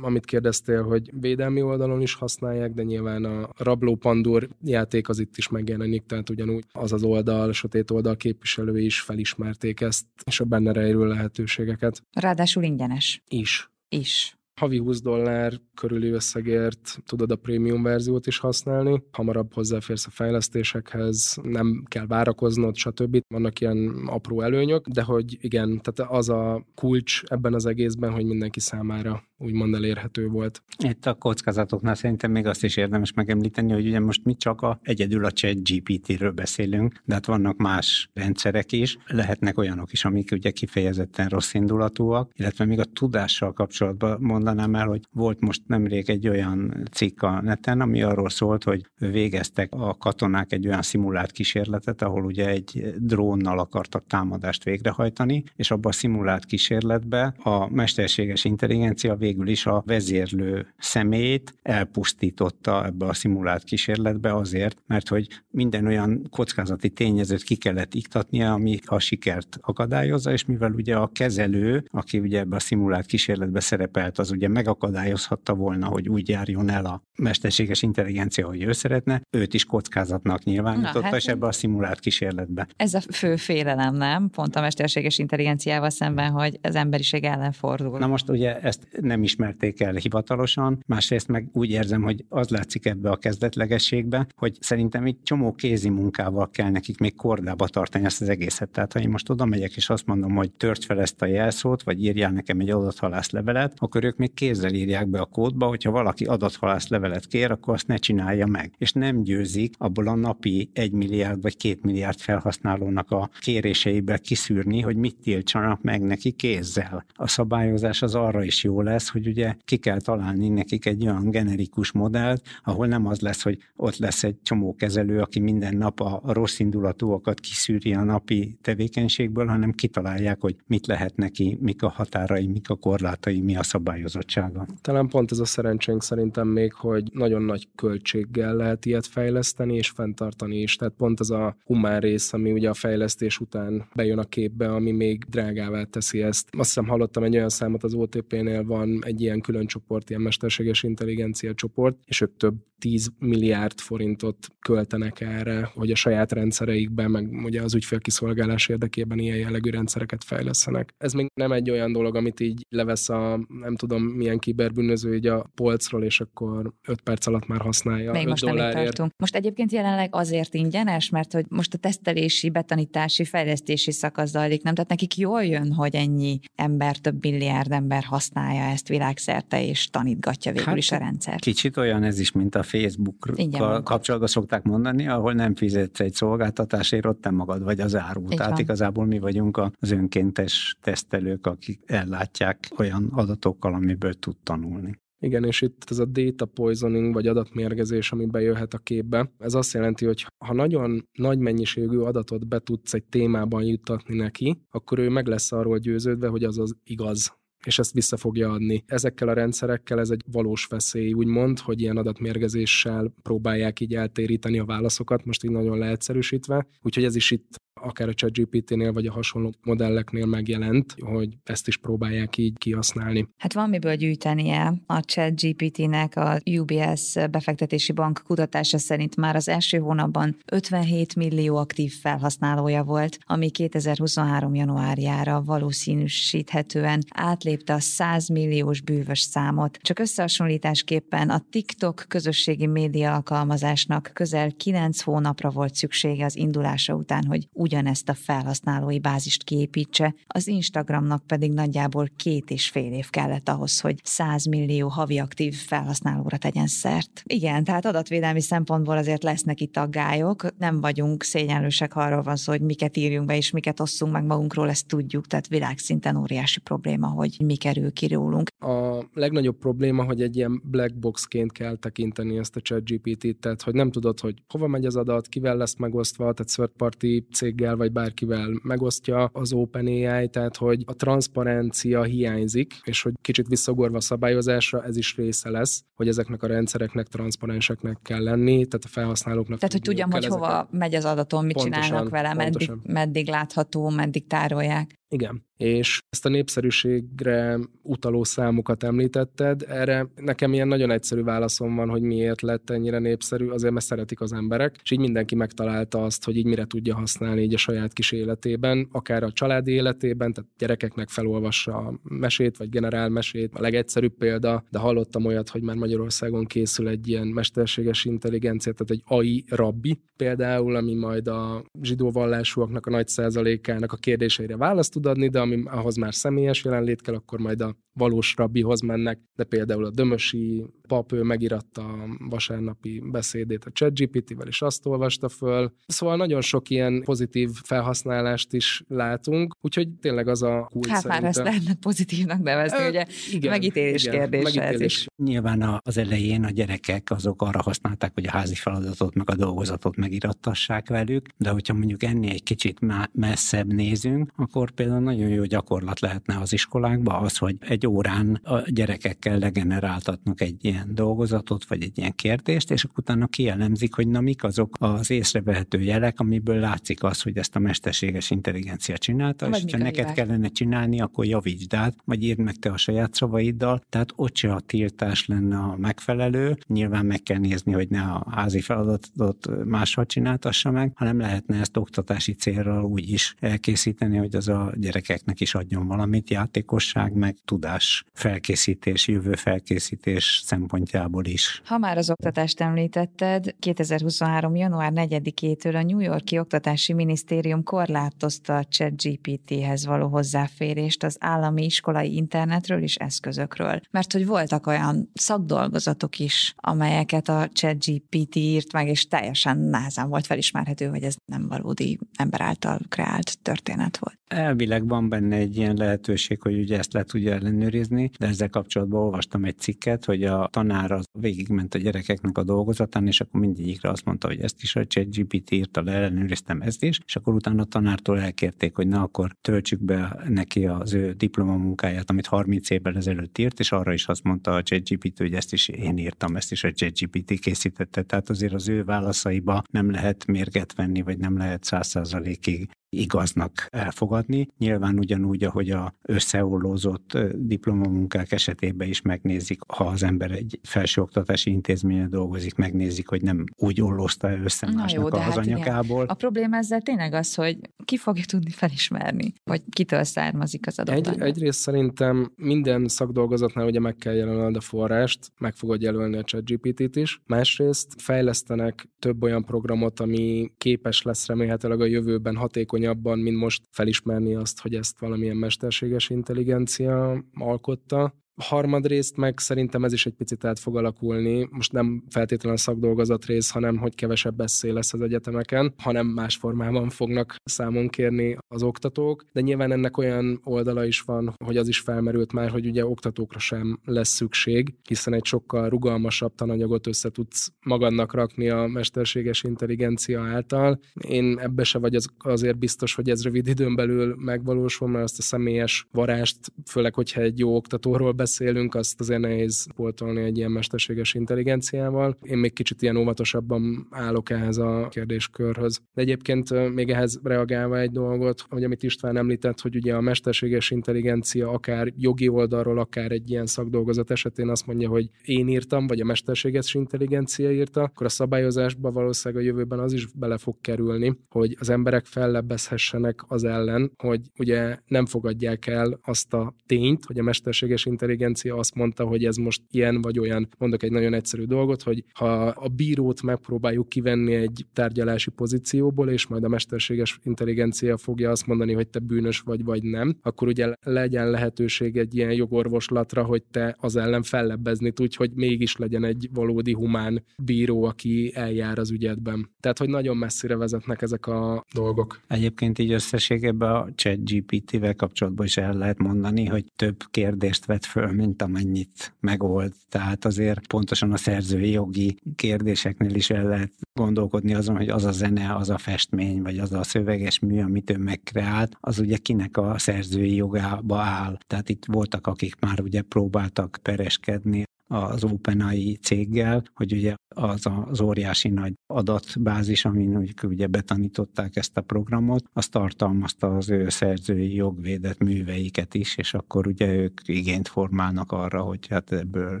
amit 0.00 0.24
kérdeztél, 0.24 0.82
hogy 0.82 1.10
védelmi 1.20 1.62
oldalon 1.62 2.00
is 2.00 2.14
használják, 2.14 2.72
de 2.72 2.82
nyilván 2.82 3.24
a 3.24 3.48
Rabló 3.56 3.94
Pandur 3.94 4.48
játék 4.64 5.08
az 5.08 5.18
itt 5.18 5.36
is 5.36 5.48
megjelenik, 5.48 6.06
tehát 6.06 6.30
ugyanúgy 6.30 6.64
az 6.72 6.92
az 6.92 7.02
oldal, 7.02 7.48
a 7.48 7.52
sötét 7.52 7.90
oldal 7.90 8.16
képviselői 8.16 8.84
is 8.84 9.00
felismerték 9.00 9.80
ezt, 9.80 10.06
és 10.24 10.40
a 10.40 10.44
benne 10.44 10.72
rejlő 10.72 11.06
lehetőségeket. 11.06 12.02
Ráadásul 12.12 12.62
ingyenes. 12.62 13.22
Is. 13.28 13.70
Is 13.88 14.36
havi 14.60 14.78
20 14.78 15.00
dollár 15.00 15.52
körüli 15.74 16.08
összegért 16.08 16.98
tudod 17.06 17.30
a 17.30 17.36
prémium 17.36 17.82
verziót 17.82 18.26
is 18.26 18.38
használni, 18.38 19.02
hamarabb 19.12 19.52
hozzáférsz 19.52 20.06
a 20.06 20.10
fejlesztésekhez, 20.10 21.38
nem 21.42 21.84
kell 21.88 22.06
várakoznod, 22.06 22.76
stb. 22.76 23.18
Vannak 23.28 23.60
ilyen 23.60 24.02
apró 24.06 24.40
előnyök, 24.40 24.86
de 24.88 25.02
hogy 25.02 25.36
igen, 25.40 25.80
tehát 25.82 26.12
az 26.12 26.28
a 26.28 26.66
kulcs 26.74 27.22
ebben 27.24 27.54
az 27.54 27.66
egészben, 27.66 28.12
hogy 28.12 28.24
mindenki 28.24 28.60
számára 28.60 29.22
úgymond 29.38 29.74
elérhető 29.74 30.28
volt. 30.28 30.62
Itt 30.78 31.06
a 31.06 31.14
kockázatoknál 31.14 31.94
szerintem 31.94 32.30
még 32.30 32.46
azt 32.46 32.64
is 32.64 32.76
érdemes 32.76 33.12
megemlíteni, 33.12 33.72
hogy 33.72 33.86
ugye 33.86 34.00
most 34.00 34.24
mi 34.24 34.34
csak 34.34 34.62
a, 34.62 34.78
egyedül 34.82 35.24
a 35.24 35.30
chat 35.30 35.70
GPT-ről 35.70 36.30
beszélünk, 36.30 37.02
de 37.04 37.14
hát 37.14 37.26
vannak 37.26 37.56
más 37.56 38.10
rendszerek 38.14 38.72
is, 38.72 38.98
lehetnek 39.06 39.58
olyanok 39.58 39.92
is, 39.92 40.04
amik 40.04 40.32
ugye 40.32 40.50
kifejezetten 40.50 41.28
rossz 41.28 41.54
indulatúak, 41.54 42.30
illetve 42.34 42.64
még 42.64 42.78
a 42.78 42.84
tudással 42.84 43.52
kapcsolatban 43.52 44.20
mondanám 44.20 44.74
el, 44.74 44.86
hogy 44.86 45.00
volt 45.12 45.40
most 45.40 45.62
nemrég 45.66 46.10
egy 46.10 46.28
olyan 46.28 46.88
cikk 46.92 47.22
a 47.22 47.40
neten, 47.42 47.80
ami 47.80 48.02
arról 48.02 48.30
szólt, 48.30 48.64
hogy 48.64 48.86
végeztek 48.98 49.72
a 49.72 49.94
katonák 49.94 50.52
egy 50.52 50.66
olyan 50.66 50.82
szimulált 50.82 51.30
kísérletet, 51.30 52.02
ahol 52.02 52.24
ugye 52.24 52.48
egy 52.48 52.94
drónnal 52.98 53.58
akartak 53.58 54.06
támadást 54.06 54.64
végrehajtani, 54.64 55.44
és 55.56 55.70
abban 55.70 55.90
a 55.90 55.94
szimulált 55.94 56.44
kísérletbe 56.44 57.34
a 57.42 57.70
mesterséges 57.70 58.44
intelligencia 58.44 59.16
végül 59.26 59.48
is 59.48 59.66
a 59.66 59.82
vezérlő 59.86 60.66
szemét 60.78 61.54
elpusztította 61.62 62.84
ebbe 62.84 63.06
a 63.06 63.12
szimulált 63.12 63.64
kísérletbe 63.64 64.34
azért, 64.34 64.82
mert 64.86 65.08
hogy 65.08 65.28
minden 65.50 65.86
olyan 65.86 66.26
kockázati 66.30 66.90
tényezőt 66.90 67.42
ki 67.42 67.56
kellett 67.56 67.94
iktatnia, 67.94 68.52
ami 68.52 68.78
a 68.84 68.98
sikert 68.98 69.58
akadályozza, 69.60 70.32
és 70.32 70.44
mivel 70.44 70.72
ugye 70.72 70.96
a 70.96 71.10
kezelő, 71.12 71.84
aki 71.90 72.18
ugye 72.18 72.38
ebbe 72.38 72.56
a 72.56 72.60
szimulált 72.60 73.06
kísérletbe 73.06 73.60
szerepelt, 73.60 74.18
az 74.18 74.30
ugye 74.30 74.48
megakadályozhatta 74.48 75.54
volna, 75.54 75.86
hogy 75.86 76.08
úgy 76.08 76.28
járjon 76.28 76.70
el 76.70 76.86
a 76.86 77.02
mesterséges 77.16 77.82
intelligencia, 77.82 78.46
hogy 78.46 78.62
ő 78.62 78.72
szeretne, 78.72 79.22
őt 79.30 79.54
is 79.54 79.64
kockázatnak 79.64 80.44
nyilvánította, 80.44 80.98
Na, 80.98 81.04
hát, 81.04 81.14
és 81.14 81.26
ebbe 81.26 81.46
a 81.46 81.52
szimulált 81.52 82.00
kísérletbe. 82.00 82.66
Ez 82.76 82.94
a 82.94 83.00
fő 83.00 83.36
félelem, 83.36 83.94
nem? 83.94 84.30
Pont 84.30 84.56
a 84.56 84.60
mesterséges 84.60 85.18
intelligenciával 85.18 85.90
szemben, 85.90 86.30
hogy 86.30 86.58
az 86.62 86.74
emberiség 86.74 87.24
ellen 87.24 87.52
fordul. 87.52 87.98
Na 87.98 88.06
most 88.06 88.28
ugye 88.28 88.60
ezt 88.60 88.86
nem 89.00 89.15
ismerték 89.22 89.80
el 89.80 89.94
hivatalosan, 89.94 90.82
másrészt 90.86 91.28
meg 91.28 91.48
úgy 91.52 91.70
érzem, 91.70 92.02
hogy 92.02 92.24
az 92.28 92.48
látszik 92.48 92.86
ebbe 92.86 93.10
a 93.10 93.16
kezdetlegességbe, 93.16 94.26
hogy 94.36 94.56
szerintem 94.60 95.06
itt 95.06 95.24
csomó 95.24 95.52
kézi 95.52 95.88
munkával 95.88 96.50
kell 96.50 96.70
nekik 96.70 96.98
még 96.98 97.14
kordába 97.14 97.68
tartani 97.68 98.04
ezt 98.04 98.20
az 98.20 98.28
egészet. 98.28 98.68
Tehát 98.68 98.92
ha 98.92 99.00
én 99.00 99.08
most 99.08 99.30
oda 99.30 99.44
megyek 99.44 99.76
és 99.76 99.90
azt 99.90 100.06
mondom, 100.06 100.34
hogy 100.34 100.52
tört 100.52 100.84
fel 100.84 101.00
ezt 101.00 101.22
a 101.22 101.26
jelszót, 101.26 101.82
vagy 101.82 102.04
írjál 102.04 102.30
nekem 102.30 102.60
egy 102.60 102.70
adathalász 102.70 103.30
levelet, 103.30 103.74
akkor 103.76 104.04
ők 104.04 104.16
még 104.16 104.34
kézzel 104.34 104.72
írják 104.72 105.08
be 105.08 105.20
a 105.20 105.24
kódba, 105.24 105.66
hogyha 105.66 105.90
valaki 105.90 106.24
adathalász 106.24 106.88
levelet 106.88 107.26
kér, 107.26 107.50
akkor 107.50 107.74
azt 107.74 107.86
ne 107.86 107.96
csinálja 107.96 108.46
meg. 108.46 108.72
És 108.78 108.92
nem 108.92 109.22
győzik 109.22 109.74
abból 109.78 110.08
a 110.08 110.14
napi 110.14 110.70
egy 110.72 110.92
milliárd 110.92 111.42
vagy 111.42 111.56
két 111.56 111.82
milliárd 111.82 112.18
felhasználónak 112.18 113.10
a 113.10 113.30
kéréseiből 113.40 114.18
kiszűrni, 114.18 114.80
hogy 114.80 114.96
mit 114.96 115.16
tiltsanak 115.16 115.82
meg 115.82 116.02
neki 116.02 116.30
kézzel. 116.30 117.04
A 117.14 117.28
szabályozás 117.28 118.02
az 118.02 118.14
arra 118.14 118.44
is 118.44 118.64
jó 118.64 118.80
lesz, 118.80 119.05
lesz, 119.06 119.24
hogy 119.24 119.26
ugye 119.26 119.54
ki 119.64 119.76
kell 119.76 120.00
találni 120.00 120.48
nekik 120.48 120.86
egy 120.86 121.06
olyan 121.06 121.30
generikus 121.30 121.92
modellt, 121.92 122.42
ahol 122.64 122.86
nem 122.86 123.06
az 123.06 123.20
lesz, 123.20 123.42
hogy 123.42 123.58
ott 123.76 123.96
lesz 123.96 124.24
egy 124.24 124.36
csomó 124.42 124.74
kezelő, 124.74 125.20
aki 125.20 125.40
minden 125.40 125.76
nap 125.76 126.00
a 126.00 126.22
rossz 126.24 126.58
indulatúakat 126.58 127.40
kiszűri 127.40 127.94
a 127.94 128.04
napi 128.04 128.58
tevékenységből, 128.62 129.46
hanem 129.46 129.72
kitalálják, 129.72 130.40
hogy 130.40 130.56
mit 130.66 130.86
lehet 130.86 131.16
neki, 131.16 131.58
mik 131.60 131.82
a 131.82 131.88
határai, 131.88 132.46
mik 132.46 132.70
a 132.70 132.74
korlátai, 132.74 133.40
mi 133.40 133.56
a 133.56 133.62
szabályozottsága. 133.62 134.66
Talán 134.80 135.08
pont 135.08 135.30
ez 135.30 135.38
a 135.38 135.44
szerencsénk 135.44 136.02
szerintem 136.02 136.48
még, 136.48 136.72
hogy 136.72 137.10
nagyon 137.12 137.42
nagy 137.42 137.68
költséggel 137.74 138.54
lehet 138.54 138.84
ilyet 138.84 139.06
fejleszteni 139.06 139.76
és 139.76 139.90
fenntartani 139.90 140.60
is. 140.60 140.76
Tehát 140.76 140.94
pont 140.96 141.20
az 141.20 141.30
a 141.30 141.56
humán 141.64 142.00
rész, 142.00 142.32
ami 142.32 142.52
ugye 142.52 142.68
a 142.68 142.74
fejlesztés 142.74 143.38
után 143.38 143.88
bejön 143.94 144.18
a 144.18 144.24
képbe, 144.24 144.74
ami 144.74 144.90
még 144.90 145.24
drágává 145.28 145.84
teszi 145.84 146.22
ezt. 146.22 146.48
Azt 146.58 146.74
hiszem 146.74 146.88
hallottam 146.88 147.22
egy 147.22 147.36
olyan 147.36 147.48
számot 147.48 147.82
az 147.82 147.94
OTP-nél 147.94 148.64
van 148.64 148.95
egy 149.00 149.20
ilyen 149.20 149.40
külön 149.40 149.66
csoport, 149.66 150.10
ilyen 150.10 150.22
mesterséges 150.22 150.82
intelligencia 150.82 151.54
csoport, 151.54 151.98
és 152.04 152.20
ők 152.20 152.36
több 152.36 152.54
10 152.78 153.08
milliárd 153.18 153.80
forintot 153.80 154.46
költenek 154.60 155.20
erre, 155.20 155.70
hogy 155.74 155.90
a 155.90 155.94
saját 155.94 156.32
rendszereikben, 156.32 157.10
meg 157.10 157.44
ugye 157.44 157.62
az 157.62 157.74
ügyfélkiszolgálás 157.74 158.68
érdekében 158.68 159.18
ilyen 159.18 159.36
jellegű 159.36 159.70
rendszereket 159.70 160.24
fejlesztenek. 160.24 160.94
Ez 160.98 161.12
még 161.12 161.26
nem 161.34 161.52
egy 161.52 161.70
olyan 161.70 161.92
dolog, 161.92 162.16
amit 162.16 162.40
így 162.40 162.66
levesz 162.68 163.08
a 163.08 163.46
nem 163.60 163.76
tudom 163.76 164.02
milyen 164.02 164.38
kiberbűnöző 164.38 165.14
így 165.14 165.26
a 165.26 165.50
polcról, 165.54 166.04
és 166.04 166.20
akkor 166.20 166.72
5 166.88 167.00
perc 167.00 167.26
alatt 167.26 167.46
már 167.46 167.60
használja. 167.60 168.12
Még 168.12 168.26
most 168.26 168.44
dollárért. 168.44 168.74
nem 168.74 168.84
tartunk. 168.84 169.12
Most 169.16 169.34
egyébként 169.34 169.72
jelenleg 169.72 170.14
azért 170.14 170.54
ingyenes, 170.54 171.10
mert 171.10 171.32
hogy 171.32 171.44
most 171.48 171.74
a 171.74 171.78
tesztelési, 171.78 172.50
betanítási, 172.50 173.24
fejlesztési 173.24 173.92
szakasz 173.92 174.30
zajlik, 174.30 174.62
nem? 174.62 174.74
Tehát 174.74 174.90
nekik 174.90 175.16
jól 175.16 175.44
jön, 175.44 175.72
hogy 175.72 175.94
ennyi 175.94 176.38
ember, 176.54 176.96
több 176.96 177.22
milliárd 177.22 177.72
ember 177.72 178.04
használja 178.04 178.62
ezt 178.62 178.88
világszerte, 178.88 179.66
és 179.66 179.86
tanítgatja 179.86 180.52
végül 180.52 180.66
hát, 180.66 180.76
is 180.76 180.92
a 180.92 180.96
rendszer. 180.96 181.38
Kicsit 181.38 181.76
olyan 181.76 182.02
ez 182.02 182.18
is, 182.18 182.32
mint 182.32 182.54
a 182.54 182.62
Facebook-kal 182.66 183.82
kapcsolatban 183.82 184.28
szokták 184.28 184.62
mondani, 184.62 185.08
ahol 185.08 185.32
nem 185.32 185.54
fizetsz 185.54 186.00
egy 186.00 186.12
szolgáltatásért, 186.12 187.06
ott 187.06 187.20
te 187.20 187.30
magad 187.30 187.62
vagy 187.62 187.80
az 187.80 187.94
áru. 187.94 188.22
Így 188.22 188.36
Tehát 188.36 188.52
van. 188.52 188.60
igazából 188.60 189.06
mi 189.06 189.18
vagyunk 189.18 189.60
az 189.80 189.90
önkéntes 189.90 190.76
tesztelők, 190.80 191.46
akik 191.46 191.80
ellátják 191.86 192.68
olyan 192.78 193.08
adatokkal, 193.12 193.74
amiből 193.74 194.14
tud 194.14 194.36
tanulni. 194.42 194.98
Igen, 195.18 195.44
és 195.44 195.62
itt 195.62 195.84
ez 195.90 195.98
a 195.98 196.04
data 196.04 196.46
poisoning, 196.46 197.14
vagy 197.14 197.26
adatmérgezés, 197.26 198.12
ami 198.12 198.26
bejöhet 198.26 198.74
a 198.74 198.78
képbe. 198.78 199.30
Ez 199.38 199.54
azt 199.54 199.72
jelenti, 199.72 200.04
hogy 200.04 200.26
ha 200.44 200.54
nagyon 200.54 201.08
nagy 201.12 201.38
mennyiségű 201.38 201.98
adatot 201.98 202.48
be 202.48 202.58
tudsz 202.58 202.94
egy 202.94 203.04
témában 203.04 203.62
juttatni 203.62 204.16
neki, 204.16 204.60
akkor 204.70 204.98
ő 204.98 205.08
meg 205.08 205.26
lesz 205.26 205.52
arról 205.52 205.78
győződve, 205.78 206.28
hogy 206.28 206.44
az 206.44 206.58
az 206.58 206.76
igaz 206.82 207.36
és 207.66 207.78
ezt 207.78 207.92
vissza 207.92 208.16
fogja 208.16 208.50
adni. 208.50 208.84
Ezekkel 208.86 209.28
a 209.28 209.32
rendszerekkel 209.32 210.00
ez 210.00 210.10
egy 210.10 210.22
valós 210.32 210.64
veszély, 210.64 211.12
úgymond, 211.12 211.58
hogy 211.58 211.80
ilyen 211.80 211.96
adatmérgezéssel 211.96 213.12
próbálják 213.22 213.80
így 213.80 213.94
eltéríteni 213.94 214.58
a 214.58 214.64
válaszokat, 214.64 215.24
most 215.24 215.44
így 215.44 215.50
nagyon 215.50 215.78
leegyszerűsítve. 215.78 216.66
Úgyhogy 216.82 217.04
ez 217.04 217.16
is 217.16 217.30
itt 217.30 217.64
akár 217.80 218.08
a 218.08 218.14
ChatGPT-nél 218.14 218.92
vagy 218.92 219.06
a 219.06 219.12
hasonló 219.12 219.52
modelleknél 219.62 220.26
megjelent, 220.26 220.94
hogy 220.98 221.36
ezt 221.44 221.68
is 221.68 221.76
próbálják 221.76 222.36
így 222.36 222.58
kihasználni. 222.58 223.28
Hát 223.36 223.52
van 223.52 223.68
miből 223.68 223.94
gyűjtenie. 223.94 224.74
A 224.86 225.00
ChatGPT-nek 225.00 226.16
a 226.16 226.38
UBS 226.44 227.14
befektetési 227.30 227.92
bank 227.92 228.22
kutatása 228.24 228.78
szerint 228.78 229.16
már 229.16 229.36
az 229.36 229.48
első 229.48 229.78
hónapban 229.78 230.36
57 230.52 231.14
millió 231.14 231.56
aktív 231.56 231.92
felhasználója 231.92 232.82
volt, 232.82 233.18
ami 233.26 233.50
2023. 233.50 234.54
januárjára 234.54 235.42
valószínűsíthetően 235.42 237.02
átlépte 237.14 237.72
a 237.74 237.80
100 237.80 238.28
milliós 238.28 238.80
bűvös 238.80 239.20
számot. 239.20 239.78
Csak 239.82 239.98
összehasonlításképpen 239.98 241.30
a 241.30 241.44
TikTok 241.50 242.04
közösségi 242.08 242.66
média 242.66 243.14
alkalmazásnak 243.14 244.10
közel 244.12 244.52
9 244.52 245.00
hónapra 245.00 245.50
volt 245.50 245.74
szüksége 245.74 246.24
az 246.24 246.36
indulása 246.36 246.94
után, 246.94 247.24
hogy 247.24 247.48
ugyanezt 247.66 248.08
a 248.08 248.14
felhasználói 248.14 248.98
bázist 248.98 249.42
kiépítse, 249.42 250.14
az 250.26 250.46
Instagramnak 250.46 251.26
pedig 251.26 251.52
nagyjából 251.52 252.08
két 252.16 252.50
és 252.50 252.68
fél 252.68 252.92
év 252.92 253.10
kellett 253.10 253.48
ahhoz, 253.48 253.80
hogy 253.80 254.00
100 254.02 254.46
millió 254.46 254.88
havi 254.88 255.18
aktív 255.18 255.54
felhasználóra 255.54 256.36
tegyen 256.36 256.66
szert. 256.66 257.22
Igen, 257.24 257.64
tehát 257.64 257.86
adatvédelmi 257.86 258.40
szempontból 258.40 258.96
azért 258.96 259.22
lesznek 259.22 259.60
itt 259.60 259.76
aggályok, 259.76 260.58
nem 260.58 260.80
vagyunk 260.80 261.22
szégyenlősek, 261.22 261.92
ha 261.92 262.00
arról 262.00 262.22
van 262.22 262.36
szó, 262.36 262.52
hogy 262.52 262.60
miket 262.60 262.96
írjunk 262.96 263.26
be 263.26 263.36
és 263.36 263.50
miket 263.50 263.80
osszunk 263.80 264.12
meg 264.12 264.24
magunkról, 264.24 264.68
ezt 264.68 264.86
tudjuk, 264.86 265.26
tehát 265.26 265.48
világszinten 265.48 266.16
óriási 266.16 266.60
probléma, 266.60 267.06
hogy 267.06 267.36
mi 267.44 267.56
kerül 267.56 267.92
ki 267.92 268.06
rólunk. 268.06 268.48
A 268.58 269.04
legnagyobb 269.12 269.58
probléma, 269.58 270.04
hogy 270.04 270.22
egy 270.22 270.36
ilyen 270.36 270.62
black 270.64 270.94
boxként 270.98 271.52
kell 271.52 271.76
tekinteni 271.76 272.38
ezt 272.38 272.56
a 272.56 272.60
ChatGPT-t, 272.60 273.40
tehát 273.40 273.62
hogy 273.62 273.74
nem 273.74 273.90
tudod, 273.90 274.20
hogy 274.20 274.34
hova 274.48 274.66
megy 274.66 274.84
az 274.84 274.96
adat, 274.96 275.28
kivel 275.28 275.56
lesz 275.56 275.76
megosztva, 275.76 276.32
tehát 276.32 276.52
third 276.52 276.70
party 276.76 277.26
céggel 277.56 277.76
vagy 277.76 277.92
bárkivel 277.92 278.60
megosztja 278.62 279.30
az 279.32 279.52
OpenAI, 279.52 280.28
tehát 280.28 280.56
hogy 280.56 280.82
a 280.86 280.94
transzparencia 280.94 282.02
hiányzik, 282.02 282.80
és 282.84 283.02
hogy 283.02 283.12
kicsit 283.20 283.48
visszagorva 283.48 283.96
a 283.96 284.00
szabályozásra 284.00 284.84
ez 284.84 284.96
is 284.96 285.16
része 285.16 285.50
lesz, 285.50 285.84
hogy 285.94 286.08
ezeknek 286.08 286.42
a 286.42 286.46
rendszereknek 286.46 287.06
transzparenseknek 287.06 287.98
kell 288.02 288.22
lenni, 288.22 288.66
tehát 288.66 288.84
a 288.84 288.88
felhasználóknak. 288.88 289.58
Tehát, 289.58 289.72
hogy 289.72 289.82
tudjam, 289.82 290.10
hogy 290.10 290.24
ezeket... 290.24 290.38
hova 290.44 290.68
megy 290.70 290.94
az 290.94 291.04
adatom, 291.04 291.44
mit 291.44 291.54
pontosan, 291.54 291.82
csinálnak 291.82 292.10
vele, 292.10 292.34
meddig, 292.34 292.72
meddig 292.82 293.28
látható, 293.28 293.88
meddig 293.88 294.26
tárolják. 294.26 294.94
Igen, 295.08 295.44
és 295.56 296.02
ezt 296.10 296.26
a 296.26 296.28
népszerűségre 296.28 297.58
utaló 297.82 298.24
számokat 298.24 298.82
említetted, 298.82 299.64
erre 299.68 300.08
nekem 300.14 300.52
ilyen 300.52 300.68
nagyon 300.68 300.90
egyszerű 300.90 301.22
válaszom 301.22 301.74
van, 301.74 301.88
hogy 301.88 302.02
miért 302.02 302.40
lett 302.40 302.70
ennyire 302.70 302.98
népszerű, 302.98 303.48
azért 303.48 303.72
mert 303.72 303.84
szeretik 303.84 304.20
az 304.20 304.32
emberek, 304.32 304.76
és 304.82 304.90
így 304.90 304.98
mindenki 304.98 305.34
megtalálta 305.34 306.04
azt, 306.04 306.24
hogy 306.24 306.36
így 306.36 306.44
mire 306.44 306.64
tudja 306.64 306.94
használni 306.94 307.42
így 307.42 307.54
a 307.54 307.58
saját 307.58 307.92
kis 307.92 308.12
életében, 308.12 308.88
akár 308.92 309.22
a 309.22 309.32
családi 309.32 309.72
életében, 309.72 310.32
tehát 310.32 310.50
gyerekeknek 310.58 311.08
felolvassa 311.08 311.76
a 311.76 312.00
mesét, 312.02 312.56
vagy 312.56 312.68
generál 312.68 313.08
mesét, 313.08 313.54
a 313.54 313.60
legegyszerűbb 313.60 314.14
példa, 314.18 314.64
de 314.70 314.78
hallottam 314.78 315.24
olyat, 315.24 315.48
hogy 315.48 315.62
már 315.62 315.76
Magyarországon 315.76 316.44
készül 316.44 316.88
egy 316.88 317.08
ilyen 317.08 317.26
mesterséges 317.26 318.04
intelligencia, 318.04 318.72
tehát 318.72 318.92
egy 318.92 319.16
AI 319.16 319.44
rabbi 319.48 320.00
például, 320.16 320.76
ami 320.76 320.94
majd 320.94 321.28
a 321.28 321.64
zsidó 321.82 322.10
vallásúaknak 322.10 322.86
a 322.86 322.90
nagy 322.90 323.08
százalékának 323.08 323.92
a 323.92 323.96
kérdéseire 323.96 324.56
választ 324.56 324.95
tud 324.96 325.06
adni, 325.06 325.28
de 325.28 325.40
ami, 325.40 325.62
ahhoz 325.64 325.96
már 325.96 326.14
személyes 326.14 326.64
jelenlét 326.64 327.02
kell, 327.02 327.14
akkor 327.14 327.38
majd 327.38 327.60
a 327.60 327.76
valós 327.92 328.34
rabbihoz 328.36 328.80
mennek, 328.80 329.18
de 329.34 329.44
például 329.44 329.84
a 329.84 329.90
Dömösi 329.90 330.64
pap, 330.88 331.12
ő 331.12 331.22
megiratta 331.22 331.82
a 331.82 332.16
vasárnapi 332.28 333.02
beszédét 333.10 333.64
a 333.64 333.70
ChatGPT-vel, 333.72 334.46
és 334.46 334.62
azt 334.62 334.86
olvasta 334.86 335.28
föl. 335.28 335.72
Szóval 335.86 336.16
nagyon 336.16 336.40
sok 336.40 336.70
ilyen 336.70 337.02
pozitív 337.04 337.50
felhasználást 337.62 338.52
is 338.52 338.82
látunk, 338.88 339.54
úgyhogy 339.60 339.88
tényleg 340.00 340.28
az 340.28 340.42
a 340.42 340.68
kult 340.70 340.86
Hát 340.86 341.04
már 341.04 341.24
ezt 341.24 341.38
lehetne 341.38 341.74
pozitívnak 341.74 342.42
nevezni, 342.42 342.78
Ö, 342.78 342.88
ugye 342.88 343.04
igen, 343.32 343.50
megítélés 343.50 344.04
igen, 344.04 344.18
kérdése 344.18 344.42
megítélés. 344.42 344.74
ez 344.74 344.80
is. 344.80 345.06
Nyilván 345.16 345.80
az 345.82 345.98
elején 345.98 346.44
a 346.44 346.50
gyerekek 346.50 347.10
azok 347.10 347.42
arra 347.42 347.62
használták, 347.62 348.10
hogy 348.14 348.26
a 348.26 348.30
házi 348.30 348.54
feladatot, 348.54 349.14
meg 349.14 349.30
a 349.30 349.34
dolgozatot 349.34 349.96
megirattassák 349.96 350.88
velük, 350.88 351.28
de 351.36 351.50
hogyha 351.50 351.74
mondjuk 351.74 352.02
ennél 352.02 352.32
egy 352.32 352.42
kicsit 352.42 352.78
messzebb 353.12 353.72
nézünk, 353.72 354.30
akkor 354.36 354.70
például 354.70 354.85
nagyon 354.88 355.28
jó 355.28 355.44
gyakorlat 355.44 356.00
lehetne 356.00 356.38
az 356.38 356.52
iskolákban 356.52 357.24
az, 357.24 357.36
hogy 357.36 357.56
egy 357.60 357.86
órán 357.86 358.40
a 358.42 358.62
gyerekekkel 358.70 359.38
legeneráltatnak 359.38 360.40
egy 360.40 360.64
ilyen 360.64 360.90
dolgozatot, 360.94 361.64
vagy 361.66 361.82
egy 361.82 361.98
ilyen 361.98 362.14
kérdést, 362.14 362.70
és 362.70 362.84
akkor 362.84 362.98
utána 362.98 363.26
kielemzik, 363.26 363.94
hogy 363.94 364.08
na 364.08 364.20
mik 364.20 364.44
azok 364.44 364.76
az 364.78 365.10
észrevehető 365.10 365.80
jelek, 365.80 366.20
amiből 366.20 366.58
látszik 366.58 367.02
az, 367.02 367.22
hogy 367.22 367.36
ezt 367.36 367.56
a 367.56 367.58
mesterséges 367.58 368.30
intelligencia 368.30 368.98
csinálta, 368.98 369.48
vagy 369.48 369.62
és 369.66 369.72
ha 369.72 369.78
neked 369.78 370.12
kellene 370.12 370.48
csinálni, 370.48 371.00
akkor 371.00 371.26
javítsd 371.26 371.74
át, 371.74 371.94
vagy 372.04 372.22
írd 372.22 372.38
meg 372.38 372.54
te 372.54 372.70
a 372.70 372.76
saját 372.76 373.14
szavaiddal, 373.14 373.82
tehát 373.88 374.12
ott 374.16 374.36
se 374.36 374.52
a 374.52 374.60
tiltás 374.60 375.26
lenne 375.26 375.56
a 375.56 375.76
megfelelő. 375.76 376.56
Nyilván 376.66 377.06
meg 377.06 377.22
kell 377.22 377.38
nézni, 377.38 377.72
hogy 377.72 377.88
ne 377.88 378.00
a 378.00 378.26
házi 378.30 378.60
feladatot 378.60 379.64
máshol 379.64 380.06
csináltassa 380.06 380.70
meg, 380.70 380.92
hanem 380.94 381.18
lehetne 381.18 381.58
ezt 381.60 381.76
oktatási 381.76 382.32
célra 382.32 382.82
úgy 382.82 383.10
is 383.10 383.34
elkészíteni, 383.40 384.16
hogy 384.16 384.36
az 384.36 384.48
a 384.48 384.72
gyerekeknek 384.78 385.40
is 385.40 385.54
adjon 385.54 385.86
valamit, 385.86 386.30
játékosság, 386.30 387.12
meg 387.12 387.36
tudás 387.44 388.04
felkészítés, 388.12 389.08
jövő 389.08 389.34
felkészítés 389.34 390.42
szempontjából 390.44 391.24
is. 391.24 391.62
Ha 391.64 391.78
már 391.78 391.96
az 391.96 392.10
oktatást 392.10 392.60
említetted, 392.60 393.54
2023. 393.58 394.56
január 394.56 394.92
4-től 394.94 395.74
a 395.74 395.82
New 395.82 396.00
Yorki 396.00 396.38
Oktatási 396.38 396.92
Minisztérium 396.92 397.62
korlátozta 397.62 398.56
a 398.56 398.64
ChatGPT-hez 398.64 399.86
való 399.86 400.08
hozzáférést 400.08 401.02
az 401.02 401.16
állami 401.20 401.64
iskolai 401.64 402.14
internetről 402.14 402.82
és 402.82 402.94
eszközökről. 402.94 403.80
Mert 403.90 404.12
hogy 404.12 404.26
voltak 404.26 404.66
olyan 404.66 405.10
szakdolgozatok 405.14 406.18
is, 406.18 406.54
amelyeket 406.56 407.28
a 407.28 407.48
ChatGPT 407.52 408.36
írt 408.36 408.72
meg, 408.72 408.88
és 408.88 409.08
teljesen 409.08 409.58
nehezen 409.58 410.08
volt 410.08 410.26
felismerhető, 410.26 410.86
hogy 410.86 411.02
ez 411.02 411.14
nem 411.24 411.48
valódi 411.48 411.98
ember 412.16 412.40
által 412.40 412.80
kreált 412.88 413.38
történet 413.42 413.98
volt. 413.98 414.18
Elvileg 414.26 414.88
van 414.88 415.08
benne 415.08 415.36
egy 415.36 415.56
ilyen 415.56 415.76
lehetőség, 415.76 416.42
hogy 416.42 416.58
ugye 416.58 416.78
ezt 416.78 416.92
le 416.92 417.02
tudja 417.02 417.32
ellenőrizni, 417.32 418.10
de 418.18 418.26
ezzel 418.26 418.48
kapcsolatban 418.48 419.00
olvastam 419.00 419.44
egy 419.44 419.58
cikket, 419.58 420.04
hogy 420.04 420.24
a 420.24 420.48
tanár 420.52 420.92
az 420.92 421.04
végigment 421.18 421.74
a 421.74 421.78
gyerekeknek 421.78 422.38
a 422.38 422.42
dolgozatán, 422.42 423.06
és 423.06 423.20
akkor 423.20 423.40
mindegyikre 423.40 423.88
azt 423.88 424.04
mondta, 424.04 424.26
hogy 424.26 424.40
ezt 424.40 424.62
is 424.62 424.76
a 424.76 424.86
ChatGPT 424.86 425.50
írta 425.50 425.82
le, 425.82 425.92
ellenőriztem 425.92 426.60
ezt 426.60 426.82
is, 426.82 427.00
és 427.06 427.16
akkor 427.16 427.34
utána 427.34 427.62
a 427.62 427.64
tanártól 427.64 428.20
elkérték, 428.20 428.74
hogy 428.74 428.86
na 428.86 429.02
akkor 429.02 429.36
töltsük 429.40 429.80
be 429.80 430.24
neki 430.28 430.66
az 430.66 430.92
ő 430.92 431.12
diplomamunkáját, 431.12 432.10
amit 432.10 432.26
30 432.26 432.70
évvel 432.70 432.96
ezelőtt 432.96 433.38
írt, 433.38 433.60
és 433.60 433.72
arra 433.72 433.92
is 433.92 434.06
azt 434.06 434.22
mondta 434.22 434.54
a 434.54 434.62
ChatGPT, 434.62 435.18
hogy 435.18 435.34
ezt 435.34 435.52
is 435.52 435.68
én 435.68 435.98
írtam, 435.98 436.36
ezt 436.36 436.52
is 436.52 436.64
a 436.64 436.72
ChatGPT 436.72 437.38
készítette. 437.40 438.02
Tehát 438.02 438.30
azért 438.30 438.52
az 438.52 438.68
ő 438.68 438.84
válaszaiba 438.84 439.62
nem 439.70 439.90
lehet 439.90 440.26
mérget 440.26 440.74
venni, 440.74 441.02
vagy 441.02 441.18
nem 441.18 441.36
lehet 441.36 441.64
száz 441.64 441.86
százalékig 441.86 442.68
igaznak 442.88 443.66
elfogadni. 443.70 444.48
Nyilván 444.58 444.98
ugyanúgy, 444.98 445.44
ahogy 445.44 445.70
a 445.70 445.94
összeollózott 446.02 447.18
diplomamunkák 447.34 448.32
esetében 448.32 448.88
is 448.88 449.02
megnézik, 449.02 449.60
ha 449.66 449.84
az 449.84 450.02
ember 450.02 450.30
egy 450.30 450.60
felsőoktatási 450.62 451.50
intézményen 451.50 452.10
dolgozik, 452.10 452.54
megnézik, 452.54 453.08
hogy 453.08 453.22
nem 453.22 453.44
úgy 453.56 453.80
ollózta 453.80 454.30
össze 454.30 454.66
Na 454.66 454.76
másnak 454.76 455.12
jó, 455.12 455.18
az 455.18 455.24
hát 455.24 455.36
anyagából. 455.36 455.96
Igen. 455.96 456.08
A 456.08 456.14
probléma 456.14 456.56
ezzel 456.56 456.80
tényleg 456.80 457.12
az, 457.12 457.34
hogy 457.34 457.58
ki 457.84 457.96
fogja 457.96 458.24
tudni 458.26 458.50
felismerni, 458.50 459.32
hogy 459.44 459.62
kitől 459.70 460.04
származik 460.04 460.66
az 460.66 460.78
adott 460.78 461.06
egy, 461.06 461.20
Egyrészt 461.20 461.60
szerintem 461.60 462.32
minden 462.36 462.88
szakdolgozatnál 462.88 463.66
ugye 463.66 463.80
meg 463.80 463.96
kell 463.96 464.14
jelölnöd 464.14 464.56
a 464.56 464.60
forrást, 464.60 465.32
meg 465.38 465.54
fogod 465.54 465.82
jelölni 465.82 466.16
a 466.16 466.22
ChatGPT-t 466.22 466.96
is. 466.96 467.20
Másrészt 467.26 467.94
fejlesztenek 467.98 468.88
több 468.98 469.22
olyan 469.22 469.44
programot, 469.44 470.00
ami 470.00 470.50
képes 470.58 471.02
lesz 471.02 471.26
remélhetőleg 471.26 471.80
a 471.80 471.84
jövőben 471.84 472.36
hatékony 472.36 472.75
hatékonyabban, 472.76 473.18
mint 473.18 473.36
most 473.36 473.62
felismerni 473.70 474.34
azt, 474.34 474.60
hogy 474.60 474.74
ezt 474.74 474.98
valamilyen 474.98 475.36
mesterséges 475.36 476.10
intelligencia 476.10 477.24
alkotta, 477.34 478.14
harmadrészt 478.42 479.16
meg 479.16 479.38
szerintem 479.38 479.84
ez 479.84 479.92
is 479.92 480.06
egy 480.06 480.14
picit 480.14 480.44
át 480.44 480.58
fog 480.58 480.76
alakulni. 480.76 481.48
Most 481.50 481.72
nem 481.72 482.02
feltétlenül 482.08 482.58
szakdolgozat 482.58 483.24
rész, 483.24 483.50
hanem 483.50 483.76
hogy 483.76 483.94
kevesebb 483.94 484.36
beszél 484.36 484.72
lesz 484.72 484.92
az 484.92 485.00
egyetemeken, 485.00 485.74
hanem 485.76 486.06
más 486.06 486.36
formában 486.36 486.88
fognak 486.88 487.34
számon 487.44 487.88
kérni 487.88 488.36
az 488.48 488.62
oktatók. 488.62 489.24
De 489.32 489.40
nyilván 489.40 489.72
ennek 489.72 489.96
olyan 489.96 490.40
oldala 490.44 490.84
is 490.84 491.00
van, 491.00 491.34
hogy 491.44 491.56
az 491.56 491.68
is 491.68 491.80
felmerült 491.80 492.32
már, 492.32 492.50
hogy 492.50 492.66
ugye 492.66 492.86
oktatókra 492.86 493.38
sem 493.38 493.80
lesz 493.84 494.08
szükség, 494.08 494.74
hiszen 494.88 495.14
egy 495.14 495.24
sokkal 495.24 495.68
rugalmasabb 495.68 496.34
tananyagot 496.34 496.86
össze 496.86 497.10
tudsz 497.10 497.52
magadnak 497.60 498.14
rakni 498.14 498.48
a 498.48 498.66
mesterséges 498.66 499.42
intelligencia 499.42 500.22
által. 500.22 500.80
Én 501.08 501.38
ebbe 501.38 501.64
se 501.64 501.78
vagy 501.78 501.94
az, 501.94 502.06
azért 502.18 502.58
biztos, 502.58 502.94
hogy 502.94 503.10
ez 503.10 503.22
rövid 503.22 503.46
időn 503.46 503.74
belül 503.74 504.14
megvalósul, 504.18 504.88
mert 504.88 505.04
azt 505.04 505.18
a 505.18 505.22
személyes 505.22 505.86
varást, 505.92 506.38
főleg, 506.70 506.94
hogyha 506.94 507.20
egy 507.20 507.38
jó 507.38 507.56
oktatóról 507.56 508.12
beszélünk, 508.26 508.74
azt 508.74 509.00
azért 509.00 509.20
nehéz 509.20 509.66
pótolni 509.74 510.22
egy 510.22 510.36
ilyen 510.36 510.50
mesterséges 510.50 511.14
intelligenciával. 511.14 512.18
Én 512.22 512.38
még 512.38 512.52
kicsit 512.52 512.82
ilyen 512.82 512.96
óvatosabban 512.96 513.86
állok 513.90 514.30
ehhez 514.30 514.56
a 514.58 514.88
kérdéskörhöz. 514.90 515.80
De 515.94 516.02
egyébként 516.02 516.74
még 516.74 516.90
ehhez 516.90 517.20
reagálva 517.22 517.78
egy 517.78 517.90
dolgot, 517.90 518.44
hogy 518.48 518.64
amit 518.64 518.82
István 518.82 519.16
említett, 519.16 519.60
hogy 519.60 519.76
ugye 519.76 519.94
a 519.94 520.00
mesterséges 520.00 520.70
intelligencia 520.70 521.50
akár 521.50 521.92
jogi 521.96 522.28
oldalról, 522.28 522.78
akár 522.78 523.12
egy 523.12 523.30
ilyen 523.30 523.46
szakdolgozat 523.46 524.10
esetén 524.10 524.48
azt 524.48 524.66
mondja, 524.66 524.88
hogy 524.88 525.10
én 525.24 525.48
írtam, 525.48 525.86
vagy 525.86 526.00
a 526.00 526.04
mesterséges 526.04 526.74
intelligencia 526.74 527.50
írta, 527.52 527.82
akkor 527.82 528.06
a 528.06 528.08
szabályozásba 528.08 528.90
valószínűleg 528.90 529.44
a 529.44 529.46
jövőben 529.46 529.78
az 529.78 529.92
is 529.92 530.06
bele 530.14 530.38
fog 530.38 530.56
kerülni, 530.60 531.18
hogy 531.28 531.56
az 531.60 531.70
emberek 531.70 532.04
fellebbezhessenek 532.04 533.24
az 533.28 533.44
ellen, 533.44 533.92
hogy 533.96 534.20
ugye 534.38 534.78
nem 534.86 535.06
fogadják 535.06 535.66
el 535.66 535.98
azt 536.02 536.34
a 536.34 536.54
tényt, 536.66 537.04
hogy 537.04 537.18
a 537.18 537.22
mesterséges 537.22 537.86
intelligencia 537.86 538.15
azt 538.44 538.74
mondta, 538.74 539.04
hogy 539.04 539.24
ez 539.24 539.36
most 539.36 539.62
ilyen 539.70 540.00
vagy 540.00 540.18
olyan. 540.18 540.48
Mondok 540.58 540.82
egy 540.82 540.90
nagyon 540.90 541.14
egyszerű 541.14 541.44
dolgot, 541.44 541.82
hogy 541.82 542.04
ha 542.12 542.46
a 542.46 542.68
bírót 542.68 543.22
megpróbáljuk 543.22 543.88
kivenni 543.88 544.34
egy 544.34 544.66
tárgyalási 544.72 545.30
pozícióból, 545.30 546.08
és 546.08 546.26
majd 546.26 546.44
a 546.44 546.48
mesterséges 546.48 547.20
intelligencia 547.22 547.96
fogja 547.96 548.30
azt 548.30 548.46
mondani, 548.46 548.72
hogy 548.72 548.88
te 548.88 548.98
bűnös 548.98 549.40
vagy, 549.40 549.64
vagy 549.64 549.82
nem, 549.82 550.16
akkor 550.22 550.48
ugye 550.48 550.72
legyen 550.82 551.30
lehetőség 551.30 551.96
egy 551.96 552.16
ilyen 552.16 552.32
jogorvoslatra, 552.32 553.24
hogy 553.24 553.42
te 553.50 553.76
az 553.80 553.96
ellen 553.96 554.22
fellebbezni 554.22 554.92
tudj, 554.92 555.16
hogy 555.16 555.30
mégis 555.34 555.76
legyen 555.76 556.04
egy 556.04 556.28
valódi 556.32 556.72
humán 556.72 557.24
bíró, 557.42 557.84
aki 557.84 558.32
eljár 558.34 558.78
az 558.78 558.90
ügyetben. 558.90 559.50
Tehát, 559.60 559.78
hogy 559.78 559.88
nagyon 559.88 560.16
messzire 560.16 560.56
vezetnek 560.56 561.02
ezek 561.02 561.26
a 561.26 561.64
dolgok. 561.74 562.20
Egyébként 562.28 562.78
így 562.78 562.92
összességében 562.92 563.70
a 563.70 563.88
chat 563.94 564.24
GPT-vel 564.24 564.94
kapcsolatban 564.94 565.46
is 565.46 565.56
el 565.56 565.74
lehet 565.74 565.98
mondani, 565.98 566.44
hogy 566.44 566.64
több 566.76 566.96
kérdést 567.10 567.66
vet 567.66 567.84
föl, 567.84 568.05
mint 568.12 568.42
amennyit 568.42 569.14
megold. 569.20 569.72
Tehát 569.88 570.24
azért 570.24 570.66
pontosan 570.66 571.12
a 571.12 571.16
szerzői 571.16 571.70
jogi 571.70 572.16
kérdéseknél 572.36 573.14
is 573.14 573.30
el 573.30 573.44
lehet 573.44 573.72
gondolkodni 573.92 574.54
azon, 574.54 574.76
hogy 574.76 574.88
az 574.88 575.04
a 575.04 575.12
zene, 575.12 575.54
az 575.54 575.70
a 575.70 575.78
festmény, 575.78 576.42
vagy 576.42 576.58
az 576.58 576.72
a 576.72 576.82
szöveges 576.82 577.38
mű, 577.38 577.60
amit 577.60 577.90
ő 577.90 577.96
megkreált, 577.96 578.76
az 578.80 578.98
ugye 578.98 579.16
kinek 579.16 579.56
a 579.56 579.78
szerzői 579.78 580.34
jogába 580.34 580.98
áll. 580.98 581.38
Tehát 581.46 581.68
itt 581.68 581.84
voltak, 581.84 582.26
akik 582.26 582.54
már 582.60 582.80
ugye 582.80 583.02
próbáltak 583.02 583.78
pereskedni 583.82 584.64
az 584.88 585.24
OpenAI 585.24 585.96
céggel, 585.96 586.62
hogy 586.74 586.92
ugye 586.92 587.14
az 587.34 587.66
az 587.86 588.00
óriási 588.00 588.48
nagy 588.48 588.74
adatbázis, 588.86 589.84
amin 589.84 590.28
ugye 590.42 590.66
betanították 590.66 591.56
ezt 591.56 591.76
a 591.76 591.80
programot, 591.80 592.44
az 592.52 592.68
tartalmazta 592.68 593.56
az 593.56 593.70
ő 593.70 593.88
szerzői 593.88 594.54
jogvédett 594.54 595.18
műveiket 595.18 595.94
is, 595.94 596.16
és 596.16 596.34
akkor 596.34 596.66
ugye 596.66 596.94
ők 596.94 597.20
igényt 597.24 597.68
formálnak 597.68 598.32
arra, 598.32 598.62
hogy 598.62 598.86
hát 598.88 599.12
ebből 599.12 599.60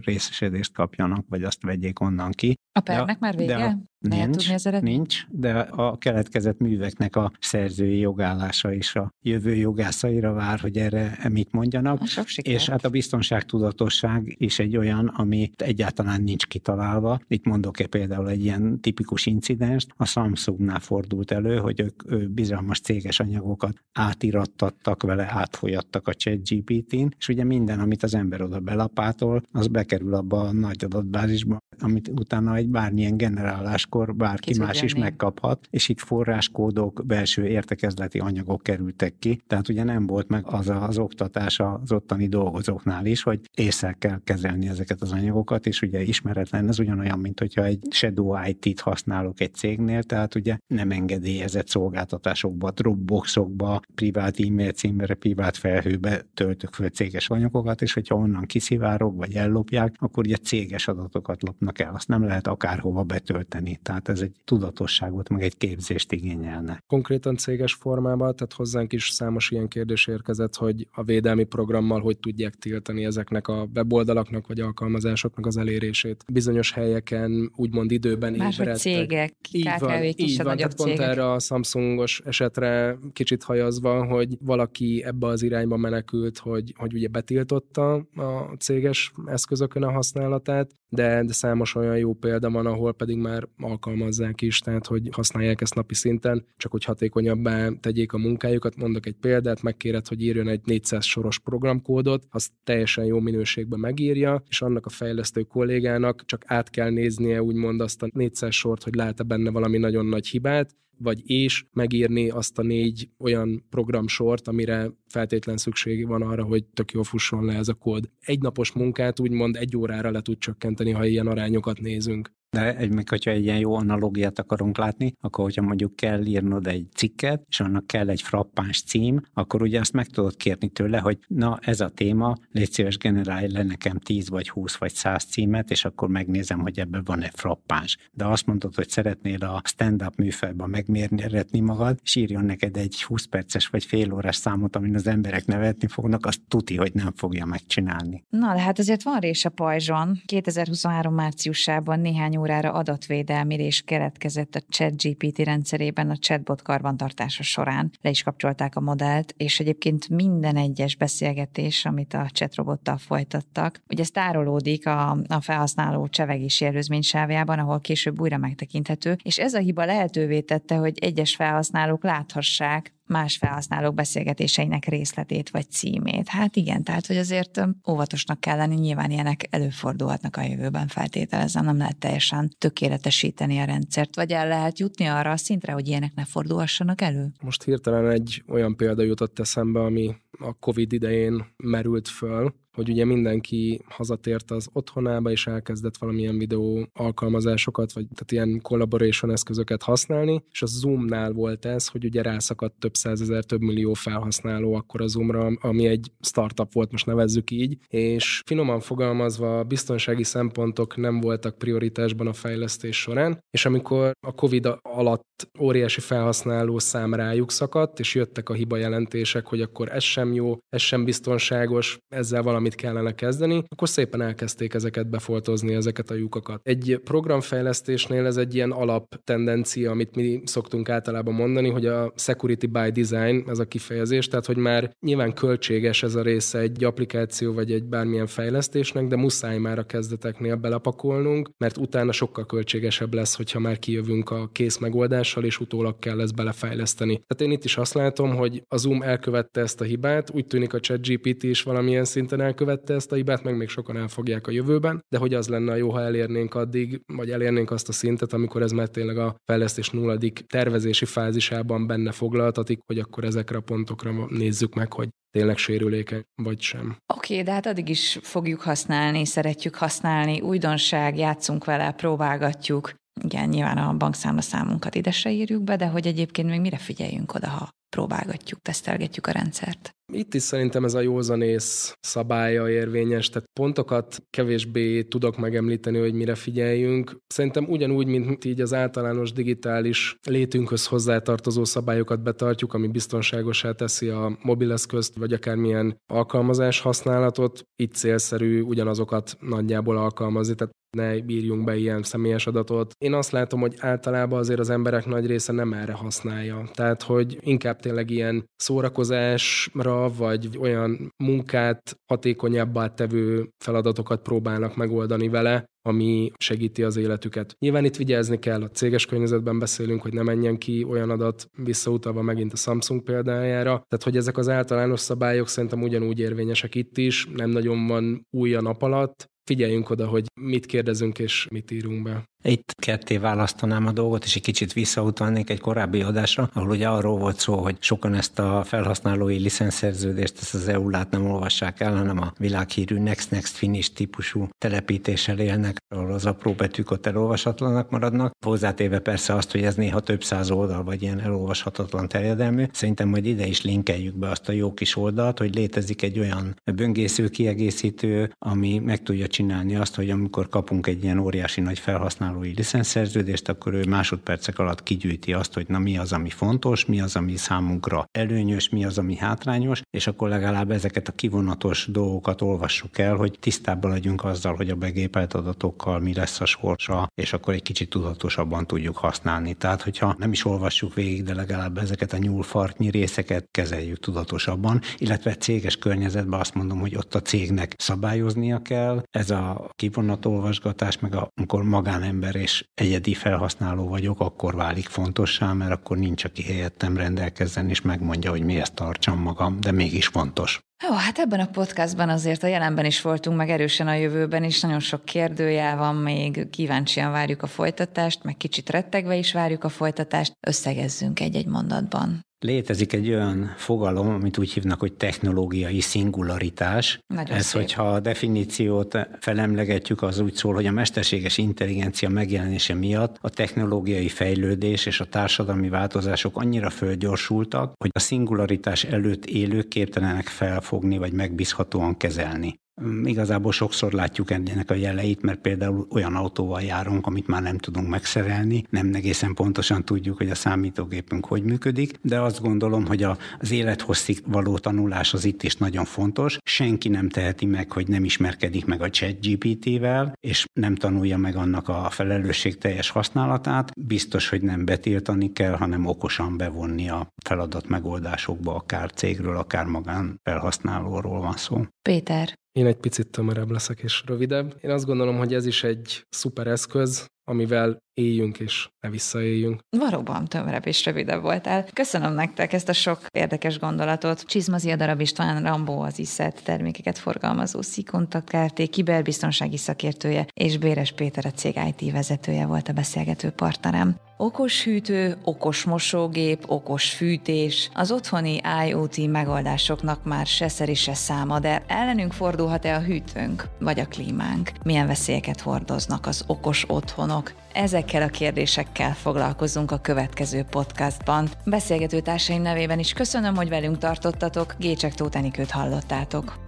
részesedést 0.00 0.72
kapjanak, 0.72 1.24
vagy 1.28 1.42
azt 1.42 1.62
vegyék 1.62 2.00
onnan 2.00 2.30
ki. 2.30 2.54
A 2.72 2.80
pernek 2.80 3.18
de, 3.18 3.26
már 3.26 3.36
vége? 3.36 3.56
De 3.56 3.78
Nincs, 3.98 4.36
tudni 4.36 4.54
az 4.54 4.82
nincs, 4.82 5.26
de 5.30 5.58
a 5.58 5.96
keletkezett 5.96 6.58
műveknek 6.58 7.16
a 7.16 7.32
szerzői 7.40 7.98
jogállása 7.98 8.72
is 8.72 8.94
a 8.94 9.12
jövő 9.22 9.54
jogászaira 9.54 10.32
vár, 10.32 10.60
hogy 10.60 10.76
erre 10.76 11.18
mit 11.28 11.52
mondjanak. 11.52 12.00
És 12.42 12.68
hát 12.68 12.84
a 12.84 12.88
biztonságtudatosság 12.88 14.34
is 14.38 14.58
egy 14.58 14.76
olyan, 14.76 15.06
ami 15.06 15.50
egyáltalán 15.56 16.22
nincs 16.22 16.46
kitalálva. 16.46 17.20
Itt 17.28 17.44
mondok-e 17.44 17.86
például 17.86 18.28
egy 18.28 18.44
ilyen 18.44 18.80
tipikus 18.80 19.26
incidenst, 19.26 19.92
a 19.96 20.04
Samsungnál 20.04 20.80
fordult 20.80 21.30
elő, 21.30 21.58
hogy 21.58 21.80
ők, 21.80 22.10
ők 22.10 22.30
bizalmas 22.30 22.80
céges 22.80 23.20
anyagokat 23.20 23.84
átirattattak 23.92 25.02
vele, 25.02 25.26
átfolyattak 25.30 26.08
a 26.08 26.12
chat 26.12 26.48
GPT-n, 26.48 27.06
és 27.18 27.28
ugye 27.28 27.44
minden, 27.44 27.80
amit 27.80 28.02
az 28.02 28.14
ember 28.14 28.42
oda 28.42 28.60
belapátol, 28.60 29.42
az 29.52 29.66
bekerül 29.66 30.14
abba 30.14 30.40
a 30.40 30.52
nagy 30.52 30.84
adatbázisba, 30.84 31.58
amit 31.78 32.08
utána 32.08 32.54
egy 32.54 32.68
bármilyen 32.68 33.16
generálás 33.16 33.86
akkor 33.96 34.16
bárki 34.16 34.46
Kicsit 34.46 34.62
más 34.62 34.82
is 34.82 34.94
megkaphat, 34.94 35.66
és 35.70 35.88
itt 35.88 36.00
forráskódok, 36.00 37.02
belső 37.06 37.46
értekezleti 37.46 38.18
anyagok 38.18 38.62
kerültek 38.62 39.14
ki, 39.18 39.40
tehát 39.46 39.68
ugye 39.68 39.84
nem 39.84 40.06
volt 40.06 40.28
meg 40.28 40.46
az 40.46 40.68
az 40.68 40.98
oktatás 40.98 41.60
az 41.60 41.92
ottani 41.92 42.28
dolgozóknál 42.28 43.06
is, 43.06 43.22
hogy 43.22 43.40
észre 43.54 43.92
kell 43.98 44.20
kezelni 44.24 44.68
ezeket 44.68 45.02
az 45.02 45.12
anyagokat, 45.12 45.66
és 45.66 45.82
ugye 45.82 46.02
ismeretlen, 46.02 46.68
ez 46.68 46.78
ugyanolyan, 46.78 47.18
mint 47.18 47.38
hogyha 47.38 47.64
egy 47.64 47.78
Shadow 47.90 48.34
IT-t 48.48 48.80
használok 48.80 49.40
egy 49.40 49.54
cégnél, 49.54 50.02
tehát 50.02 50.34
ugye 50.34 50.56
nem 50.66 50.90
engedélyezett 50.90 51.68
szolgáltatásokba, 51.68 52.70
Dropboxokba, 52.70 53.80
privát 53.94 54.40
e-mail 54.40 54.72
címre, 54.72 55.14
privát 55.14 55.56
felhőbe 55.56 56.26
töltök 56.34 56.72
föl 56.72 56.88
céges 56.88 57.30
anyagokat, 57.30 57.82
és 57.82 57.92
hogyha 57.92 58.14
onnan 58.14 58.44
kiszivárok, 58.44 59.16
vagy 59.16 59.34
ellopják, 59.34 59.94
akkor 59.98 60.26
ugye 60.26 60.36
céges 60.36 60.88
adatokat 60.88 61.42
lopnak 61.42 61.78
el, 61.78 61.94
azt 61.94 62.08
nem 62.08 62.24
lehet 62.24 62.46
akárhova 62.46 63.02
betölteni. 63.02 63.75
Tehát 63.82 64.08
ez 64.08 64.20
egy 64.20 64.32
tudatosságot, 64.44 65.28
meg 65.28 65.42
egy 65.42 65.56
képzést 65.56 66.12
igényelne. 66.12 66.82
Konkrétan 66.86 67.36
céges 67.36 67.74
formában, 67.74 68.36
tehát 68.36 68.52
hozzánk 68.52 68.92
is 68.92 69.10
számos 69.10 69.50
ilyen 69.50 69.68
kérdés 69.68 70.06
érkezett, 70.06 70.56
hogy 70.56 70.88
a 70.92 71.02
védelmi 71.02 71.44
programmal 71.44 72.00
hogy 72.00 72.18
tudják 72.18 72.54
tiltani 72.54 73.04
ezeknek 73.04 73.48
a 73.48 73.68
weboldalaknak 73.74 74.46
vagy 74.46 74.60
alkalmazásoknak 74.60 75.46
az 75.46 75.56
elérését. 75.56 76.24
Bizonyos 76.32 76.72
helyeken 76.72 77.52
úgymond 77.56 77.90
időben 77.90 78.32
Más 78.32 78.58
ébredtek. 78.58 78.80
cégek, 78.80 79.34
így 79.52 79.70
van, 79.78 80.02
így 80.02 80.42
van, 80.42 80.56
tehát 80.56 80.76
pont 80.76 80.98
erre 80.98 81.30
a 81.32 81.38
Samsungos 81.38 82.20
esetre 82.24 82.98
kicsit 83.12 83.42
hajazva, 83.42 84.04
hogy 84.04 84.36
valaki 84.40 85.02
ebbe 85.04 85.26
az 85.26 85.42
irányba 85.42 85.76
menekült, 85.76 86.38
hogy, 86.38 86.74
hogy 86.76 86.94
ugye 86.94 87.08
betiltotta 87.08 87.94
a 87.94 88.54
céges 88.58 89.12
eszközökön 89.26 89.82
a 89.82 89.92
használatát, 89.92 90.70
de, 90.88 91.24
de 91.24 91.32
számos 91.32 91.74
olyan 91.74 91.98
jó 91.98 92.14
példa 92.14 92.50
van, 92.50 92.66
ahol 92.66 92.94
pedig 92.94 93.16
már 93.16 93.48
alkalmazzák 93.66 94.40
is, 94.42 94.58
tehát 94.58 94.86
hogy 94.86 95.08
használják 95.10 95.60
ezt 95.60 95.74
napi 95.74 95.94
szinten, 95.94 96.46
csak 96.56 96.70
hogy 96.70 96.84
hatékonyabbá 96.84 97.68
tegyék 97.80 98.12
a 98.12 98.18
munkájukat. 98.18 98.76
Mondok 98.76 99.06
egy 99.06 99.16
példát, 99.20 99.62
megkéred, 99.62 100.06
hogy 100.06 100.22
írjon 100.22 100.48
egy 100.48 100.60
400 100.64 101.04
soros 101.04 101.38
programkódot, 101.38 102.26
azt 102.30 102.50
teljesen 102.64 103.04
jó 103.04 103.20
minőségben 103.20 103.78
megírja, 103.78 104.42
és 104.48 104.62
annak 104.62 104.86
a 104.86 104.90
fejlesztő 104.90 105.42
kollégának 105.42 106.24
csak 106.26 106.42
át 106.46 106.70
kell 106.70 106.90
néznie 106.90 107.42
úgymond 107.42 107.80
azt 107.80 108.02
a 108.02 108.08
400 108.12 108.54
sort, 108.54 108.82
hogy 108.82 108.94
lát-e 108.94 109.22
benne 109.22 109.50
valami 109.50 109.78
nagyon 109.78 110.06
nagy 110.06 110.26
hibát, 110.26 110.74
vagy 110.98 111.30
és 111.30 111.64
megírni 111.72 112.28
azt 112.28 112.58
a 112.58 112.62
négy 112.62 113.08
olyan 113.18 113.64
programsort, 113.70 114.48
amire 114.48 114.90
feltétlen 115.08 115.56
szükség 115.56 116.06
van 116.06 116.22
arra, 116.22 116.44
hogy 116.44 116.64
tök 116.64 116.92
jól 116.92 117.04
fusson 117.04 117.44
le 117.44 117.54
ez 117.54 117.68
a 117.68 117.74
kód. 117.74 118.10
Egy 118.20 118.40
napos 118.40 118.72
munkát 118.72 119.20
úgymond 119.20 119.56
egy 119.56 119.76
órára 119.76 120.10
le 120.10 120.20
tud 120.20 120.38
csökkenteni, 120.38 120.90
ha 120.90 121.06
ilyen 121.06 121.26
arányokat 121.26 121.80
nézünk. 121.80 122.34
De 122.50 122.76
egy, 122.76 122.92
még 122.92 123.08
hogyha 123.08 123.30
egy 123.30 123.44
ilyen 123.44 123.58
jó 123.58 123.74
analogiát 123.74 124.38
akarunk 124.38 124.78
látni, 124.78 125.12
akkor 125.20 125.44
hogyha 125.44 125.62
mondjuk 125.62 125.96
kell 125.96 126.24
írnod 126.24 126.66
egy 126.66 126.86
cikket, 126.94 127.42
és 127.48 127.60
annak 127.60 127.86
kell 127.86 128.08
egy 128.08 128.22
frappáns 128.22 128.82
cím, 128.82 129.20
akkor 129.34 129.62
ugye 129.62 129.80
azt 129.80 129.92
meg 129.92 130.06
tudod 130.06 130.36
kérni 130.36 130.68
tőle, 130.68 130.98
hogy 130.98 131.18
na 131.26 131.58
ez 131.60 131.80
a 131.80 131.88
téma, 131.88 132.36
légy 132.52 132.70
szíves 132.70 132.98
generálj 132.98 133.48
le 133.48 133.62
nekem 133.62 133.98
10 133.98 134.28
vagy 134.28 134.48
20 134.48 134.76
vagy 134.76 134.92
100 134.92 135.24
címet, 135.24 135.70
és 135.70 135.84
akkor 135.84 136.08
megnézem, 136.08 136.60
hogy 136.60 136.78
ebben 136.78 137.02
van-e 137.04 137.30
frappáns. 137.34 137.96
De 138.12 138.26
azt 138.26 138.46
mondod, 138.46 138.74
hogy 138.74 138.88
szeretnél 138.88 139.44
a 139.44 139.62
stand-up 139.64 140.16
műfajban 140.16 140.70
megmérni 140.86 141.60
magad, 141.60 141.98
és 142.02 142.14
írjon 142.14 142.44
neked 142.44 142.76
egy 142.76 143.02
20 143.02 143.24
perces 143.24 143.66
vagy 143.66 143.84
fél 143.84 144.12
órás 144.12 144.36
számot, 144.36 144.76
amin 144.76 144.94
az 144.94 145.06
emberek 145.06 145.46
nevetni 145.46 145.88
fognak, 145.88 146.26
azt 146.26 146.40
tuti, 146.48 146.76
hogy 146.76 146.94
nem 146.94 147.12
fogja 147.16 147.44
megcsinálni. 147.44 148.24
Na, 148.28 148.54
de 148.54 148.60
hát 148.60 148.78
azért 148.78 149.02
van 149.02 149.18
rés 149.18 149.44
a 149.44 149.48
pajzson. 149.48 150.22
2023 150.26 151.14
márciusában 151.14 152.00
néhány 152.00 152.36
órára 152.36 152.72
adatvédelmérés 152.72 153.82
keletkezett 153.82 154.54
a 154.54 154.60
ChatGPT 154.68 155.38
rendszerében 155.38 156.10
a 156.10 156.16
chatbot 156.16 156.62
karbantartása 156.62 157.42
során. 157.42 157.90
Le 158.00 158.10
is 158.10 158.22
kapcsolták 158.22 158.76
a 158.76 158.80
modellt, 158.80 159.34
és 159.36 159.60
egyébként 159.60 160.08
minden 160.08 160.56
egyes 160.56 160.96
beszélgetés, 160.96 161.84
amit 161.84 162.14
a 162.14 162.28
chatrobottal 162.32 162.98
folytattak, 162.98 163.80
ugye 163.88 164.02
ez 164.02 164.10
tárolódik 164.10 164.86
a, 164.86 165.10
a 165.28 165.40
felhasználó 165.40 166.08
csevegési 166.08 166.64
előzménysávjában, 166.64 167.58
ahol 167.58 167.80
később 167.80 168.20
újra 168.20 168.36
megtekinthető, 168.36 169.16
és 169.22 169.38
ez 169.38 169.54
a 169.54 169.58
hiba 169.58 169.84
lehetővé 169.84 170.40
tette, 170.40 170.75
hogy 170.76 170.98
egyes 170.98 171.34
felhasználók 171.34 172.04
láthassák 172.04 172.94
más 173.06 173.36
felhasználók 173.36 173.94
beszélgetéseinek 173.94 174.84
részletét 174.84 175.50
vagy 175.50 175.70
címét. 175.70 176.28
Hát 176.28 176.56
igen, 176.56 176.82
tehát 176.82 177.06
hogy 177.06 177.16
azért 177.16 177.60
óvatosnak 177.88 178.40
kell 178.40 178.56
lenni, 178.56 178.74
nyilván 178.74 179.10
ilyenek 179.10 179.46
előfordulhatnak 179.50 180.36
a 180.36 180.42
jövőben 180.42 180.86
feltételezem, 180.86 181.64
nem 181.64 181.76
lehet 181.76 181.98
teljesen 181.98 182.54
tökéletesíteni 182.58 183.58
a 183.58 183.64
rendszert, 183.64 184.16
vagy 184.16 184.32
el 184.32 184.48
lehet 184.48 184.78
jutni 184.78 185.04
arra 185.04 185.30
a 185.30 185.36
szintre, 185.36 185.72
hogy 185.72 185.88
ilyenek 185.88 186.14
ne 186.14 186.24
fordulhassanak 186.24 187.00
elő? 187.00 187.32
Most 187.42 187.62
hirtelen 187.62 188.10
egy 188.10 188.42
olyan 188.48 188.76
példa 188.76 189.02
jutott 189.02 189.38
eszembe, 189.38 189.80
ami 189.80 190.14
a 190.38 190.52
Covid 190.58 190.92
idején 190.92 191.46
merült 191.56 192.08
föl, 192.08 192.54
hogy 192.76 192.88
ugye 192.88 193.04
mindenki 193.04 193.80
hazatért 193.88 194.50
az 194.50 194.68
otthonába, 194.72 195.30
és 195.30 195.46
elkezdett 195.46 195.96
valamilyen 195.96 196.38
videó 196.38 196.86
alkalmazásokat, 196.92 197.92
vagy 197.92 198.06
tehát 198.14 198.32
ilyen 198.32 198.60
collaboration 198.62 199.30
eszközöket 199.30 199.82
használni, 199.82 200.42
és 200.50 200.62
a 200.62 200.66
Zoomnál 200.66 201.32
volt 201.32 201.64
ez, 201.64 201.88
hogy 201.88 202.04
ugye 202.04 202.22
rászakadt 202.22 202.78
több 202.78 202.94
százezer, 202.94 203.44
több 203.44 203.60
millió 203.60 203.92
felhasználó 203.92 204.74
akkor 204.74 205.00
a 205.00 205.06
Zoomra, 205.06 205.46
ami 205.60 205.86
egy 205.86 206.10
startup 206.20 206.72
volt, 206.72 206.90
most 206.90 207.06
nevezzük 207.06 207.50
így, 207.50 207.78
és 207.88 208.40
finoman 208.46 208.80
fogalmazva 208.80 209.64
biztonsági 209.64 210.24
szempontok 210.24 210.96
nem 210.96 211.20
voltak 211.20 211.58
prioritásban 211.58 212.26
a 212.26 212.32
fejlesztés 212.32 213.00
során, 213.00 213.38
és 213.50 213.66
amikor 213.66 214.10
a 214.26 214.34
Covid 214.34 214.68
alatt 214.82 215.48
óriási 215.60 216.00
felhasználó 216.00 216.78
szám 216.78 217.14
rájuk 217.14 217.50
szakadt, 217.50 217.98
és 217.98 218.14
jöttek 218.14 218.48
a 218.48 218.54
hiba 218.54 218.76
jelentések, 218.76 219.46
hogy 219.46 219.60
akkor 219.60 219.92
ez 219.92 220.02
sem 220.02 220.32
jó, 220.32 220.58
ez 220.68 220.80
sem 220.80 221.04
biztonságos, 221.04 221.98
ezzel 222.14 222.42
valami 222.42 222.65
valamit 222.66 222.74
kellene 222.74 223.14
kezdeni, 223.14 223.64
akkor 223.68 223.88
szépen 223.88 224.20
elkezdték 224.20 224.74
ezeket 224.74 225.10
befoltozni, 225.10 225.74
ezeket 225.74 226.10
a 226.10 226.14
lyukakat. 226.14 226.60
Egy 226.62 227.00
programfejlesztésnél 227.04 228.26
ez 228.26 228.36
egy 228.36 228.54
ilyen 228.54 228.70
alap 228.70 229.14
tendencia, 229.24 229.90
amit 229.90 230.16
mi 230.16 230.40
szoktunk 230.44 230.88
általában 230.88 231.34
mondani, 231.34 231.70
hogy 231.70 231.86
a 231.86 232.12
security 232.16 232.66
by 232.66 232.90
design, 233.02 233.44
ez 233.48 233.58
a 233.58 233.64
kifejezés, 233.64 234.28
tehát 234.28 234.46
hogy 234.46 234.56
már 234.56 234.90
nyilván 235.00 235.32
költséges 235.32 236.02
ez 236.02 236.14
a 236.14 236.22
része 236.22 236.58
egy 236.58 236.84
applikáció 236.84 237.52
vagy 237.52 237.72
egy 237.72 237.84
bármilyen 237.84 238.26
fejlesztésnek, 238.26 239.06
de 239.06 239.16
muszáj 239.16 239.58
már 239.58 239.78
a 239.78 239.84
kezdeteknél 239.84 240.56
belepakolnunk, 240.56 241.50
mert 241.58 241.76
utána 241.76 242.12
sokkal 242.12 242.46
költségesebb 242.46 243.14
lesz, 243.14 243.36
hogyha 243.36 243.58
már 243.58 243.78
kijövünk 243.78 244.30
a 244.30 244.48
kész 244.52 244.78
megoldással, 244.78 245.44
és 245.44 245.60
utólag 245.60 245.98
kell 245.98 246.20
ezt 246.20 246.34
belefejleszteni. 246.34 247.24
Tehát 247.26 247.52
én 247.52 247.58
itt 247.58 247.64
is 247.64 247.76
azt 247.76 247.94
látom, 247.94 248.36
hogy 248.36 248.62
a 248.68 248.76
Zoom 248.76 249.02
elkövette 249.02 249.60
ezt 249.60 249.80
a 249.80 249.84
hibát, 249.84 250.30
úgy 250.30 250.46
tűnik 250.46 250.74
a 250.74 250.80
ChatGPT 250.80 251.42
is 251.42 251.62
valamilyen 251.62 252.04
szinten 252.04 252.40
el 252.40 252.54
elkövette 252.60 252.94
ezt 252.94 253.12
a 253.12 253.14
hibát, 253.14 253.42
meg 253.42 253.56
még 253.56 253.68
sokan 253.68 253.96
elfogják 253.96 254.46
a 254.46 254.50
jövőben, 254.50 255.04
de 255.08 255.18
hogy 255.18 255.34
az 255.34 255.48
lenne 255.48 255.72
a 255.72 255.76
jó, 255.76 255.90
ha 255.90 256.00
elérnénk 256.00 256.54
addig, 256.54 257.00
vagy 257.06 257.30
elérnénk 257.30 257.70
azt 257.70 257.88
a 257.88 257.92
szintet, 257.92 258.32
amikor 258.32 258.62
ez 258.62 258.70
már 258.70 258.88
tényleg 258.88 259.18
a 259.18 259.36
fejlesztés 259.44 259.90
nulladik 259.90 260.44
tervezési 260.46 261.04
fázisában 261.04 261.86
benne 261.86 262.12
foglaltatik, 262.12 262.78
hogy 262.86 262.98
akkor 262.98 263.24
ezekre 263.24 263.56
a 263.56 263.60
pontokra 263.60 264.26
nézzük 264.28 264.74
meg, 264.74 264.92
hogy 264.92 265.08
tényleg 265.30 265.56
sérülékeny, 265.56 266.22
vagy 266.42 266.60
sem. 266.60 266.96
Oké, 267.14 267.32
okay, 267.32 267.44
de 267.44 267.52
hát 267.52 267.66
addig 267.66 267.88
is 267.88 268.18
fogjuk 268.22 268.60
használni, 268.60 269.26
szeretjük 269.26 269.74
használni, 269.74 270.40
újdonság, 270.40 271.16
játszunk 271.18 271.64
vele, 271.64 271.92
próbálgatjuk. 271.92 272.92
Igen, 273.24 273.48
nyilván 273.48 273.78
a 273.78 273.96
bankszámla 273.96 274.40
számunkat 274.40 274.94
ide 274.94 275.10
se 275.10 275.30
írjuk 275.30 275.62
be, 275.62 275.76
de 275.76 275.86
hogy 275.86 276.06
egyébként 276.06 276.48
még 276.48 276.60
mire 276.60 276.76
figyeljünk 276.76 277.34
oda, 277.34 277.48
ha 277.48 277.68
próbálgatjuk, 277.96 278.60
tesztelgetjük 278.60 279.26
a 279.26 279.30
rendszert. 279.30 279.95
Itt 280.12 280.34
is 280.34 280.42
szerintem 280.42 280.84
ez 280.84 280.94
a 280.94 281.00
józanész 281.00 281.96
szabálya 282.00 282.70
érvényes, 282.70 283.28
tehát 283.28 283.48
pontokat 283.52 284.16
kevésbé 284.30 285.02
tudok 285.02 285.36
megemlíteni, 285.36 285.98
hogy 285.98 286.14
mire 286.14 286.34
figyeljünk. 286.34 287.16
Szerintem 287.26 287.64
ugyanúgy, 287.68 288.06
mint 288.06 288.44
így 288.44 288.60
az 288.60 288.74
általános 288.74 289.32
digitális 289.32 290.16
létünkhöz 290.28 290.86
hozzátartozó 290.86 291.64
szabályokat 291.64 292.22
betartjuk, 292.22 292.74
ami 292.74 292.88
biztonságosá 292.88 293.72
teszi 293.72 294.08
a 294.08 294.38
mobileszközt, 294.42 295.16
vagy 295.16 295.32
akármilyen 295.32 295.96
alkalmazás 296.12 296.80
használatot, 296.80 297.62
itt 297.76 297.94
célszerű 297.94 298.60
ugyanazokat 298.60 299.36
nagyjából 299.40 299.96
alkalmazni. 299.96 300.54
Tehát 300.54 300.74
ne 300.96 301.20
bírjunk 301.20 301.64
be 301.64 301.76
ilyen 301.76 302.02
személyes 302.02 302.46
adatot. 302.46 302.92
Én 302.98 303.14
azt 303.14 303.30
látom, 303.30 303.60
hogy 303.60 303.74
általában 303.78 304.38
azért 304.38 304.60
az 304.60 304.70
emberek 304.70 305.06
nagy 305.06 305.26
része 305.26 305.52
nem 305.52 305.72
erre 305.72 305.92
használja. 305.92 306.68
Tehát, 306.74 307.02
hogy 307.02 307.38
inkább 307.40 307.80
tényleg 307.80 308.10
ilyen 308.10 308.44
szórakozásra, 308.56 309.95
vagy 310.16 310.48
olyan 310.58 311.12
munkát 311.16 311.98
hatékonyabbá 312.12 312.88
tevő 312.88 313.48
feladatokat 313.64 314.22
próbálnak 314.22 314.76
megoldani 314.76 315.28
vele, 315.28 315.64
ami 315.86 316.30
segíti 316.38 316.82
az 316.82 316.96
életüket. 316.96 317.54
Nyilván 317.58 317.84
itt 317.84 317.96
vigyázni 317.96 318.38
kell, 318.38 318.62
a 318.62 318.70
céges 318.70 319.06
környezetben 319.06 319.58
beszélünk, 319.58 320.02
hogy 320.02 320.12
ne 320.12 320.22
menjen 320.22 320.58
ki 320.58 320.84
olyan 320.84 321.10
adat 321.10 321.46
visszautalva 321.62 322.22
megint 322.22 322.52
a 322.52 322.56
Samsung 322.56 323.02
példájára. 323.02 323.70
Tehát, 323.70 324.04
hogy 324.04 324.16
ezek 324.16 324.38
az 324.38 324.48
általános 324.48 325.00
szabályok 325.00 325.48
szerintem 325.48 325.82
ugyanúgy 325.82 326.18
érvényesek 326.18 326.74
itt 326.74 326.98
is, 326.98 327.26
nem 327.26 327.50
nagyon 327.50 327.86
van 327.86 328.26
új 328.30 328.54
a 328.54 328.60
nap 328.60 328.82
alatt, 328.82 329.26
figyeljünk 329.46 329.90
oda, 329.90 330.06
hogy 330.06 330.24
mit 330.40 330.66
kérdezünk 330.66 331.18
és 331.18 331.46
mit 331.50 331.70
írunk 331.70 332.02
be. 332.02 332.24
Itt 332.48 332.74
ketté 332.78 333.16
választanám 333.16 333.86
a 333.86 333.92
dolgot, 333.92 334.24
és 334.24 334.36
egy 334.36 334.42
kicsit 334.42 334.72
visszautalnék 334.72 335.50
egy 335.50 335.60
korábbi 335.60 336.02
adásra, 336.02 336.50
ahol 336.52 336.68
ugye 336.68 336.88
arról 336.88 337.18
volt 337.18 337.38
szó, 337.38 337.56
hogy 337.56 337.76
sokan 337.80 338.14
ezt 338.14 338.38
a 338.38 338.62
felhasználói 338.64 339.38
licenszerződést, 339.38 340.38
ezt 340.40 340.54
az 340.54 340.68
EU-lát 340.68 341.10
nem 341.10 341.30
olvassák 341.30 341.80
el, 341.80 341.96
hanem 341.96 342.20
a 342.20 342.32
világhírű 342.38 342.98
Next 342.98 343.30
Next 343.30 343.56
Finish 343.56 343.92
típusú 343.92 344.48
telepítéssel 344.58 345.38
élnek, 345.38 345.76
ahol 345.88 346.12
az 346.12 346.26
apró 346.26 346.52
betűk 346.52 346.90
ott 346.90 347.06
elolvasatlanak 347.06 347.90
maradnak. 347.90 348.32
Hozzátéve 348.46 348.98
persze 348.98 349.34
azt, 349.34 349.52
hogy 349.52 349.62
ez 349.62 349.74
néha 349.74 350.00
több 350.00 350.24
száz 350.24 350.50
oldal, 350.50 350.84
vagy 350.84 351.02
ilyen 351.02 351.20
elolvashatatlan 351.20 352.08
terjedelmű. 352.08 352.64
Szerintem 352.72 353.08
majd 353.08 353.26
ide 353.26 353.46
is 353.46 353.62
linkeljük 353.62 354.14
be 354.14 354.28
azt 354.30 354.48
a 354.48 354.52
jó 354.52 354.74
kis 354.74 354.96
oldalt, 354.96 355.38
hogy 355.38 355.54
létezik 355.54 356.02
egy 356.02 356.18
olyan 356.18 356.60
böngésző 356.74 357.28
kiegészítő, 357.28 358.32
ami 358.38 358.78
meg 358.78 359.02
tudja 359.02 359.26
csinálni 359.26 359.76
azt, 359.76 359.94
hogy 359.94 360.10
amikor 360.10 360.48
kapunk 360.48 360.86
egy 360.86 361.04
ilyen 361.04 361.18
óriási 361.18 361.60
nagy 361.60 361.78
felhasználó 361.78 362.35
felhasználói 362.36 362.52
licenszerződést, 362.54 363.48
akkor 363.48 363.74
ő 363.74 363.84
másodpercek 363.88 364.58
alatt 364.58 364.82
kigyűjti 364.82 365.32
azt, 365.32 365.54
hogy 365.54 365.68
na 365.68 365.78
mi 365.78 365.98
az, 365.98 366.12
ami 366.12 366.30
fontos, 366.30 366.84
mi 366.84 367.00
az, 367.00 367.16
ami 367.16 367.36
számunkra 367.36 368.04
előnyös, 368.12 368.68
mi 368.68 368.84
az, 368.84 368.98
ami 368.98 369.16
hátrányos, 369.16 369.82
és 369.90 370.06
akkor 370.06 370.28
legalább 370.28 370.70
ezeket 370.70 371.08
a 371.08 371.12
kivonatos 371.12 371.86
dolgokat 371.90 372.42
olvassuk 372.42 372.98
el, 372.98 373.14
hogy 373.16 373.38
tisztában 373.40 373.90
legyünk 373.90 374.24
azzal, 374.24 374.54
hogy 374.54 374.70
a 374.70 374.74
begépelt 374.74 375.34
adatokkal 375.34 376.00
mi 376.00 376.14
lesz 376.14 376.40
a 376.40 376.44
sorsa, 376.44 377.08
és 377.14 377.32
akkor 377.32 377.54
egy 377.54 377.62
kicsit 377.62 377.88
tudatosabban 377.88 378.66
tudjuk 378.66 378.96
használni. 378.96 379.54
Tehát, 379.54 379.82
hogyha 379.82 380.14
nem 380.18 380.32
is 380.32 380.44
olvassuk 380.44 380.94
végig, 380.94 381.22
de 381.22 381.34
legalább 381.34 381.78
ezeket 381.78 382.12
a 382.12 382.18
nyúlfartnyi 382.18 382.90
részeket 382.90 383.48
kezeljük 383.50 383.98
tudatosabban, 383.98 384.80
illetve 384.98 385.34
céges 385.36 385.76
környezetben 385.76 386.40
azt 386.40 386.54
mondom, 386.54 386.78
hogy 386.78 386.96
ott 386.96 387.14
a 387.14 387.22
cégnek 387.22 387.74
szabályoznia 387.78 388.62
kell. 388.62 389.02
Ez 389.10 389.30
a 389.30 389.70
kivonatolvasgatás, 389.74 390.98
meg 390.98 391.14
a, 391.14 391.28
amikor 391.34 391.62
magánember 391.62 392.25
ember 392.26 392.42
és 392.42 392.64
egyedi 392.74 393.14
felhasználó 393.14 393.88
vagyok, 393.88 394.20
akkor 394.20 394.54
válik 394.54 394.88
fontossá, 394.88 395.52
mert 395.52 395.72
akkor 395.72 395.96
nincs, 395.98 396.24
aki 396.24 396.42
helyettem 396.42 396.96
rendelkezzen, 396.96 397.68
és 397.68 397.80
megmondja, 397.80 398.30
hogy 398.30 398.42
miért 398.42 398.74
tartsam 398.74 399.20
magam, 399.20 399.60
de 399.60 399.70
mégis 399.70 400.06
fontos. 400.06 400.60
Jó, 400.84 400.92
hát 400.92 401.18
ebben 401.18 401.40
a 401.40 401.46
podcastban 401.46 402.08
azért 402.08 402.42
a 402.42 402.46
jelenben 402.46 402.84
is 402.84 403.00
voltunk, 403.00 403.36
meg 403.36 403.50
erősen 403.50 403.88
a 403.88 403.94
jövőben 403.94 404.44
is, 404.44 404.60
nagyon 404.60 404.80
sok 404.80 405.04
kérdőjel 405.04 405.76
van 405.76 405.96
még, 405.96 406.50
kíváncsian 406.50 407.12
várjuk 407.12 407.42
a 407.42 407.46
folytatást, 407.46 408.22
meg 408.22 408.36
kicsit 408.36 408.70
rettegve 408.70 409.16
is 409.16 409.32
várjuk 409.32 409.64
a 409.64 409.68
folytatást, 409.68 410.32
összegezzünk 410.46 411.20
egy-egy 411.20 411.46
mondatban. 411.46 412.26
Létezik 412.38 412.92
egy 412.92 413.08
olyan 413.08 413.54
fogalom, 413.56 414.08
amit 414.08 414.38
úgy 414.38 414.52
hívnak, 414.52 414.80
hogy 414.80 414.92
technológiai 414.92 415.80
szingularitás. 415.80 416.98
Nagyon 417.06 417.36
Ez, 417.36 417.46
szép. 417.46 417.60
hogyha 417.60 417.88
a 417.88 418.00
definíciót 418.00 418.98
felemlegetjük, 419.20 420.02
az 420.02 420.18
úgy 420.18 420.34
szól, 420.34 420.54
hogy 420.54 420.66
a 420.66 420.72
mesterséges 420.72 421.38
intelligencia 421.38 422.08
megjelenése 422.08 422.74
miatt 422.74 423.16
a 423.20 423.28
technológiai 423.28 424.08
fejlődés 424.08 424.86
és 424.86 425.00
a 425.00 425.04
társadalmi 425.04 425.68
változások 425.68 426.36
annyira 426.36 426.70
fölgyorsultak, 426.70 427.72
hogy 427.78 427.90
a 427.92 427.98
szingularitás 427.98 428.84
előtt 428.84 429.24
élők 429.24 429.68
képtelenek 429.68 430.26
felfogni 430.66 430.98
vagy 430.98 431.12
megbízhatóan 431.12 431.96
kezelni. 431.96 432.60
Mm, 432.82 433.04
igazából 433.04 433.52
sokszor 433.52 433.92
látjuk 433.92 434.30
ennek 434.30 434.70
a 434.70 434.74
jeleit, 434.74 435.22
mert 435.22 435.38
például 435.38 435.86
olyan 435.90 436.14
autóval 436.14 436.62
járunk, 436.62 437.06
amit 437.06 437.26
már 437.26 437.42
nem 437.42 437.58
tudunk 437.58 437.88
megszerelni, 437.88 438.64
nem 438.70 438.94
egészen 438.94 439.34
pontosan 439.34 439.84
tudjuk, 439.84 440.16
hogy 440.16 440.30
a 440.30 440.34
számítógépünk 440.34 441.26
hogy 441.26 441.42
működik, 441.42 441.98
de 442.02 442.20
azt 442.20 442.40
gondolom, 442.40 442.86
hogy 442.86 443.02
az 443.38 443.50
élethosszig 443.50 444.22
való 444.26 444.58
tanulás 444.58 445.14
az 445.14 445.24
itt 445.24 445.42
is 445.42 445.56
nagyon 445.56 445.84
fontos. 445.84 446.38
Senki 446.44 446.88
nem 446.88 447.08
teheti 447.08 447.46
meg, 447.46 447.72
hogy 447.72 447.88
nem 447.88 448.04
ismerkedik 448.04 448.64
meg 448.64 448.82
a 448.82 448.90
chat 448.90 449.26
GPT-vel, 449.26 450.12
és 450.20 450.44
nem 450.52 450.74
tanulja 450.74 451.16
meg 451.16 451.36
annak 451.36 451.68
a 451.68 451.88
felelősségteljes 451.90 452.90
használatát. 452.90 453.70
Biztos, 453.80 454.28
hogy 454.28 454.42
nem 454.42 454.64
betiltani 454.64 455.32
kell, 455.32 455.52
hanem 455.52 455.86
okosan 455.86 456.36
bevonni 456.36 456.88
a 456.88 457.08
feladat 457.24 457.68
megoldásokba, 457.68 458.54
akár 458.54 458.90
cégről, 458.92 459.36
akár 459.36 459.64
magán 459.64 460.20
felhasználóról 460.22 461.20
van 461.20 461.36
szó. 461.36 461.64
Péter, 461.82 462.34
én 462.56 462.66
egy 462.66 462.76
picit 462.76 463.10
tömörebb 463.10 463.50
leszek 463.50 463.80
és 463.82 464.02
rövidebb. 464.06 464.58
Én 464.60 464.70
azt 464.70 464.84
gondolom, 464.84 465.16
hogy 465.16 465.34
ez 465.34 465.46
is 465.46 465.64
egy 465.64 466.06
szuper 466.08 466.46
eszköz, 466.46 467.06
amivel 467.30 467.78
éljünk 467.94 468.38
és 468.38 468.68
ne 468.80 468.90
visszaéljünk. 468.90 469.60
Valóban 469.76 470.24
tömörebb 470.24 470.66
és 470.66 470.84
rövidebb 470.84 471.22
voltál. 471.22 471.66
Köszönöm 471.72 472.12
nektek 472.12 472.52
ezt 472.52 472.68
a 472.68 472.72
sok 472.72 472.98
érdekes 473.10 473.58
gondolatot. 473.58 474.22
Csizmazi 474.26 474.70
a 474.70 474.76
darab 474.76 475.00
István 475.00 475.42
Rambó 475.42 475.80
az 475.80 475.98
ISZET 475.98 476.44
termékeket 476.44 476.98
forgalmazó 476.98 477.62
Szikontak 477.62 478.24
Kft. 478.24 478.68
kiberbiztonsági 478.70 479.56
szakértője, 479.56 480.26
és 480.32 480.58
Béres 480.58 480.92
Péter 480.92 481.26
a 481.26 481.30
cég 481.30 481.58
IT 481.76 481.92
vezetője 481.92 482.46
volt 482.46 482.68
a 482.68 482.72
beszélgető 482.72 483.30
partnerem. 483.30 483.96
Okos 484.18 484.64
hűtő, 484.64 485.16
okos 485.24 485.64
mosógép, 485.64 486.44
okos 486.46 486.90
fűtés, 486.90 487.70
az 487.74 487.90
otthoni 487.90 488.40
IoT 488.66 489.06
megoldásoknak 489.06 490.04
már 490.04 490.26
se 490.26 490.48
szeri 490.48 490.74
se 490.74 490.94
száma, 490.94 491.38
de 491.38 491.64
ellenünk 491.66 492.12
fordulhat-e 492.12 492.74
a 492.74 492.80
hűtőnk, 492.80 493.48
vagy 493.60 493.80
a 493.80 493.86
klímánk? 493.86 494.50
Milyen 494.62 494.86
veszélyeket 494.86 495.40
hordoznak 495.40 496.06
az 496.06 496.24
okos 496.26 496.64
otthonok? 496.68 497.15
Ezekkel 497.56 498.02
a 498.02 498.08
kérdésekkel 498.08 498.94
foglalkozunk 498.94 499.70
a 499.70 499.78
következő 499.78 500.42
podcastban. 500.50 501.28
Beszélgető 501.44 502.00
társaim 502.00 502.42
nevében 502.42 502.78
is 502.78 502.92
köszönöm, 502.92 503.36
hogy 503.36 503.48
velünk 503.48 503.78
tartottatok, 503.78 504.54
Gécsek 504.58 504.94
Tóth 504.94 505.16
Enikőt 505.16 505.50
hallottátok. 505.50 506.38